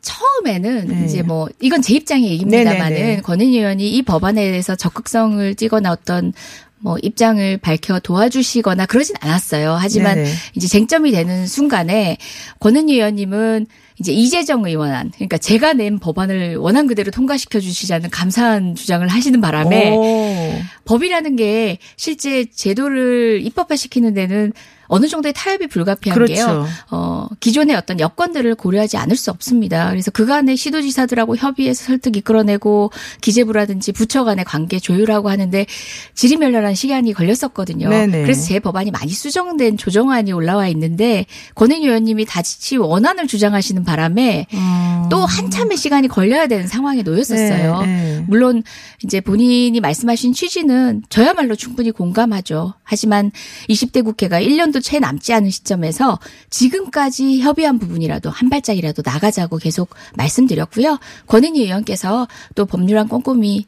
처음에는 0.05 0.87
네. 0.87 1.05
이제 1.05 1.23
뭐 1.23 1.49
이건 1.59 1.81
제 1.81 1.95
입장의 1.95 2.29
얘기입니다만은 2.29 3.23
권은희 3.23 3.57
의원이 3.57 3.89
이 3.89 4.01
법안에 4.03 4.51
대해서 4.51 4.75
적극성을 4.75 5.55
찍어나 5.55 5.91
어떤 5.91 6.31
뭐 6.77 6.97
입장을 7.01 7.57
밝혀 7.57 7.99
도와주시거나 7.99 8.85
그러진 8.85 9.15
않았어요. 9.19 9.75
하지만 9.79 10.17
네네. 10.17 10.29
이제 10.55 10.67
쟁점이 10.67 11.11
되는 11.11 11.47
순간에 11.47 12.17
권은희 12.59 12.93
의원님은 12.93 13.65
이제 13.99 14.11
이재정 14.11 14.65
의원안 14.65 15.09
그러니까 15.15 15.37
제가 15.37 15.73
낸 15.73 15.97
법안을 15.97 16.57
원한 16.57 16.85
그대로 16.85 17.11
통과시켜 17.11 17.59
주시자는 17.59 18.11
감사한 18.11 18.75
주장을 18.75 19.07
하시는 19.07 19.41
바람에 19.41 19.95
오. 19.95 20.53
법이라는 20.85 21.35
게 21.37 21.79
실제 21.95 22.45
제도를 22.45 23.41
입법화시키는 23.43 24.13
데는 24.13 24.53
어느 24.87 25.07
정도의 25.07 25.33
타협이 25.33 25.67
불가피한 25.67 26.15
그렇죠. 26.15 26.33
게요. 26.33 26.67
어, 26.91 27.27
기존의 27.39 27.75
어떤 27.75 27.99
여건들을 27.99 28.55
고려하지 28.55 28.97
않을 28.97 29.15
수 29.15 29.31
없습니다. 29.31 29.89
그래서 29.89 30.11
그간의 30.11 30.57
시도지사들하고 30.57 31.35
협의해서 31.35 31.85
설득 31.85 32.17
이끌어내고 32.17 32.91
기재부라든지 33.21 33.91
부처 33.91 34.23
간의 34.23 34.45
관계 34.45 34.79
조율하고 34.79 35.29
하는데 35.29 35.65
지리멸렬한 36.13 36.75
시간이 36.75 37.13
걸렸었거든요. 37.13 37.89
네네. 37.89 38.23
그래서 38.23 38.47
제 38.47 38.59
법안이 38.59 38.91
많이 38.91 39.11
수정된 39.11 39.77
조정안이 39.77 40.31
올라와 40.31 40.67
있는데 40.69 41.25
권은희 41.55 41.85
의원님이 41.85 42.25
다시 42.25 42.77
원안을 42.77 43.27
주장하시는 43.27 43.83
바람에 43.83 44.47
음. 44.53 45.09
또 45.09 45.17
한참의 45.25 45.77
시간이 45.77 46.07
걸려야 46.07 46.47
되는 46.47 46.67
상황에 46.67 47.01
놓였었어요. 47.03 47.81
네, 47.81 47.85
네. 47.85 48.25
물론 48.27 48.63
이제 49.03 49.21
본인이 49.21 49.79
말씀하신 49.79 50.33
취지는 50.33 51.03
저야말로 51.09 51.55
충분히 51.55 51.91
공감하죠. 51.91 52.73
하지만 52.83 53.31
20대 53.69 54.03
국회가 54.03 54.39
1년 54.39 54.71
시간도 54.75 54.79
채 54.81 54.99
남지 54.99 55.33
않은 55.33 55.49
시점에서 55.49 56.19
지금까지 56.49 57.39
협의한 57.39 57.79
부분이라도 57.79 58.29
한 58.29 58.49
발짝이라도 58.49 59.03
나가자고 59.05 59.57
계속 59.57 59.89
말씀드렸고요. 60.15 60.99
권은희 61.27 61.63
의원께서 61.63 62.27
또 62.55 62.65
법률안 62.65 63.07
꼼꼼히 63.07 63.65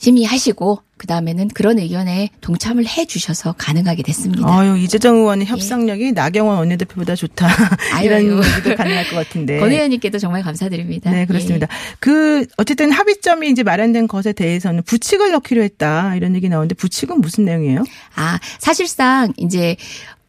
심의하시고 0.00 0.82
그 1.00 1.06
다음에는 1.06 1.48
그런 1.48 1.78
의견에 1.78 2.28
동참을 2.42 2.86
해 2.86 3.06
주셔서 3.06 3.54
가능하게 3.56 4.02
됐습니다. 4.02 4.46
아유 4.46 4.76
이재정 4.76 5.16
의원의 5.16 5.46
협상력이 5.46 6.04
예. 6.04 6.10
나경원 6.10 6.58
원내대표보다 6.58 7.14
좋다 7.14 7.48
이런 8.04 8.24
얘기도 8.24 8.76
가능할 8.76 9.08
것 9.08 9.16
같은데. 9.16 9.60
권 9.60 9.72
의원님께도 9.72 10.18
정말 10.18 10.42
감사드립니다. 10.42 11.10
네 11.10 11.24
그렇습니다. 11.24 11.68
예. 11.70 11.94
그 12.00 12.44
어쨌든 12.58 12.92
합의점이 12.92 13.48
이제 13.48 13.62
마련된 13.62 14.08
것에 14.08 14.34
대해서는 14.34 14.82
부칙을 14.82 15.30
넣기로 15.30 15.62
했다 15.62 16.16
이런 16.16 16.36
얘기 16.36 16.50
나오는데 16.50 16.74
부칙은 16.74 17.22
무슨 17.22 17.46
내용이에요? 17.46 17.82
아 18.16 18.38
사실상 18.58 19.32
이제 19.38 19.76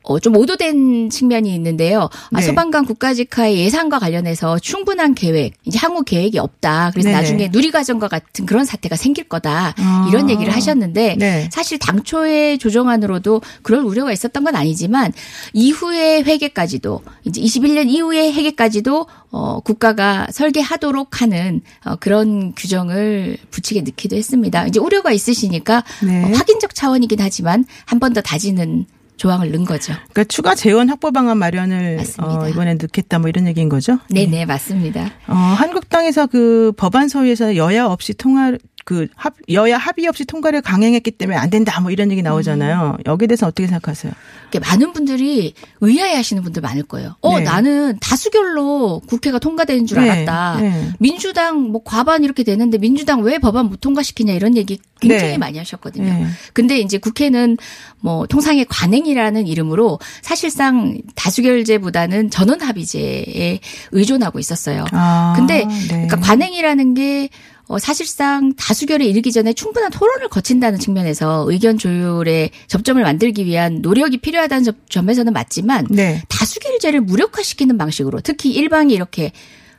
어, 0.04 0.20
좀 0.20 0.36
오도된 0.36 1.10
측면이 1.10 1.54
있는데요. 1.56 2.10
아, 2.32 2.40
네. 2.40 2.42
소방관 2.42 2.86
국가직화의 2.86 3.58
예산과 3.58 4.00
관련해서 4.00 4.60
충분한 4.60 5.16
계획, 5.16 5.54
이제 5.66 5.80
향후 5.82 6.04
계획이 6.04 6.38
없다. 6.40 6.92
그래서 6.92 7.10
네 7.10 7.16
나중에 7.16 7.50
누리과정과 7.52 8.08
같은 8.08 8.46
그런 8.46 8.66
사태가 8.66 8.96
생길 8.96 9.26
거다. 9.30 9.74
아. 9.78 10.08
이런 10.10 10.30
얘기를 10.30 10.54
하셨는데 10.54 11.16
네. 11.18 11.50
사실 11.52 11.80
당초의 11.80 12.58
조정안으로도 12.60 13.42
그럴 13.62 13.82
우려가 13.82 14.12
있었던 14.12 14.44
건 14.44 14.56
아니지만 14.56 15.12
이후의 15.54 16.24
회계까지도 16.24 17.02
이제 17.26 17.42
21년 17.42 17.90
이후의 17.90 18.34
회계까지도 18.34 19.08
어, 19.34 19.60
국가가 19.62 20.28
설계하도록 20.32 21.22
하는 21.22 21.62
어, 21.86 21.96
그런 21.96 22.54
규정을 22.54 23.38
부칙에 23.50 23.82
넣기도 23.82 24.16
했습니다. 24.18 24.68
이제 24.68 24.80
우려가 24.80 25.12
있으시니까 25.12 25.84
네. 26.04 26.24
어, 26.24 26.28
확인적 26.36 26.76
차원이긴 26.76 27.20
하지만 27.22 27.66
한 27.86 28.00
번 28.00 28.12
더 28.12 28.20
다지는 28.20 28.86
조항을 29.22 29.52
넣은 29.52 29.66
거죠. 29.66 29.94
그러니까 30.10 30.24
추가 30.24 30.56
재원 30.56 30.90
확보 30.90 31.12
방안 31.12 31.38
마련을 31.38 32.00
어, 32.24 32.48
이번에 32.50 32.74
넣겠다 32.74 33.20
뭐 33.20 33.30
이런 33.30 33.46
얘기인 33.46 33.70
거죠? 33.70 34.00
네네 34.10 34.32
네, 34.32 34.46
맞습니다. 34.46 35.12
어, 35.28 35.34
한국당에서 35.36 36.26
그 36.26 36.74
법안 36.76 37.08
소위에서 37.08 37.56
여야 37.56 37.86
없이 37.86 38.16
통화 38.16 38.54
그 38.86 39.08
합, 39.16 39.34
여야 39.50 39.78
합의 39.78 40.08
없이 40.08 40.26
통과를 40.26 40.62
강행했기 40.62 41.12
때문에 41.12 41.38
안 41.38 41.50
된다 41.50 41.80
뭐 41.82 41.92
이런 41.92 42.12
얘기 42.12 42.22
나오잖아요. 42.22 42.98
음. 42.98 43.04
여기에 43.06 43.28
대해서 43.28 43.48
어떻게 43.48 43.68
생각하세요? 43.68 44.12
많은 44.60 44.92
분들이 44.92 45.54
의아해 45.80 46.16
하시는 46.16 46.44
분들 46.44 46.62
많을 46.62 46.84
거예요. 46.84 47.16
어, 47.22 47.40
네. 47.40 47.46
나는 47.46 47.98
다수결로 48.00 49.02
국회가 49.08 49.40
통과되는 49.40 49.86
줄 49.86 50.02
네. 50.02 50.10
알았다. 50.10 50.58
네. 50.60 50.90
민주당 51.00 51.72
뭐 51.72 51.82
과반 51.84 52.24
이렇게 52.24 52.44
되는데 52.44 52.78
민주당 52.78 53.22
왜 53.22 53.38
법안 53.38 53.68
못 53.68 53.80
통과시키냐 53.80 54.34
이런 54.34 54.58
얘기 54.58 54.80
굉장히 55.00 55.32
네. 55.32 55.38
많이 55.38 55.58
하셨거든요. 55.58 56.06
네. 56.06 56.28
근데 56.54 56.80
이제 56.80 56.98
국회는 56.98 57.58
뭐 58.00 58.28
통상의 58.28 58.66
관행이라는 58.70 59.48
이름으로 59.48 60.00
사실상 60.22 60.98
다수결제보다는 61.16 62.30
전원 62.30 62.62
합의제에 62.62 63.60
의존하고 63.92 64.40
있었어요. 64.40 64.86
아, 64.92 65.34
근데 65.36 65.66
네. 65.66 65.88
그러니까 65.88 66.18
관행이라는 66.18 66.94
게 66.94 67.30
어, 67.72 67.80
사실상 67.80 68.54
다수결에 68.56 69.06
이르기 69.06 69.32
전에 69.32 69.54
충분한 69.54 69.92
토론을 69.92 70.28
거친다는 70.28 70.78
측면에서 70.78 71.46
의견 71.48 71.78
조율에 71.78 72.50
접점을 72.68 73.02
만들기 73.02 73.46
위한 73.46 73.80
노력이 73.82 74.18
필요하다는 74.18 74.74
점에서는 74.90 75.32
맞지만 75.32 75.88
네. 75.90 76.22
다수결제를 76.28 77.00
무력화시키는 77.00 77.78
방식으로 77.78 78.20
특히 78.20 78.52
일방이 78.52 78.94
이렇게 78.94 79.32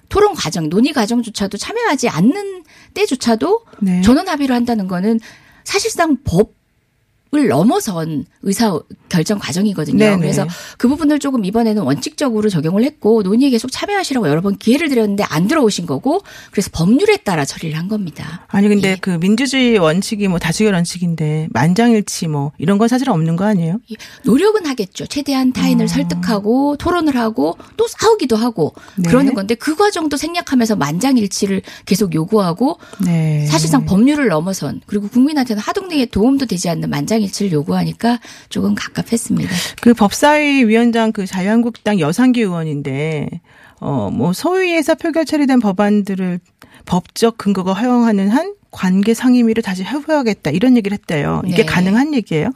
토론 0.09 0.33
과정, 0.33 0.71
논의 0.71 0.95
과정조차도 0.95 1.59
참여하지 1.59 2.09
않는 2.09 2.65
때조차도 2.95 3.61
네. 3.83 4.01
전원 4.01 4.27
합의를 4.27 4.57
한다는 4.57 4.89
거는 4.89 5.21
사실상 5.65 6.17
법 6.25 6.55
을 7.35 7.49
넘어선 7.49 8.27
의사 8.43 8.79
결정 9.09 9.39
과정이거든요. 9.39 9.97
네네. 9.97 10.19
그래서 10.19 10.47
그 10.77 10.87
부분을 10.87 11.19
조금 11.19 11.47
이번에는 11.47 11.83
원칙적으로 11.83 12.51
적용을 12.51 12.85
했고 12.85 13.23
논의에 13.23 13.49
계속 13.49 13.73
참여하시라고 13.73 14.29
여러 14.29 14.43
번 14.43 14.59
기회를 14.59 14.91
드렸는데 14.91 15.25
안 15.25 15.49
들어오신 15.49 15.87
거고 15.87 16.21
그래서 16.51 16.69
법률에 16.75 17.17
따라 17.17 17.47
처리를 17.47 17.79
한 17.79 17.89
겁니다. 17.89 18.47
아니 18.49 18.69
근데 18.69 18.91
예. 18.91 18.97
그 19.01 19.19
민주주의 19.19 19.79
원칙이 19.79 20.29
뭐 20.29 20.39
다수결 20.39 20.75
원칙인데 20.75 21.49
만장일치 21.53 22.29
뭐 22.29 22.53
이런 22.59 22.77
건 22.77 22.89
사실 22.89 23.09
없는 23.09 23.37
거 23.37 23.47
아니에요? 23.47 23.81
예. 23.91 23.95
노력은 24.25 24.67
하겠죠. 24.67 25.07
최대한 25.07 25.55
타인을 25.55 25.87
어. 25.87 25.89
설득하고 25.89 26.77
토론을 26.77 27.17
하고 27.17 27.57
또 27.79 27.87
싸우기도 27.89 28.37
하고 28.37 28.75
네. 28.97 29.09
그러는 29.09 29.33
건데 29.33 29.55
그 29.55 29.75
과정도 29.75 30.19
생략하면서 30.19 30.77
만장일치를 30.77 31.63
계속 31.87 32.15
요구하고 32.15 32.79
네. 33.03 33.47
사실상 33.47 33.87
법률을 33.87 34.29
넘어선 34.29 34.83
그리고 34.85 35.09
국민한테는 35.09 35.63
하등등의 35.63 36.09
도움도 36.09 36.45
되지 36.45 36.69
않는 36.69 36.91
만장 36.91 37.22
일치를 37.23 37.53
요구하니까 37.53 38.21
조금 38.49 38.75
갑갑했습니다. 38.75 39.51
그 39.81 39.95
법사위 39.95 40.65
위원장 40.67 41.13
그 41.13 41.27
자유한국당 41.27 41.99
여상기 42.01 42.41
의원인데 42.41 43.29
어 43.81 44.11
뭐 44.11 44.33
소위에서 44.33 44.95
표결 44.95 45.25
처리된 45.25 45.59
법안들을 45.61 46.39
법적 46.87 47.39
근거가 47.39 47.73
허용하는 47.73 48.29
한 48.29 48.55
관계 48.71 49.13
상임위를 49.15 49.63
다시 49.63 49.83
해보야겠다 49.85 50.51
이런 50.51 50.77
얘기를 50.77 50.97
했대요. 50.97 51.43
이게 51.47 51.59
네. 51.59 51.65
가능한 51.67 52.15
얘기예요? 52.15 52.51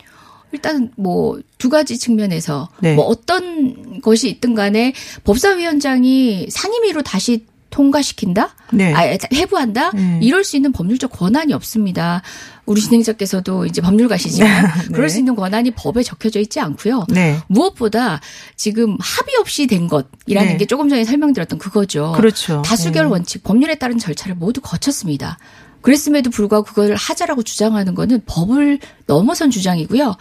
일단 0.53 0.91
뭐 0.97 1.39
두 1.59 1.69
가지 1.71 1.99
측면에서 1.99 2.69
네. 2.81 2.95
뭐 2.95 3.07
어떤 3.07 4.01
것이 4.01 4.29
있든 4.29 4.55
간에 4.55 4.93
법사위원장이 5.25 6.49
상임위로 6.51 7.03
다시 7.03 7.45
통과시킨다? 7.77 8.55
네. 8.73 8.95
아, 8.95 9.01
해부한다? 9.35 9.91
네. 9.91 10.19
이럴 10.23 10.45
수 10.45 10.57
있는 10.57 10.73
법률적 10.73 11.13
권한이 11.13 11.53
없습니다. 11.53 12.23
우리 12.65 12.81
진행자께서도 12.81 13.67
이제 13.67 13.83
법률가시지만 13.83 14.65
네. 14.89 14.95
그럴 14.95 15.11
수 15.11 15.19
있는 15.19 15.37
권한이 15.37 15.73
법에 15.73 16.03
적혀져 16.03 16.41
있지 16.41 16.59
않고요. 16.59 17.05
네. 17.11 17.37
무엇보다 17.49 18.21
지금 18.57 18.97
합의 18.99 19.37
없이 19.39 19.67
된 19.67 19.89
것이라는 19.89 20.53
네. 20.53 20.57
게 20.57 20.65
조금 20.65 20.89
전에 20.89 21.05
설명드렸던 21.05 21.59
그거죠. 21.59 22.15
그렇죠. 22.17 22.63
다수결 22.63 23.05
네. 23.05 23.11
원칙, 23.11 23.43
법률에 23.43 23.75
따른 23.75 23.99
절차를 23.99 24.37
모두 24.37 24.63
거쳤습니다. 24.63 25.37
그랬음에도 25.83 26.31
불구하고 26.31 26.65
그걸 26.65 26.95
하자라고 26.95 27.43
주장하는 27.43 27.95
거는 27.95 28.23
법을 28.25 28.79
넘어선 29.07 29.51
주장이고요. 29.51 30.17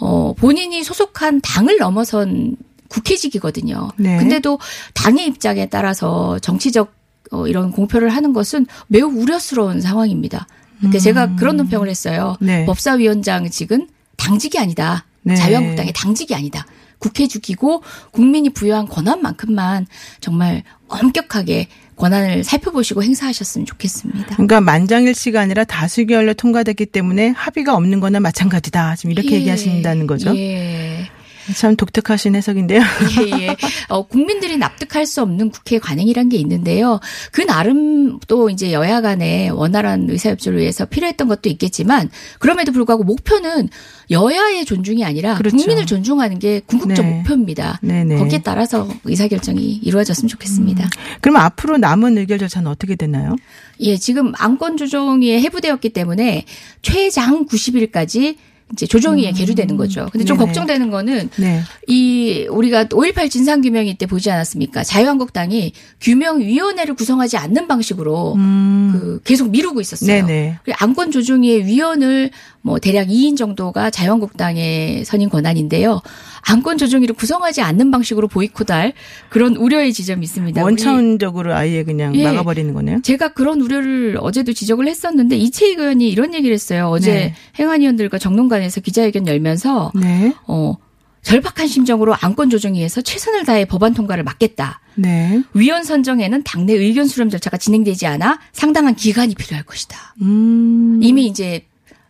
어, 0.00 0.34
본인이 0.34 0.82
소속한 0.82 1.40
당을 1.40 1.76
넘어선 1.78 2.56
국회직이거든요. 2.90 3.90
네. 3.96 4.18
근데도 4.18 4.58
당의 4.94 5.26
입장에 5.26 5.66
따라서 5.66 6.38
정치적 6.40 6.92
어, 7.32 7.46
이런 7.46 7.70
공표를 7.70 8.10
하는 8.10 8.32
것은 8.32 8.66
매우 8.88 9.08
우려스러운 9.08 9.80
상황입니다. 9.80 10.46
그러니까 10.78 10.98
음. 10.98 11.00
제가 11.00 11.36
그런 11.36 11.56
논평을 11.56 11.88
했어요. 11.88 12.36
네. 12.40 12.66
법사위원장직은 12.66 13.88
당직이 14.16 14.58
아니다. 14.58 15.06
네. 15.22 15.36
자유한국당의 15.36 15.92
당직이 15.94 16.34
아니다. 16.34 16.66
국회직이고 16.98 17.82
국민이 18.10 18.50
부여한 18.50 18.86
권한만큼만 18.86 19.86
정말 20.20 20.62
엄격하게 20.88 21.68
권한을 21.96 22.44
살펴보시고 22.44 23.02
행사하셨으면 23.02 23.66
좋겠습니다. 23.66 24.36
그러니까 24.36 24.60
만장일치가 24.60 25.40
아니라 25.40 25.64
다수결로 25.64 26.34
통과됐기 26.34 26.86
때문에 26.86 27.28
합의가 27.28 27.74
없는 27.74 28.00
거나 28.00 28.20
마찬가지다. 28.20 28.96
지금 28.96 29.12
이렇게 29.12 29.32
예. 29.32 29.34
얘기하신다는 29.36 30.06
거죠. 30.06 30.34
예. 30.36 31.10
참 31.56 31.76
독특하신 31.76 32.34
해석인데요. 32.34 32.80
예, 33.20 33.42
예. 33.42 33.56
어, 33.88 34.06
국민들이 34.06 34.56
납득할 34.56 35.06
수 35.06 35.22
없는 35.22 35.50
국회 35.50 35.78
관행이란 35.78 36.28
게 36.28 36.36
있는데요. 36.38 37.00
그 37.32 37.42
나름 37.42 38.18
또 38.26 38.50
이제 38.50 38.72
여야 38.72 39.00
간의 39.00 39.50
원활한 39.50 40.08
의사협조를 40.08 40.60
위해서 40.60 40.84
필요했던 40.84 41.28
것도 41.28 41.48
있겠지만 41.48 42.10
그럼에도 42.38 42.72
불구하고 42.72 43.04
목표는 43.04 43.68
여야의 44.10 44.64
존중이 44.64 45.04
아니라 45.04 45.36
그렇죠. 45.36 45.56
국민을 45.56 45.86
존중하는 45.86 46.38
게 46.38 46.60
궁극적 46.66 47.04
네. 47.04 47.12
목표입니다. 47.16 47.78
네네. 47.82 48.18
거기에 48.18 48.40
따라서 48.42 48.88
의사결정이 49.04 49.80
이루어졌으면 49.82 50.28
좋겠습니다. 50.28 50.84
음. 50.84 50.90
그럼 51.20 51.36
앞으로 51.36 51.78
남은 51.78 52.18
의결 52.18 52.38
절차는 52.38 52.70
어떻게 52.70 52.96
되나요? 52.96 53.36
예, 53.80 53.96
지금 53.96 54.32
안건 54.36 54.76
조정이 54.76 55.40
해부되었기 55.40 55.90
때문에 55.90 56.44
최장 56.82 57.46
90일까지 57.46 58.36
이제 58.72 58.86
조정위에 58.86 59.30
음. 59.30 59.34
계류되는 59.34 59.76
거죠. 59.76 60.08
근데 60.12 60.24
좀 60.24 60.36
네네. 60.36 60.46
걱정되는 60.46 60.90
거는 60.90 61.30
네. 61.36 61.60
이 61.86 62.46
우리가 62.50 62.84
5.18 62.84 63.30
진상규명이 63.30 63.96
때 63.98 64.06
보지 64.06 64.30
않았습니까? 64.30 64.84
자유한국당이 64.84 65.72
규명위원회를 66.00 66.94
구성하지 66.94 67.36
않는 67.36 67.66
방식으로 67.66 68.34
음. 68.34 68.90
그 68.92 69.20
계속 69.24 69.50
미루고 69.50 69.80
있었어요. 69.80 70.26
네네. 70.26 70.58
안건 70.78 71.10
조정위의 71.10 71.66
위원을 71.66 72.30
뭐 72.62 72.78
대략 72.78 73.08
2인 73.08 73.36
정도가 73.36 73.90
자유한국당의 73.90 75.04
선임 75.04 75.28
권한인데요. 75.30 76.00
안건 76.42 76.78
조정위를 76.78 77.14
구성하지 77.14 77.62
않는 77.62 77.90
방식으로 77.90 78.28
보이콧할 78.28 78.92
그런 79.28 79.56
우려의 79.56 79.92
지점이 79.92 80.24
있습니다. 80.24 80.62
원천적으로 80.62 81.54
아예 81.54 81.84
그냥 81.84 82.14
예, 82.16 82.24
막아버리는 82.24 82.72
거네요. 82.72 83.00
제가 83.02 83.32
그런 83.34 83.60
우려를 83.60 84.18
어제도 84.20 84.52
지적을 84.52 84.86
했었는데 84.88 85.36
이채익 85.36 85.78
의원이 85.78 86.08
이런 86.08 86.34
얘기를 86.34 86.52
했어요. 86.54 86.88
어제 86.88 87.12
네. 87.12 87.34
행안위원들과 87.58 88.18
정론관에서 88.18 88.80
기자회견 88.80 89.26
열면서 89.26 89.92
네. 89.94 90.34
어 90.46 90.76
절박한 91.22 91.66
심정으로 91.66 92.14
안건 92.18 92.48
조정위에서 92.48 93.02
최선을 93.02 93.44
다해 93.44 93.66
법안 93.66 93.92
통과를 93.92 94.24
막겠다. 94.24 94.80
네. 94.94 95.42
위원 95.52 95.84
선정에는 95.84 96.42
당내 96.44 96.72
의견 96.72 97.06
수렴 97.06 97.28
절차가 97.28 97.58
진행되지 97.58 98.06
않아 98.06 98.40
상당한 98.52 98.94
기간이 98.94 99.34
필요할 99.34 99.64
것이다. 99.64 100.14
음. 100.22 101.00
이미 101.02 101.26
이제 101.26 101.66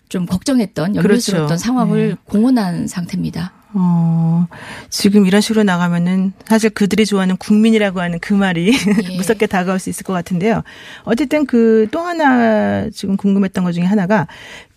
좀 0.09 0.27
걱정했던 0.27 0.97
연루스러웠던 0.97 1.47
그렇죠. 1.47 1.63
상황을 1.63 2.09
네. 2.11 2.15
공언한 2.25 2.87
상태입니다. 2.87 3.53
어, 3.73 4.47
지금 4.89 5.27
이런 5.27 5.41
식으로 5.41 5.63
나가면은 5.65 6.33
사실 6.47 6.71
그들이 6.71 7.07
좋아하는 7.07 7.37
국민이라고 7.37 8.01
하는 8.01 8.19
그 8.21 8.33
말이 8.35 8.73
예. 9.13 9.17
무섭게 9.17 9.47
다가올 9.47 9.79
수 9.79 9.91
있을 9.91 10.05
것 10.05 10.13
같은데요. 10.13 10.63
어쨌든 11.05 11.47
그 11.47 11.81
또 11.91 12.01
하나 12.01 12.89
지금 12.91 13.17
궁금했던 13.17 13.65
것 13.65 13.73
중에 13.73 13.85
하나가 13.85 14.27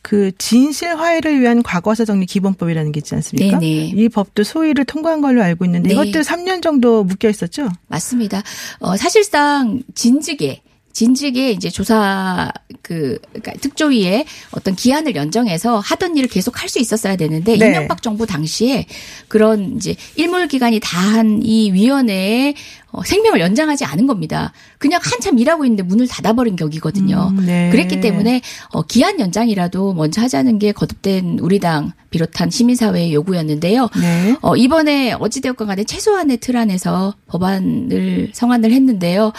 그 0.02 0.32
진실 0.38 0.96
화해를 0.96 1.40
위한 1.40 1.64
과거사 1.64 2.06
정리 2.06 2.26
기본법이라는 2.26 2.92
게 2.92 3.00
있지 3.00 3.16
않습니까? 3.16 3.60
네네. 3.60 3.94
이 3.96 4.10
법도 4.10 4.44
소위를 4.44 4.84
통과한 4.86 5.22
걸로 5.22 5.42
알고 5.42 5.64
있는데 5.66 5.90
네. 5.90 5.94
이것도 5.94 6.24
3년 6.24 6.62
정도 6.62 7.04
묶여 7.04 7.30
있었죠? 7.30 7.70
맞습니다. 7.88 8.44
어, 8.80 8.98
사실상 8.98 9.82
진즉에 9.96 10.62
진즉에 10.94 11.52
이제 11.52 11.70
조사 11.70 12.52
그 12.82 13.18
그러니까 13.30 13.54
특조위에 13.60 14.26
어떤 14.52 14.76
기한을 14.76 15.16
연정해서 15.16 15.80
하던 15.80 16.16
일을 16.18 16.30
계속 16.30 16.62
할 16.62 16.70
수 16.74 16.80
있었어야 16.80 17.16
되는데 17.18 17.56
네. 17.58 17.68
이명박 17.68 18.02
정부 18.02 18.26
당시에 18.26 18.88
그런 19.28 19.76
이제 19.76 19.96
일몰 20.16 20.48
기간이 20.48 20.80
다한 20.80 21.42
이 21.44 21.72
위원회에 21.72 22.56
어, 22.92 23.04
생명을 23.04 23.40
연장하지 23.40 23.86
않은 23.86 24.08
겁니다. 24.08 24.54
그냥 24.78 25.00
한참 25.04 25.38
일하고 25.40 25.66
있는데 25.66 25.84
문을 25.84 26.08
닫아버린 26.08 26.56
격이거든요. 26.56 27.32
음, 27.32 27.46
네. 27.46 27.70
그랬기 27.72 28.02
때문에 28.02 28.42
어, 28.72 28.84
기한 28.84 29.20
연장이라도 29.20 29.94
먼저 29.94 30.22
하자는 30.22 30.58
게 30.60 30.72
거듭된 30.72 31.40
우리 31.42 31.60
당 31.60 31.92
비롯한 32.12 32.50
시민사회의 32.50 33.14
요구였는데요. 33.14 33.90
네. 34.00 34.36
어, 34.42 34.56
이번에 34.56 35.14
어찌되었건 35.14 35.68
간에 35.68 35.84
최소한의 35.84 36.38
틀 36.38 36.58
안에서 36.58 37.16
법안을 37.28 38.32
성안을 38.34 38.72
했는데요. 38.72 39.34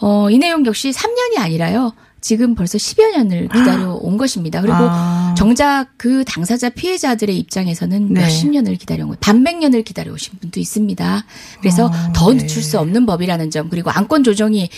어, 0.00 0.30
이 0.30 0.38
내용 0.38 0.64
역시 0.66 0.90
3년이 0.90 1.38
아니라요. 1.38 1.92
지금 2.20 2.56
벌써 2.56 2.76
10여 2.76 3.12
년을 3.16 3.48
기다려 3.48 3.92
온 3.92 4.16
것입니다. 4.16 4.60
그리고 4.60 4.76
아. 4.80 5.34
정작 5.36 5.90
그 5.96 6.24
당사자 6.24 6.70
피해자들의 6.70 7.38
입장에서는 7.38 8.12
네. 8.12 8.20
몇십 8.20 8.50
년을 8.50 8.74
기다려온 8.76 9.10
거예요. 9.10 9.18
반백 9.20 9.58
년을 9.58 9.82
기다려 9.82 10.12
오신 10.12 10.40
분도 10.40 10.58
있습니다. 10.58 11.24
그래서 11.60 11.88
아, 11.88 12.12
더 12.12 12.32
네. 12.32 12.38
늦출 12.38 12.64
수 12.64 12.80
없는 12.80 13.06
법이라는 13.06 13.50
점 13.50 13.68
그리고 13.68 13.90
안건 13.90 14.24
조정이 14.24 14.70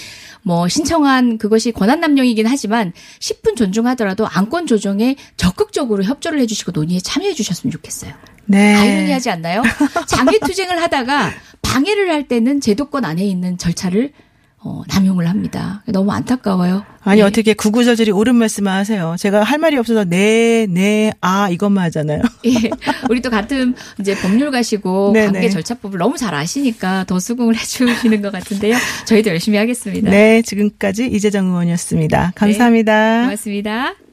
뭐 0.42 0.68
신청한 0.68 1.38
그것이 1.38 1.72
권한 1.72 2.00
남용이긴 2.00 2.46
하지만 2.46 2.92
10분 3.18 3.56
존중하더라도 3.56 4.26
안건 4.26 4.66
조정에 4.66 5.16
적극적으로 5.38 6.04
협조를 6.04 6.40
해주시고 6.40 6.72
논의에 6.72 7.00
참여해 7.00 7.32
주셨으면 7.32 7.70
좋겠어요. 7.72 8.12
네. 8.44 8.74
아이러니하지 8.74 9.30
않나요? 9.30 9.62
장애 10.06 10.38
투쟁을 10.38 10.82
하다가 10.82 11.32
방해를 11.62 12.10
할 12.10 12.28
때는 12.28 12.60
제도권 12.60 13.04
안에 13.04 13.24
있는 13.24 13.56
절차를 13.56 14.12
어, 14.61 14.82
남용을 14.88 15.28
합니다. 15.28 15.82
너무 15.86 16.11
안타까워요. 16.12 16.84
아니, 17.04 17.20
네. 17.20 17.26
어떻게 17.26 17.54
구구절절히 17.54 18.11
옳은 18.11 18.34
말씀을 18.34 18.72
하세요. 18.72 19.14
제가 19.18 19.44
할 19.44 19.59
말이 19.59 19.76
없어서 19.78 20.04
네, 20.04 20.66
네, 20.68 21.12
아, 21.20 21.48
이것만 21.48 21.84
하잖아요. 21.84 22.22
예. 22.44 22.70
우리 23.09 23.22
또 23.22 23.30
같은 23.30 23.74
이제 24.00 24.16
법률가시고 24.16 25.12
네네. 25.14 25.32
관계 25.32 25.48
절차법을 25.48 25.98
너무 25.98 26.16
잘 26.16 26.34
아시니까 26.34 27.04
더 27.04 27.18
수긍을 27.20 27.54
해 27.56 27.61
주시는 27.61 28.20
것 28.20 28.32
같은데요. 28.32 28.76
저희도 29.06 29.30
열심히 29.30 29.59
하겠습니다. 29.59 30.11
네, 30.11 30.42
지금까지 30.42 31.06
이재정 31.06 31.46
의원이었습니다. 31.46 32.32
감사합니다. 32.34 33.18
네, 33.18 33.24
고맙습니다. 33.24 34.07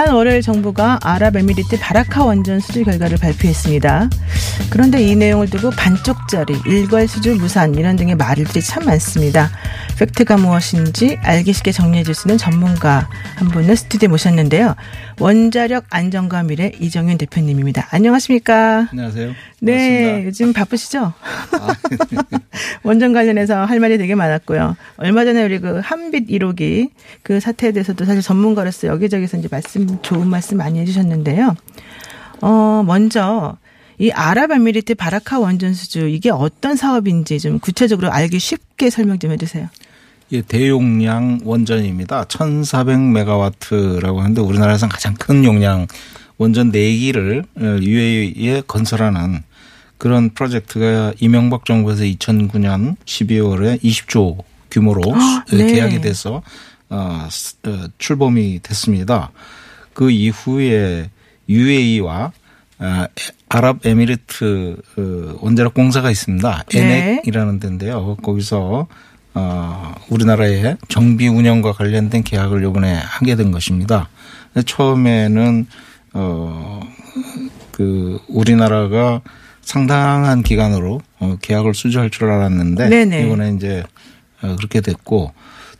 지난 0.00 0.14
월요일 0.14 0.40
정부가 0.40 0.98
아랍에미리트 1.02 1.78
바라카 1.78 2.24
원전 2.24 2.58
수주 2.58 2.84
결과를 2.84 3.18
발표했습니다. 3.18 4.08
그런데 4.70 5.02
이 5.02 5.14
내용을 5.14 5.50
두고 5.50 5.68
반쪽짜리, 5.72 6.58
일괄 6.64 7.06
수주 7.06 7.34
무산 7.34 7.74
이런 7.74 7.96
등의 7.96 8.14
말들이 8.14 8.62
참 8.62 8.86
많습니다. 8.86 9.50
팩트가 9.98 10.38
무엇인지 10.38 11.18
알기 11.20 11.52
쉽게 11.52 11.72
정리해 11.72 12.02
줄 12.02 12.14
수 12.14 12.28
있는 12.28 12.38
전문가 12.38 13.10
한 13.36 13.48
분을 13.48 13.76
스튜디오에 13.76 14.08
모셨는데요. 14.08 14.74
원자력 15.20 15.84
안정과 15.90 16.42
미래 16.44 16.72
이정윤 16.80 17.18
대표님입니다. 17.18 17.88
안녕하십니까? 17.90 18.88
안녕하세요. 18.90 19.34
네, 19.60 19.72
반갑습니다. 19.72 20.24
요즘 20.26 20.52
바쁘시죠? 20.54 21.12
아, 21.22 21.74
네. 21.90 22.38
원전 22.82 23.12
관련해서 23.12 23.66
할 23.66 23.80
말이 23.80 23.98
되게 23.98 24.14
많았고요. 24.14 24.76
얼마 24.96 25.26
전에 25.26 25.44
우리 25.44 25.60
그 25.60 25.80
한빛 25.84 26.28
1호기 26.28 26.88
그 27.22 27.38
사태에 27.38 27.72
대해서도 27.72 28.06
사실 28.06 28.22
전문가로서 28.22 28.88
여기저기서 28.88 29.36
이제 29.36 29.48
말씀 29.50 30.00
좋은 30.00 30.26
말씀 30.26 30.56
많이 30.56 30.80
해주셨는데요. 30.80 31.54
어 32.40 32.82
먼저 32.86 33.58
이 33.98 34.10
아랍에미리트 34.10 34.94
바라카 34.94 35.38
원전 35.38 35.74
수주 35.74 36.08
이게 36.08 36.30
어떤 36.30 36.76
사업인지 36.76 37.38
좀 37.38 37.58
구체적으로 37.58 38.10
알기 38.10 38.38
쉽게 38.38 38.88
설명 38.88 39.18
좀 39.18 39.32
해주세요. 39.32 39.68
예, 40.32 40.42
대용량 40.42 41.40
원전입니다. 41.44 42.24
1,400메가와트라고 42.24 44.18
하는데 44.18 44.40
우리나라에서 44.40 44.88
가장 44.88 45.14
큰 45.14 45.44
용량 45.44 45.86
원전 46.38 46.70
4기를 46.70 47.44
UAE에 47.82 48.62
건설하는 48.66 49.42
그런 49.98 50.30
프로젝트가 50.30 51.12
이명박 51.18 51.64
정부에서 51.64 52.04
2009년 52.04 52.96
12월에 53.04 53.82
20조 53.82 54.42
규모로 54.70 55.02
아, 55.14 55.44
네. 55.50 55.66
계약이 55.72 56.00
돼서 56.00 56.42
어, 56.88 57.28
어, 57.66 57.86
출범이 57.98 58.60
됐습니다. 58.62 59.32
그 59.92 60.10
이후에 60.10 61.10
UAE와 61.48 62.32
아, 62.78 63.08
아랍에미리트 63.48 64.76
그 64.94 65.38
원자력 65.40 65.74
공사가 65.74 66.10
있습니다. 66.10 66.64
네. 66.70 67.20
데인데요. 67.60 68.16
거기서 68.22 68.86
어, 69.40 69.94
우리나라의 70.10 70.76
정비 70.88 71.28
운영과 71.28 71.72
관련된 71.72 72.22
계약을 72.22 72.62
요번에 72.62 72.94
하게 72.94 73.36
된 73.36 73.50
것입니다. 73.50 74.08
처음에는 74.66 75.66
어, 76.12 76.80
그 77.72 78.20
우리나라가 78.28 79.22
상당한 79.62 80.42
기간으로 80.42 81.00
어, 81.20 81.36
계약을 81.40 81.74
수주할 81.74 82.10
줄 82.10 82.30
알았는데 82.30 82.88
네네. 82.88 83.24
이번에 83.24 83.52
이제 83.52 83.82
어, 84.42 84.56
그렇게 84.56 84.80
됐고 84.80 85.32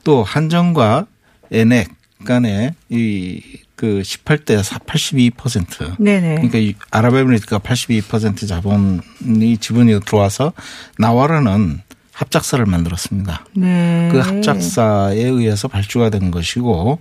또 0.05 0.23
한정과 0.23 1.07
에넥 1.51 1.89
간에 2.25 2.75
이그 2.89 4.03
18대 4.03 4.63
82%. 4.63 5.97
네네. 5.99 6.35
그러니까 6.37 6.59
이 6.59 6.75
아랍에미리트가 6.91 7.59
82% 7.59 8.49
자본이 8.49 9.59
지분이 9.59 10.01
들어와서 10.01 10.53
나와라는 10.99 11.83
합작사를 12.21 12.65
만들었습니다. 12.67 13.47
네. 13.55 14.11
그 14.13 14.19
합작사에 14.19 15.23
의해서 15.23 15.69
발주가 15.69 16.11
된 16.11 16.31
것이고 16.31 16.99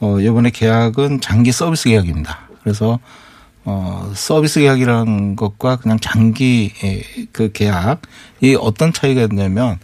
어 0.00 0.20
이번에 0.20 0.50
계약은 0.50 1.20
장기 1.20 1.52
서비스 1.52 1.90
계약입니다. 1.90 2.48
그래서 2.62 2.98
어 3.66 4.10
서비스 4.14 4.60
계약이라는 4.60 5.36
것과 5.36 5.76
그냥 5.76 5.98
장기 6.00 6.72
그 7.32 7.52
계약이 7.52 8.56
어떤 8.58 8.94
차이가 8.94 9.22
있냐면 9.22 9.78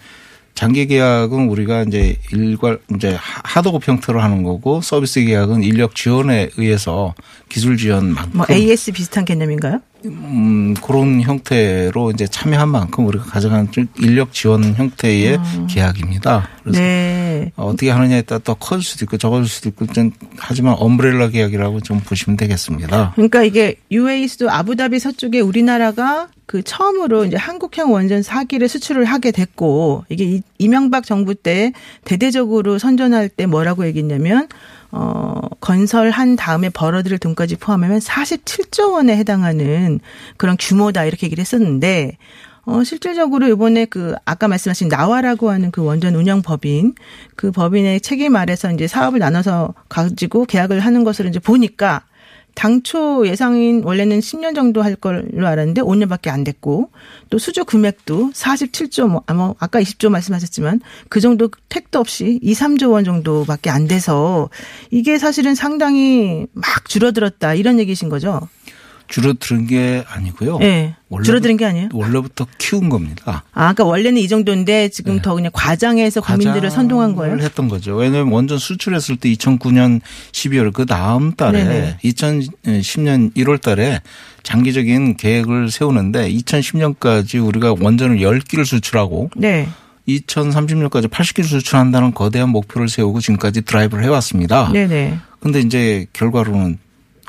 장기 0.54 0.86
계약은 0.86 1.50
우리가 1.50 1.82
이제 1.82 2.16
일괄 2.32 2.80
이제 2.94 3.18
하도급 3.20 3.86
형태로 3.86 4.18
하는 4.20 4.42
거고 4.42 4.80
서비스 4.80 5.22
계약은 5.22 5.62
인력 5.62 5.94
지원에 5.94 6.48
의해서 6.56 7.14
기술 7.50 7.76
지원만큼 7.76 8.30
뭐 8.34 8.46
AS 8.50 8.92
비슷한 8.92 9.26
개념인가요? 9.26 9.82
음, 10.06 10.74
그런 10.74 11.20
형태로 11.20 12.10
이제 12.12 12.26
참여한 12.26 12.68
만큼 12.68 13.06
우리가 13.06 13.24
가져간 13.24 13.68
인력 13.98 14.32
지원 14.32 14.74
형태의 14.74 15.36
음. 15.36 15.66
계약입니다. 15.68 16.48
그래서 16.62 16.80
네. 16.80 17.52
어떻게 17.56 17.90
하느냐에 17.90 18.22
따라 18.22 18.40
더 18.42 18.54
커질 18.54 18.84
수도 18.84 19.04
있고 19.04 19.18
적어질 19.18 19.48
수도 19.48 19.68
있고 19.68 19.86
좀 19.86 20.10
하지만 20.36 20.74
엄브렐라 20.78 21.28
계약이라고 21.28 21.80
좀 21.80 22.00
보시면 22.00 22.36
되겠습니다. 22.36 23.12
그러니까 23.14 23.42
이게 23.42 23.76
UAE 23.90 24.28
수도 24.28 24.50
아부다비 24.50 24.98
서쪽에 24.98 25.40
우리나라가 25.40 26.28
그 26.46 26.62
처음으로 26.64 27.26
이제 27.26 27.36
한국형 27.36 27.92
원전 27.92 28.22
사기를 28.22 28.68
수출을 28.68 29.04
하게 29.04 29.30
됐고 29.30 30.04
이게 30.08 30.40
이명박 30.58 31.04
정부 31.04 31.34
때 31.34 31.72
대대적으로 32.04 32.78
선전할 32.78 33.28
때 33.28 33.46
뭐라고 33.46 33.86
얘기했냐면 33.86 34.48
어, 34.92 35.40
건설한 35.60 36.36
다음에 36.36 36.68
벌어들일 36.68 37.18
돈까지 37.18 37.56
포함하면 37.56 38.00
47조 38.00 38.92
원에 38.92 39.16
해당하는 39.16 40.00
그런 40.36 40.56
규모다 40.58 41.04
이렇게 41.04 41.26
얘기를 41.26 41.40
했었는데 41.40 42.16
어, 42.64 42.84
실질적으로 42.84 43.48
이번에 43.48 43.84
그 43.84 44.14
아까 44.24 44.48
말씀하신 44.48 44.88
나와라고 44.88 45.50
하는 45.50 45.70
그 45.70 45.82
원전 45.82 46.14
운영 46.14 46.42
법인 46.42 46.94
그 47.36 47.50
법인의 47.50 48.00
책임 48.00 48.36
아래서 48.36 48.70
이제 48.72 48.86
사업을 48.86 49.18
나눠서 49.18 49.74
가지고 49.88 50.44
계약을 50.44 50.80
하는 50.80 51.04
것을 51.04 51.26
이제 51.26 51.38
보니까 51.38 52.02
당초 52.54 53.26
예상인 53.26 53.82
원래는 53.84 54.20
10년 54.20 54.54
정도 54.54 54.82
할 54.82 54.96
걸로 54.96 55.46
알았는데 55.46 55.82
5년밖에 55.82 56.28
안 56.28 56.44
됐고 56.44 56.90
또 57.30 57.38
수주 57.38 57.64
금액도 57.64 58.30
47조 58.32 59.08
뭐 59.08 59.22
아마 59.26 59.54
아까 59.58 59.80
20조 59.80 60.10
말씀하셨지만 60.10 60.80
그 61.08 61.20
정도 61.20 61.50
택도 61.68 61.98
없이 61.98 62.38
2, 62.42 62.52
3조 62.52 62.92
원 62.92 63.04
정도밖에 63.04 63.70
안 63.70 63.86
돼서 63.86 64.50
이게 64.90 65.18
사실은 65.18 65.54
상당히 65.54 66.46
막 66.52 66.88
줄어들었다 66.88 67.54
이런 67.54 67.78
얘기신 67.78 68.08
거죠. 68.08 68.48
줄어드는 69.10 69.66
게 69.66 70.04
아니고요. 70.08 70.58
네. 70.58 70.94
줄어드는 71.24 71.56
게 71.56 71.64
아니에요? 71.66 71.88
원래부터 71.92 72.46
키운 72.58 72.88
겁니다. 72.88 73.42
아, 73.52 73.72
그러니까 73.72 73.84
원래는 73.84 74.22
이 74.22 74.28
정도인데 74.28 74.88
지금 74.88 75.16
네. 75.16 75.22
더 75.22 75.34
그냥 75.34 75.50
과장해서 75.52 76.20
국민들을 76.20 76.70
선동한 76.70 77.16
거예요? 77.16 77.36
했던 77.38 77.68
거죠. 77.68 77.96
왜냐하면 77.96 78.32
원전 78.32 78.58
수출했을 78.58 79.16
때 79.16 79.28
2009년 79.32 80.00
12월 80.32 80.72
그 80.72 80.86
다음 80.86 81.32
달에 81.32 81.64
네네. 81.64 81.98
2010년 82.04 83.34
1월 83.34 83.60
달에 83.60 84.00
장기적인 84.44 85.16
계획을 85.16 85.70
세우는데 85.70 86.30
2010년까지 86.32 87.44
우리가 87.44 87.74
원전을 87.80 88.18
10기를 88.18 88.64
수출하고 88.64 89.30
네. 89.36 89.68
2030년까지 90.08 91.08
80기를 91.08 91.44
수출한다는 91.44 92.14
거대한 92.14 92.48
목표를 92.50 92.88
세우고 92.88 93.20
지금까지 93.20 93.62
드라이브를 93.62 94.04
해왔습니다. 94.04 94.70
네네. 94.72 95.18
근데 95.40 95.60
이제 95.60 96.06
결과로는 96.12 96.78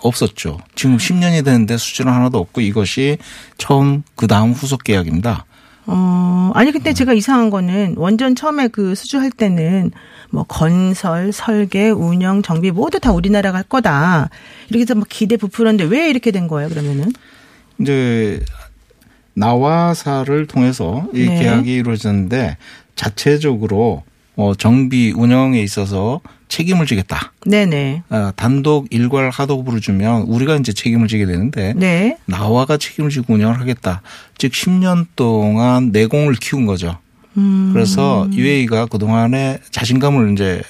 없었죠. 0.02 0.60
지금 0.76 0.98
10년이 0.98 1.46
됐는데 1.46 1.78
수준은 1.78 2.12
하나도 2.12 2.38
없고 2.40 2.62
이것이 2.62 3.18
처음 3.58 4.04
그 4.16 4.28
다음 4.28 4.52
후속 4.52 4.84
계약입니다. 4.84 5.46
어, 5.88 6.52
아니 6.54 6.72
근데 6.72 6.94
제가 6.94 7.14
이상한 7.14 7.50
거는 7.50 7.96
원전 7.98 8.36
처음에 8.36 8.68
그 8.68 8.96
수주할 8.96 9.32
때는 9.32 9.92
뭐 10.30 10.44
건설, 10.44 11.32
설계, 11.34 11.90
운영, 11.90 12.42
정비 12.42 12.72
모두 12.72 13.00
다 13.00 13.12
우리나라가 13.12 13.58
할 13.58 13.64
거다. 13.64 14.30
이렇게 14.70 14.82
해서 14.82 14.96
막 14.96 15.08
기대 15.10 15.38
부풀었는데 15.38 15.86
왜 15.86 16.10
이렇게 16.10 16.32
된 16.32 16.48
거예요, 16.48 16.70
그러면은? 16.70 17.12
이제 17.80 18.44
나와사를 19.34 20.48
통해서 20.48 21.08
이 21.14 21.26
네. 21.26 21.40
계약이 21.40 21.74
이루어졌는데 21.74 22.58
자체적으로 22.96 24.04
어 24.42 24.56
정비 24.56 25.14
운영에 25.16 25.62
있어서 25.62 26.22
책임을 26.48 26.86
지겠다. 26.86 27.32
네네. 27.46 28.04
어, 28.10 28.32
단독 28.36 28.88
일괄 28.90 29.30
하도급으로 29.30 29.80
주면 29.80 30.24
우리가 30.24 30.56
이제 30.56 30.74
책임을 30.74 31.08
지게 31.08 31.26
되는데 31.26 31.74
네. 31.78 32.18
나와가 32.26 32.78
책임을 32.78 33.10
지고 33.10 33.34
운영을 33.34 33.60
하겠다. 33.62 34.02
즉 34.38 34.52
10년 34.52 35.06
동안 35.16 35.92
내공을 35.92 36.36
키운 36.36 36.66
거죠. 36.66 36.98
음. 37.38 37.70
그래서 37.74 38.28
UAE가 38.32 38.88
그동안에 38.88 39.60
자신감을 39.70 40.34
이제 40.34 40.62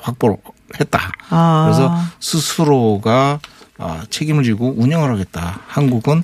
확보를 0.00 0.36
했다. 0.80 1.12
아. 1.28 1.64
그래서 1.66 1.94
스스로가 2.20 3.40
아, 3.78 4.04
책임을 4.08 4.44
지고 4.44 4.74
운영을 4.78 5.10
하겠다. 5.10 5.60
한국은 5.66 6.22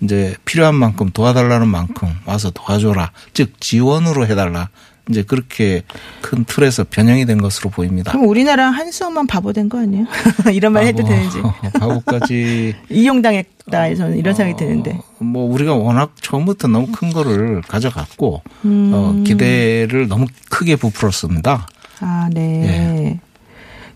이제 0.00 0.36
필요한 0.44 0.74
만큼 0.74 1.10
도와달라는 1.10 1.68
만큼 1.68 2.08
와서 2.24 2.50
도와줘라. 2.50 3.10
즉 3.32 3.60
지원으로 3.60 4.26
해달라. 4.26 4.68
이제 5.10 5.22
그렇게 5.22 5.82
큰 6.22 6.44
틀에서 6.44 6.84
변형이 6.88 7.26
된 7.26 7.38
것으로 7.40 7.68
보입니다. 7.70 8.12
그럼 8.12 8.26
우리나라 8.26 8.70
한수업만 8.70 9.26
바보 9.26 9.52
된 9.52 9.68
거 9.68 9.78
아니에요? 9.80 10.06
이런 10.52 10.72
말 10.72 10.86
해도 10.86 11.04
되는지. 11.04 11.38
바보까지 11.78 12.74
이용당했다. 12.90 13.94
저는 13.96 14.16
이런 14.16 14.34
생각이 14.34 14.56
드는데. 14.58 14.92
어, 14.92 15.24
뭐 15.24 15.44
우리가 15.52 15.74
워낙 15.74 16.12
처음부터 16.20 16.68
너무 16.68 16.86
큰 16.92 17.10
거를 17.12 17.60
가져갔고 17.62 18.42
음. 18.64 18.90
어, 18.94 19.22
기대를 19.26 20.08
너무 20.08 20.26
크게 20.50 20.76
부풀었습니다. 20.76 21.66
아, 22.00 22.28
네. 22.32 22.64
예. 22.66 23.20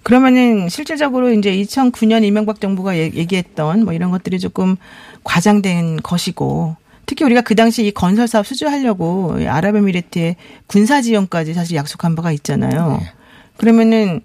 그러면은 0.02 0.68
실질적으로 0.68 1.32
이제 1.32 1.52
2009년 1.52 2.24
이명박 2.24 2.60
정부가 2.60 2.96
얘기했던 2.96 3.84
뭐 3.84 3.92
이런 3.92 4.10
것들이 4.10 4.38
조금 4.38 4.76
과장된 5.24 5.98
것이고 6.02 6.76
특히 7.08 7.24
우리가 7.24 7.40
그 7.40 7.54
당시 7.54 7.86
이 7.86 7.90
건설 7.90 8.28
사업 8.28 8.46
수주하려고 8.46 9.38
아랍에미리트의 9.48 10.36
군사 10.66 11.00
지원까지 11.00 11.54
사실 11.54 11.74
약속한 11.76 12.14
바가 12.14 12.32
있잖아요. 12.32 12.98
네. 13.00 13.12
그러면은 13.56 14.20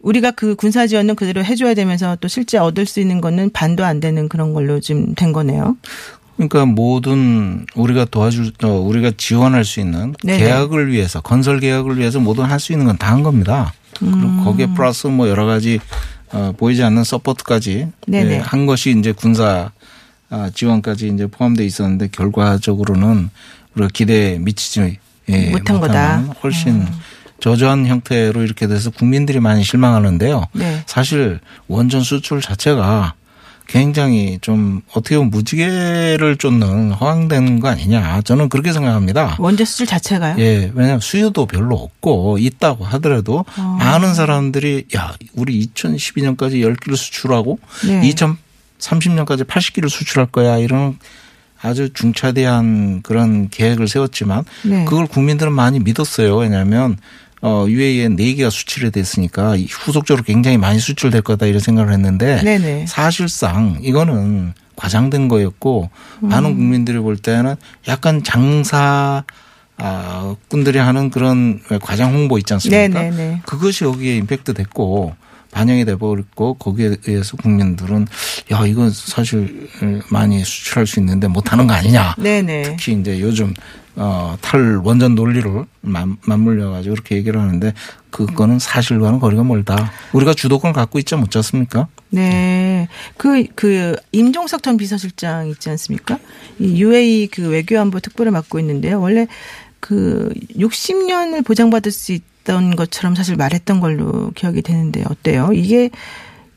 우리가 0.00 0.30
그 0.32 0.56
군사 0.56 0.86
지원은 0.86 1.14
그대로 1.14 1.44
해줘야 1.44 1.74
되면서 1.74 2.16
또 2.22 2.28
실제 2.28 2.56
얻을 2.58 2.86
수 2.86 3.00
있는 3.00 3.20
거는 3.20 3.50
반도 3.52 3.84
안 3.84 4.00
되는 4.00 4.28
그런 4.30 4.54
걸로 4.54 4.80
좀된 4.80 5.32
거네요. 5.32 5.76
그러니까 6.36 6.64
모든 6.64 7.66
우리가 7.74 8.06
도와줄 8.06 8.52
어, 8.64 8.68
우리가 8.68 9.12
지원할 9.18 9.64
수 9.66 9.80
있는 9.80 10.14
네네. 10.24 10.38
계약을 10.38 10.90
위해서 10.90 11.20
건설 11.20 11.60
계약을 11.60 11.98
위해서 11.98 12.18
모든 12.18 12.44
할 12.46 12.58
수 12.58 12.72
있는 12.72 12.86
건 12.86 12.96
다 12.96 13.12
한 13.12 13.22
겁니다. 13.22 13.74
그리고 13.98 14.16
음. 14.16 14.42
거기에 14.42 14.68
플러스 14.74 15.06
뭐 15.06 15.28
여러 15.28 15.44
가지 15.44 15.78
어, 16.32 16.52
보이지 16.56 16.82
않는 16.82 17.04
서포트까지 17.04 17.88
네, 18.08 18.38
한 18.38 18.64
것이 18.64 18.96
이제 18.98 19.12
군사 19.12 19.44
아, 19.44 19.70
지원까지 20.54 21.08
이제 21.08 21.26
포함돼 21.26 21.64
있었는데 21.64 22.08
결과적으로는 22.08 23.30
우리가 23.74 23.88
기대에 23.92 24.38
미치지 24.38 24.98
예, 25.28 25.50
못한 25.50 25.80
거다. 25.80 26.18
훨씬 26.42 26.82
음. 26.82 26.88
저조한 27.40 27.86
형태로 27.86 28.42
이렇게 28.42 28.66
돼서 28.66 28.90
국민들이 28.90 29.40
많이 29.40 29.64
실망하는데요. 29.64 30.46
네. 30.52 30.82
사실 30.86 31.40
원전 31.66 32.02
수출 32.02 32.40
자체가 32.40 33.14
굉장히 33.66 34.38
좀 34.40 34.82
어떻게 34.92 35.16
보면 35.16 35.30
무지개를 35.30 36.36
쫓는 36.36 36.92
허황된 36.92 37.60
거 37.60 37.68
아니냐. 37.68 38.20
저는 38.22 38.48
그렇게 38.48 38.72
생각합니다. 38.72 39.36
원전 39.38 39.64
수출 39.64 39.86
자체가요? 39.86 40.36
예. 40.38 40.70
왜냐하면 40.74 41.00
수요도 41.00 41.46
별로 41.46 41.76
없고 41.76 42.38
있다고 42.38 42.84
하더라도 42.84 43.44
어. 43.56 43.76
많은 43.78 44.14
사람들이 44.14 44.86
야, 44.96 45.14
우리 45.34 45.66
2012년까지 45.66 46.62
10기를 46.62 46.96
수출하고 46.96 47.58
네. 47.86 48.06
2000 48.06 48.36
30년까지 48.82 49.44
80기를 49.44 49.88
수출할 49.88 50.26
거야 50.26 50.58
이런 50.58 50.98
아주 51.60 51.92
중차대한 51.92 53.02
그런 53.02 53.48
계획을 53.48 53.86
세웠지만 53.86 54.44
네. 54.64 54.84
그걸 54.84 55.06
국민들은 55.06 55.52
많이 55.52 55.78
믿었어요. 55.78 56.36
왜냐하면 56.36 56.98
어, 57.40 57.66
UAE에 57.68 58.08
4개가 58.08 58.50
수출이 58.50 58.90
됐으니까 58.90 59.56
후속적으로 59.58 60.24
굉장히 60.24 60.58
많이 60.58 60.78
수출될 60.78 61.22
거다 61.22 61.46
이런 61.46 61.60
생각을 61.60 61.92
했는데 61.92 62.42
네네. 62.42 62.86
사실상 62.86 63.78
이거는 63.80 64.54
과장된 64.76 65.28
거였고 65.28 65.90
음. 66.22 66.28
많은 66.28 66.54
국민들이 66.54 66.98
볼 66.98 67.16
때는 67.16 67.56
약간 67.88 68.22
장사 68.22 69.24
아, 69.78 70.36
꾼들이 70.48 70.78
하는 70.78 71.10
그런 71.10 71.60
과장 71.80 72.12
홍보 72.14 72.38
있지 72.38 72.52
않습니까? 72.54 73.00
네네네. 73.00 73.42
그것이 73.44 73.84
여기에 73.84 74.16
임팩트 74.18 74.54
됐고 74.54 75.14
반영이 75.52 75.84
돼버렸고 75.84 76.54
거기에 76.54 76.96
의해서 77.06 77.36
국민들은 77.36 78.08
야 78.50 78.66
이건 78.66 78.90
사실 78.90 79.68
많이 80.10 80.44
수출할 80.44 80.86
수 80.86 80.98
있는데 80.98 81.28
못하는 81.28 81.68
거 81.68 81.74
아니냐. 81.74 82.16
네네. 82.18 82.62
특히 82.62 82.98
이제 82.98 83.20
요즘 83.20 83.54
어, 83.94 84.36
탈 84.40 84.80
원전 84.82 85.14
논리를 85.14 85.64
맞물려 85.82 86.70
가지고 86.70 86.94
그렇게 86.94 87.16
얘기를 87.16 87.38
하는데 87.38 87.74
그거는 88.10 88.58
사실과는 88.58 89.20
거리가 89.20 89.44
멀다. 89.44 89.90
우리가 90.12 90.34
주도권을 90.34 90.72
갖고 90.72 90.98
있지 90.98 91.14
못지 91.14 91.38
않습니까? 91.38 91.88
네. 92.10 92.88
그, 93.16 93.46
그, 93.54 93.96
임종석 94.12 94.62
전 94.62 94.76
비서실장 94.76 95.48
있지 95.48 95.70
않습니까? 95.70 96.18
이 96.58 96.82
UAE 96.82 97.28
그 97.28 97.48
외교안보 97.48 98.00
특보를 98.00 98.32
맡고 98.32 98.58
있는데요. 98.60 99.00
원래 99.00 99.26
그 99.82 100.32
60년을 100.56 101.44
보장받을 101.44 101.90
수 101.90 102.12
있, 102.12 102.22
있던 102.42 102.76
것처럼 102.76 103.14
사실 103.14 103.36
말했던 103.36 103.80
걸로 103.80 104.30
기억이 104.34 104.62
되는데 104.62 105.04
어때요? 105.08 105.50
이게 105.52 105.90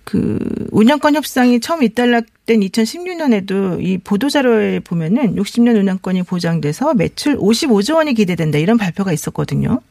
그 0.04 0.40
운영권 0.72 1.16
협상이 1.16 1.60
처음 1.60 1.82
잇달락된 1.84 2.60
2016년에도 2.60 3.84
이 3.84 3.98
보도자료에 3.98 4.80
보면은 4.80 5.36
60년 5.36 5.76
운영권이 5.78 6.24
보장돼서 6.24 6.94
매출 6.94 7.38
55조 7.38 7.96
원이 7.96 8.14
기대된다 8.14 8.60
이런 8.60 8.78
발표가 8.78 9.12
있었거든요. 9.12 9.82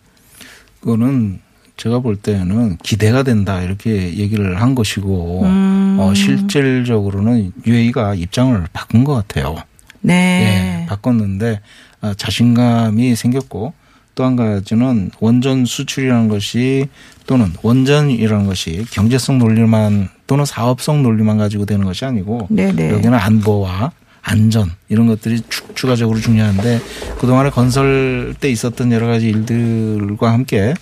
그거는 0.81 1.41
제가 1.77 1.99
볼 1.99 2.17
때는 2.17 2.77
기대가 2.79 3.25
된다 3.25 3.61
이렇게 3.61 4.17
얘기를 4.17 4.61
한 4.61 4.77
것이고 4.77 5.43
음. 5.43 5.97
어, 5.99 6.15
실질적으로는 6.15 7.53
UAE가 7.67 8.15
입장을 8.15 8.65
바꾼 8.73 9.03
것 9.03 9.15
같아요. 9.15 9.57
네. 10.01 10.83
예, 10.83 10.87
바꿨는데 10.87 11.61
아, 11.94 11.94
자신감이 12.17 13.17
생겼고 13.17 13.73
또 14.15 14.25
한 14.25 14.37
가지는 14.37 15.11
원전 15.21 15.65
수출이라는 15.65 16.29
것이 16.29 16.87
또는 17.27 17.53
원전이라는 17.63 18.47
것이 18.47 18.85
경제성 18.91 19.39
논리만 19.39 20.09
또는 20.27 20.45
사업성 20.45 21.03
논리만 21.03 21.39
가지고 21.39 21.67
되는 21.67 21.85
것이 21.85 22.05
아니고 22.05 22.47
네네. 22.51 22.91
여기는 22.91 23.19
안보와 23.19 23.93
안전 24.23 24.71
이런 24.89 25.07
것들이 25.07 25.43
추가적으로 25.75 26.19
중요한데 26.19 26.81
그동안에 27.19 27.51
건설 27.51 28.35
때 28.41 28.51
있었던 28.51 28.93
여러 28.93 29.07
가지 29.07 29.29
일들과 29.29 30.33
함께 30.33 30.75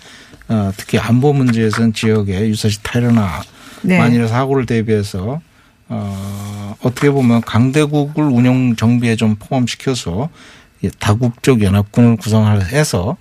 어, 0.48 0.70
특히 0.76 0.98
안보 0.98 1.32
문제에서는 1.32 1.94
지역에 1.94 2.48
유사시 2.48 2.80
테러나 2.82 3.42
네. 3.80 3.98
만일의 3.98 4.28
사고를 4.28 4.66
대비해서 4.66 5.40
어, 5.88 6.76
어떻게 6.82 7.10
보면 7.10 7.40
강대국을 7.40 8.24
운영 8.24 8.76
정비에 8.76 9.16
좀 9.16 9.36
포함시켜서 9.36 10.28
다국적 10.98 11.62
연합군을 11.62 12.16
구성해서 12.16 13.16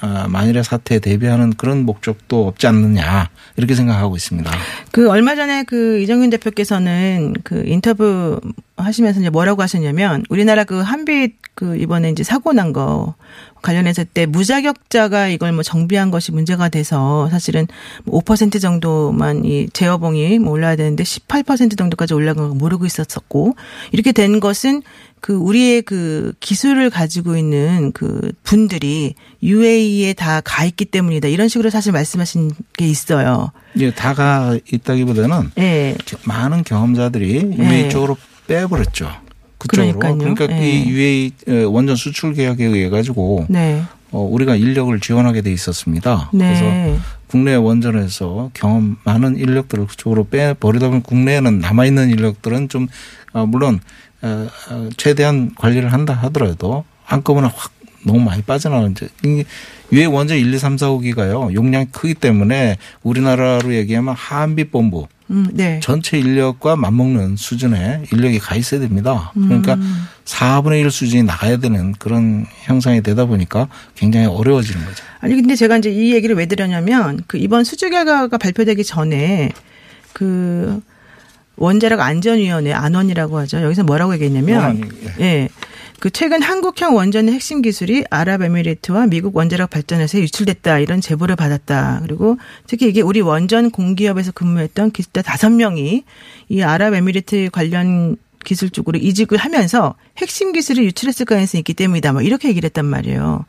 아, 0.00 0.28
만일의 0.28 0.62
사태에 0.62 1.00
대비하는 1.00 1.54
그런 1.54 1.84
목적도 1.84 2.46
없지 2.46 2.68
않느냐 2.68 3.30
이렇게 3.56 3.74
생각하고 3.74 4.14
있습니다. 4.16 4.50
그 4.92 5.10
얼마 5.10 5.34
전에 5.34 5.64
그 5.64 5.98
이정균 6.00 6.30
대표께서는 6.30 7.34
그 7.42 7.64
인터뷰 7.66 8.40
하시면서 8.76 9.20
이제 9.20 9.30
뭐라고 9.30 9.62
하셨냐면 9.62 10.24
우리나라 10.28 10.62
그 10.64 10.80
한빛 10.80 11.34
그 11.54 11.76
이번에 11.76 12.10
이제 12.10 12.22
사고 12.22 12.52
난 12.52 12.72
거 12.72 13.14
관련해서 13.62 14.04
때 14.04 14.26
무자격자가 14.26 15.28
이걸 15.28 15.52
뭐 15.52 15.62
정비한 15.62 16.10
것이 16.10 16.32
문제가 16.32 16.68
돼서 16.68 17.28
사실은 17.30 17.66
5% 18.06 18.60
정도만 18.60 19.44
이 19.44 19.68
제어봉이 19.72 20.38
뭐 20.40 20.52
올라야 20.52 20.76
되는데 20.76 21.04
18% 21.04 21.78
정도까지 21.78 22.14
올라간 22.14 22.48
거 22.50 22.54
모르고 22.54 22.86
있었었고 22.86 23.54
이렇게 23.92 24.12
된 24.12 24.40
것은 24.40 24.82
그 25.22 25.34
우리의 25.34 25.82
그 25.82 26.32
기술을 26.40 26.90
가지고 26.90 27.36
있는 27.36 27.92
그 27.92 28.32
분들이 28.42 29.14
UAE에 29.42 30.12
다 30.14 30.42
가 30.44 30.64
있기 30.64 30.84
때문이다. 30.86 31.28
이런 31.28 31.46
식으로 31.48 31.70
사실 31.70 31.92
말씀하신 31.92 32.50
게 32.76 32.88
있어요. 32.88 33.52
예, 33.78 33.92
다 33.92 34.12
가 34.14 34.58
있다기보다는 34.70 35.52
예. 35.58 35.96
많은 36.24 36.64
경험자들이 36.64 37.54
UAE 37.56 37.84
예. 37.84 37.88
쪽으로 37.88 38.16
빼버렸죠. 38.48 39.10
그쪽으로. 39.58 39.98
그러니까요. 40.00 40.34
그러니까 40.34 40.60
예. 40.60 40.68
이 40.68 40.88
UAE 40.88 41.32
원전 41.68 41.94
수출 41.94 42.34
계약에 42.34 42.64
의해 42.64 42.88
가지고 42.90 43.46
네. 43.48 43.82
어, 44.10 44.20
우리가 44.20 44.56
인력을 44.56 44.98
지원하게 45.00 45.40
돼 45.42 45.52
있었습니다. 45.52 46.30
네. 46.34 46.46
그래서 46.58 47.00
국내 47.28 47.54
원전에서 47.54 48.50
경험 48.54 48.96
많은 49.04 49.36
인력들을 49.38 49.86
그쪽으로 49.86 50.24
빼버리다 50.28 50.88
보면 50.88 51.02
국내에는 51.02 51.60
남아있는 51.60 52.10
인력들은 52.10 52.68
좀, 52.68 52.88
어, 53.32 53.46
물론, 53.46 53.76
어, 53.76 53.78
어, 53.78 54.11
최대한 54.96 55.54
관리를 55.56 55.92
한다 55.92 56.14
하더라도 56.14 56.84
한꺼번에 57.04 57.48
확 57.54 57.72
너무 58.04 58.20
많이 58.20 58.42
빠져나가는 58.42 58.92
이제 58.92 59.08
이게 59.24 59.44
유해 59.92 60.06
원전 60.06 60.38
1, 60.38 60.52
2, 60.52 60.58
3, 60.58 60.78
4, 60.78 60.88
5기가요. 60.88 61.54
용량이 61.54 61.86
크기 61.92 62.14
때문에 62.14 62.78
우리나라로 63.02 63.74
얘기하면 63.74 64.14
한빛본부 64.14 65.06
음, 65.30 65.48
네. 65.52 65.80
전체 65.82 66.18
인력과 66.18 66.76
맞먹는 66.76 67.36
수준의 67.36 68.06
인력이 68.12 68.38
가 68.38 68.54
있어야 68.54 68.80
됩니다. 68.80 69.32
그러니까 69.34 69.74
음. 69.74 70.04
4분의 70.24 70.80
1 70.80 70.90
수준이 70.90 71.22
나가야 71.22 71.58
되는 71.58 71.92
그런 71.92 72.46
형상이 72.62 73.02
되다 73.02 73.24
보니까 73.24 73.68
굉장히 73.94 74.26
어려워지는 74.26 74.84
거죠. 74.84 75.04
아니 75.20 75.34
근데 75.34 75.54
제가 75.54 75.78
이제 75.78 75.90
이 75.90 76.12
얘기를 76.14 76.36
왜 76.36 76.46
드렸냐면 76.46 77.20
그 77.26 77.38
이번 77.38 77.64
수주 77.64 77.90
결과가 77.90 78.36
발표되기 78.36 78.84
전에 78.84 79.50
그 80.12 80.80
원자력 81.62 82.00
안전위원회 82.00 82.72
안원이라고 82.72 83.38
하죠. 83.38 83.62
여기서 83.62 83.84
뭐라고 83.84 84.14
얘기했냐면 84.14 84.56
원안이, 84.56 84.82
예. 85.20 85.48
그 86.00 86.10
최근 86.10 86.42
한국형 86.42 86.96
원전의 86.96 87.32
핵심 87.32 87.62
기술이 87.62 88.04
아랍에미리트와 88.10 89.06
미국 89.06 89.36
원자력 89.36 89.70
발전에서 89.70 90.18
유출됐다 90.18 90.80
이런 90.80 91.00
제보를 91.00 91.36
받았다. 91.36 92.00
그리고 92.02 92.36
특히 92.66 92.88
이게 92.88 93.00
우리 93.00 93.20
원전 93.20 93.70
공기업에서 93.70 94.32
근무했던 94.32 94.90
기술자 94.90 95.22
다섯 95.22 95.50
명이 95.50 96.02
이 96.48 96.62
아랍에미리트 96.62 97.50
관련 97.52 98.16
기술 98.44 98.70
쪽으로 98.70 98.98
이직을 98.98 99.38
하면서 99.38 99.94
핵심 100.18 100.52
기술을 100.52 100.84
유출했을 100.84 101.26
가능성이 101.26 101.60
있기 101.60 101.74
때문이다. 101.74 102.12
뭐 102.12 102.22
이렇게 102.22 102.48
얘기를 102.48 102.66
했단 102.66 102.84
말이에요. 102.84 103.44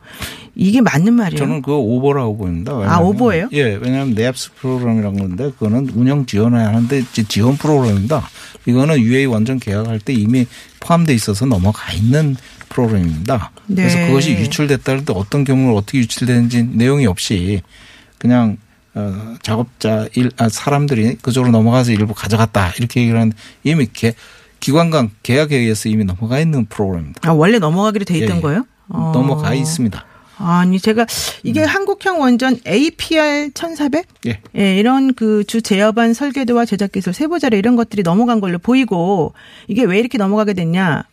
이게 0.54 0.80
맞는 0.80 1.12
말이에요. 1.14 1.38
저는 1.38 1.62
그거 1.62 1.78
오버라고 1.78 2.36
보입니다. 2.36 2.72
아, 2.72 2.76
왜냐하면 2.76 3.06
오버예요? 3.08 3.48
예, 3.52 3.62
왜냐하면 3.74 4.14
냅스 4.14 4.52
프로그램이라는 4.54 5.18
건데 5.18 5.44
그거는 5.50 5.90
운영 5.94 6.26
지원해야 6.26 6.68
하는데 6.68 7.02
지원 7.28 7.56
프로그램입니다. 7.56 8.28
이거는 8.66 8.98
UA 9.00 9.26
원전 9.26 9.58
계약할 9.58 9.98
때 10.00 10.12
이미 10.12 10.46
포함돼 10.80 11.12
있어서 11.14 11.44
넘어가 11.46 11.92
있는 11.92 12.36
프로그램입니다. 12.68 13.50
그래서 13.66 13.96
네. 13.98 14.06
그것이 14.08 14.32
유출됐다 14.32 14.92
할 14.92 15.04
때 15.04 15.12
어떤 15.14 15.44
경우를 15.44 15.76
어떻게 15.76 15.98
유출되는지 15.98 16.64
내용이 16.72 17.06
없이 17.06 17.62
그냥 18.18 18.56
어, 18.94 19.34
작업자 19.42 20.06
일, 20.14 20.30
아, 20.36 20.48
사람들이 20.48 21.16
그쪽으로 21.16 21.50
넘어가서 21.50 21.90
일부 21.90 22.14
가져갔다 22.14 22.72
이렇게 22.78 23.00
얘기를 23.00 23.18
하는데 23.18 23.36
이미 23.64 23.88
개, 23.92 24.14
기관 24.64 24.88
간 24.88 25.10
계약에 25.22 25.58
의해서 25.58 25.90
이미 25.90 26.04
넘어가 26.04 26.40
있는 26.40 26.64
프로그램입니다. 26.64 27.20
아, 27.28 27.32
원래 27.34 27.58
넘어가기로 27.58 28.06
돼 28.06 28.16
있던 28.16 28.30
예, 28.30 28.36
예. 28.38 28.40
거예요? 28.40 28.66
어. 28.88 29.10
넘어가 29.14 29.52
있습니다. 29.52 30.02
아니 30.38 30.80
제가 30.80 31.06
이게 31.42 31.62
한국형 31.62 32.18
원전 32.20 32.58
APR 32.66 33.50
1400? 33.52 34.06
예. 34.26 34.40
예, 34.56 34.78
이런 34.78 35.12
그 35.12 35.44
주 35.46 35.60
제어반 35.60 36.14
설계도와 36.14 36.64
제작 36.64 36.92
기술 36.92 37.12
세부 37.12 37.38
자료 37.38 37.58
이런 37.58 37.76
것들이 37.76 38.02
넘어간 38.02 38.40
걸로 38.40 38.58
보이고 38.58 39.34
이게 39.68 39.84
왜 39.84 39.98
이렇게 39.98 40.16
넘어가게 40.16 40.54
됐냐? 40.54 41.04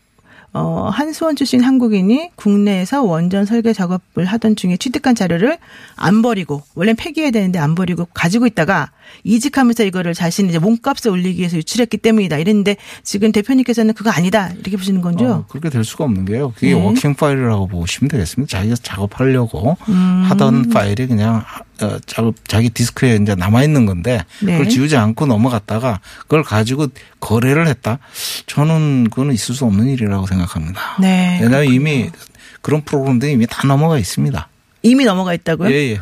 어, 0.53 0.89
한수원 0.91 1.37
출신 1.37 1.63
한국인이 1.63 2.31
국내에서 2.35 3.03
원전 3.03 3.45
설계 3.45 3.71
작업을 3.71 4.25
하던 4.25 4.57
중에 4.57 4.75
취득한 4.75 5.15
자료를 5.15 5.57
안 5.95 6.21
버리고 6.21 6.61
원래 6.75 6.93
폐기해야 6.93 7.31
되는데 7.31 7.57
안 7.57 7.73
버리고 7.73 8.05
가지고 8.13 8.47
있다가 8.47 8.91
이직하면서 9.23 9.85
이거를 9.85 10.13
자신이 10.13 10.49
이제 10.49 10.59
몸값을 10.59 11.09
올리기 11.09 11.39
위해서 11.39 11.55
유출했기 11.57 11.97
때문이다. 11.97 12.37
이랬는데 12.37 12.75
지금 13.03 13.31
대표님께서는 13.31 13.93
그거 13.93 14.09
아니다. 14.09 14.51
이렇게 14.53 14.75
보시는 14.75 15.01
건죠? 15.01 15.25
어, 15.25 15.45
그렇게 15.47 15.69
될 15.69 15.85
수가 15.85 16.03
없는 16.03 16.25
게요. 16.25 16.51
그게 16.53 16.73
네. 16.73 16.81
working 16.81 17.15
file이라고 17.15 17.67
보시면 17.67 18.09
되겠습니다. 18.09 18.57
자기가 18.57 18.75
작업하려고 18.83 19.77
음. 19.87 20.25
하던 20.27 20.69
파일이 20.69 21.07
그냥 21.07 21.43
자기 22.47 22.69
디스크에 22.69 23.15
이제 23.15 23.35
남아 23.35 23.63
있는 23.63 23.85
건데 23.85 24.23
네. 24.41 24.53
그걸 24.53 24.69
지우지 24.69 24.97
않고 24.97 25.25
넘어갔다가 25.25 25.99
그걸 26.21 26.43
가지고 26.43 26.87
거래를 27.19 27.67
했다. 27.67 27.99
저는 28.45 29.05
그거는 29.09 29.33
있을 29.33 29.55
수 29.55 29.65
없는 29.65 29.87
일이라고 29.87 30.27
생각합니다. 30.27 30.97
네. 30.99 31.39
왜냐하면 31.41 31.73
이미 31.73 32.09
그런 32.61 32.83
프로그램들이 32.83 33.31
이미 33.33 33.47
다 33.47 33.67
넘어가 33.67 33.97
있습니다. 33.97 34.47
이미 34.83 35.05
넘어가 35.05 35.33
있다고요? 35.33 35.71
예, 35.71 35.91
예. 35.91 35.99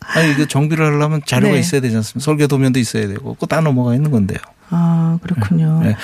아니, 0.00 0.32
이거 0.32 0.46
정비를 0.46 0.84
하려면 0.84 1.20
자료가 1.26 1.54
네. 1.54 1.60
있어야 1.60 1.80
되지 1.80 1.96
않습니까? 1.96 2.24
설계 2.24 2.46
도면도 2.46 2.78
있어야 2.78 3.08
되고, 3.08 3.34
그거 3.34 3.46
다 3.46 3.60
넘어가 3.60 3.94
있는 3.94 4.10
건데요. 4.10 4.38
아, 4.70 5.18
그렇군요. 5.22 5.80
네. 5.82 5.96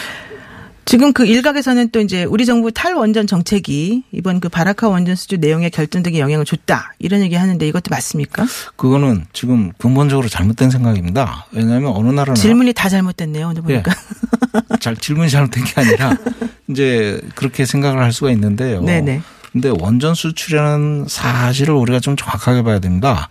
지금 0.84 1.12
그 1.12 1.26
일각에서는 1.26 1.90
또 1.90 2.00
이제 2.00 2.24
우리 2.24 2.44
정부 2.46 2.70
탈원전 2.70 3.26
정책이 3.26 4.04
이번 4.12 4.40
그 4.40 4.48
바라카 4.48 4.88
원전 4.88 5.16
수주 5.16 5.38
내용에 5.38 5.70
결정적인 5.70 6.20
영향을 6.20 6.44
줬다. 6.44 6.94
이런 6.98 7.20
얘기 7.22 7.34
하는데 7.36 7.66
이것도 7.66 7.84
맞습니까? 7.90 8.44
그거는 8.76 9.24
지금 9.32 9.72
근본적으로 9.78 10.28
잘못된 10.28 10.70
생각입니다. 10.70 11.46
왜냐하면 11.52 11.92
어느 11.94 12.10
나라나 12.10 12.34
질문이 12.34 12.72
다 12.74 12.88
잘못됐네요. 12.88 13.48
오늘 13.48 13.62
보니까. 13.62 13.92
예. 13.92 14.76
잘 14.80 14.96
질문이 14.96 15.30
잘못된 15.30 15.64
게 15.64 15.80
아니라 15.80 16.16
이제 16.68 17.20
그렇게 17.34 17.64
생각을 17.64 18.02
할 18.02 18.12
수가 18.12 18.30
있는데요. 18.32 18.82
네네. 18.82 19.22
근데 19.52 19.70
원전 19.80 20.14
수출이라는 20.14 21.06
사실을 21.08 21.74
우리가 21.74 22.00
좀 22.00 22.16
정확하게 22.16 22.62
봐야 22.62 22.80
됩니다. 22.80 23.28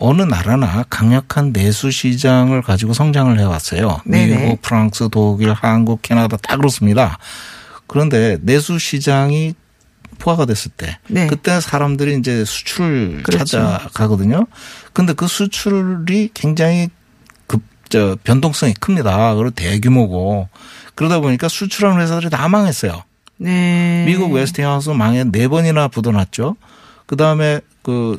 어느 0.00 0.22
나라나 0.22 0.84
강력한 0.90 1.52
내수 1.52 1.90
시장을 1.90 2.62
가지고 2.62 2.92
성장을 2.92 3.38
해왔어요. 3.38 4.00
네네. 4.04 4.36
미국, 4.36 4.62
프랑스, 4.62 5.08
독일, 5.10 5.52
한국, 5.52 6.02
캐나다 6.02 6.36
다 6.36 6.56
그렇습니다. 6.56 7.18
그런데 7.86 8.38
내수 8.42 8.78
시장이 8.78 9.54
포화가 10.18 10.46
됐을 10.46 10.70
때 10.76 10.98
네. 11.08 11.26
그때 11.26 11.60
사람들이 11.60 12.18
이제 12.18 12.44
수출을 12.44 13.22
그렇죠. 13.22 13.44
찾아가거든요. 13.44 14.46
근데 14.92 15.12
그 15.12 15.26
수출이 15.26 16.30
굉장히 16.34 16.88
급, 17.46 17.62
저, 17.88 18.16
변동성이 18.24 18.74
큽니다. 18.74 19.34
그리고 19.34 19.50
대규모고. 19.50 20.48
그러다 20.94 21.20
보니까 21.20 21.48
수출하는 21.48 22.00
회사들이 22.00 22.30
다 22.30 22.48
망했어요. 22.48 23.02
네. 23.36 24.04
미국 24.06 24.32
웨스팅하우스 24.32 24.90
망해 24.90 25.24
네 25.24 25.48
번이나 25.48 25.88
부도났죠. 25.88 26.56
그 27.06 27.16
다음에 27.16 27.60
그, 27.84 28.18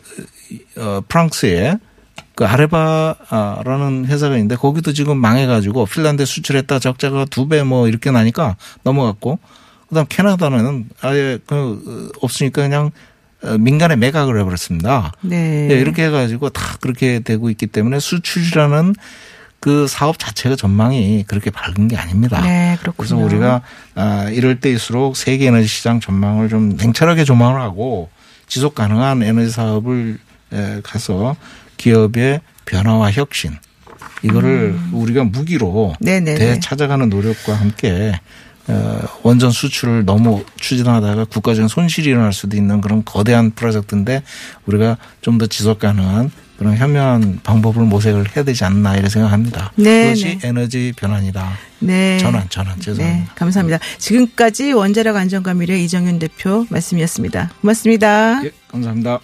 어, 0.78 1.01
프랑스에 1.09 1.76
그 2.36 2.45
아레바라는 2.45 4.05
회사가 4.07 4.36
있는데 4.36 4.55
거기도 4.55 4.93
지금 4.93 5.18
망해가지고 5.18 5.86
핀란드에 5.86 6.26
수출했다 6.26 6.80
적자가 6.80 7.26
두 7.26 7.47
배 7.47 7.63
뭐 7.63 7.88
이렇게 7.88 8.11
나니까 8.11 8.55
넘어갔고 8.84 9.39
그다음 9.89 10.05
캐나다는 10.09 10.86
아예 11.01 11.39
그 11.45 12.11
없으니까 12.22 12.61
그냥 12.63 12.91
어, 13.43 13.57
민간에 13.57 13.95
매각을 13.95 14.39
해버렸습니다. 14.39 15.11
네. 15.22 15.68
예, 15.72 15.80
이렇게 15.80 16.05
해가지고 16.05 16.49
다 16.49 16.78
그렇게 16.82 17.20
되고 17.20 17.49
있기 17.49 17.68
때문에 17.68 17.99
수출이라는 17.99 18.95
그 19.59 19.88
사업 19.88 20.20
자체가 20.20 20.55
전망이 20.55 21.24
그렇게 21.28 21.49
밝은 21.51 21.88
게 21.88 21.97
아닙니다. 21.97 22.41
네, 22.41 22.78
그렇군요. 22.82 22.95
그래서 22.97 23.16
우리가 23.18 23.61
아, 23.95 24.30
이럴 24.32 24.59
때일수록 24.59 25.16
세계 25.18 25.47
에너지 25.47 25.68
시장 25.68 25.99
전망을 25.99 26.49
좀 26.49 26.76
냉철하게 26.78 27.24
조망을 27.24 27.61
하고 27.61 28.09
지속 28.47 28.75
가능한 28.75 29.23
에너지 29.23 29.49
사업을 29.51 30.17
에, 30.53 30.81
가서 30.83 31.35
기업의 31.77 32.41
변화와 32.65 33.11
혁신 33.11 33.55
이거를 34.23 34.77
우리가 34.91 35.23
무기로 35.25 35.95
음. 35.99 36.05
네네네. 36.05 36.37
되찾아가는 36.39 37.09
노력과 37.09 37.53
함께 37.53 38.13
어, 38.67 39.01
원전 39.21 39.51
수출을 39.51 40.05
너무 40.05 40.43
추진하다가 40.59 41.25
국가적인 41.25 41.67
손실이 41.67 42.09
일어날 42.09 42.33
수도 42.33 42.57
있는 42.57 42.81
그런 42.81 43.03
거대한 43.05 43.51
프로젝트인데 43.51 44.23
우리가 44.65 44.97
좀 45.21 45.37
더 45.37 45.45
지속 45.45 45.79
가능한 45.79 46.31
그런 46.57 46.75
현명한 46.77 47.41
방법을 47.43 47.83
모색을 47.83 48.35
해야 48.35 48.45
되지 48.45 48.63
않나 48.63 48.93
이렇게 48.95 49.09
생각합니다. 49.09 49.71
네, 49.75 50.03
그것이 50.03 50.39
에너지 50.43 50.93
변환이다. 50.95 51.51
네. 51.79 52.17
전환, 52.17 52.49
전환. 52.49 52.79
죄송합니다. 52.79 53.23
네, 53.23 53.29
감사합니다. 53.35 53.79
지금까지 53.97 54.71
원자력 54.71 55.15
안전과 55.15 55.53
미래 55.53 55.77
이정윤 55.79 56.19
대표 56.19 56.65
말씀이었습니다. 56.69 57.51
고맙습니다. 57.61 58.41
예, 58.45 58.51
감사합니다. 58.71 59.19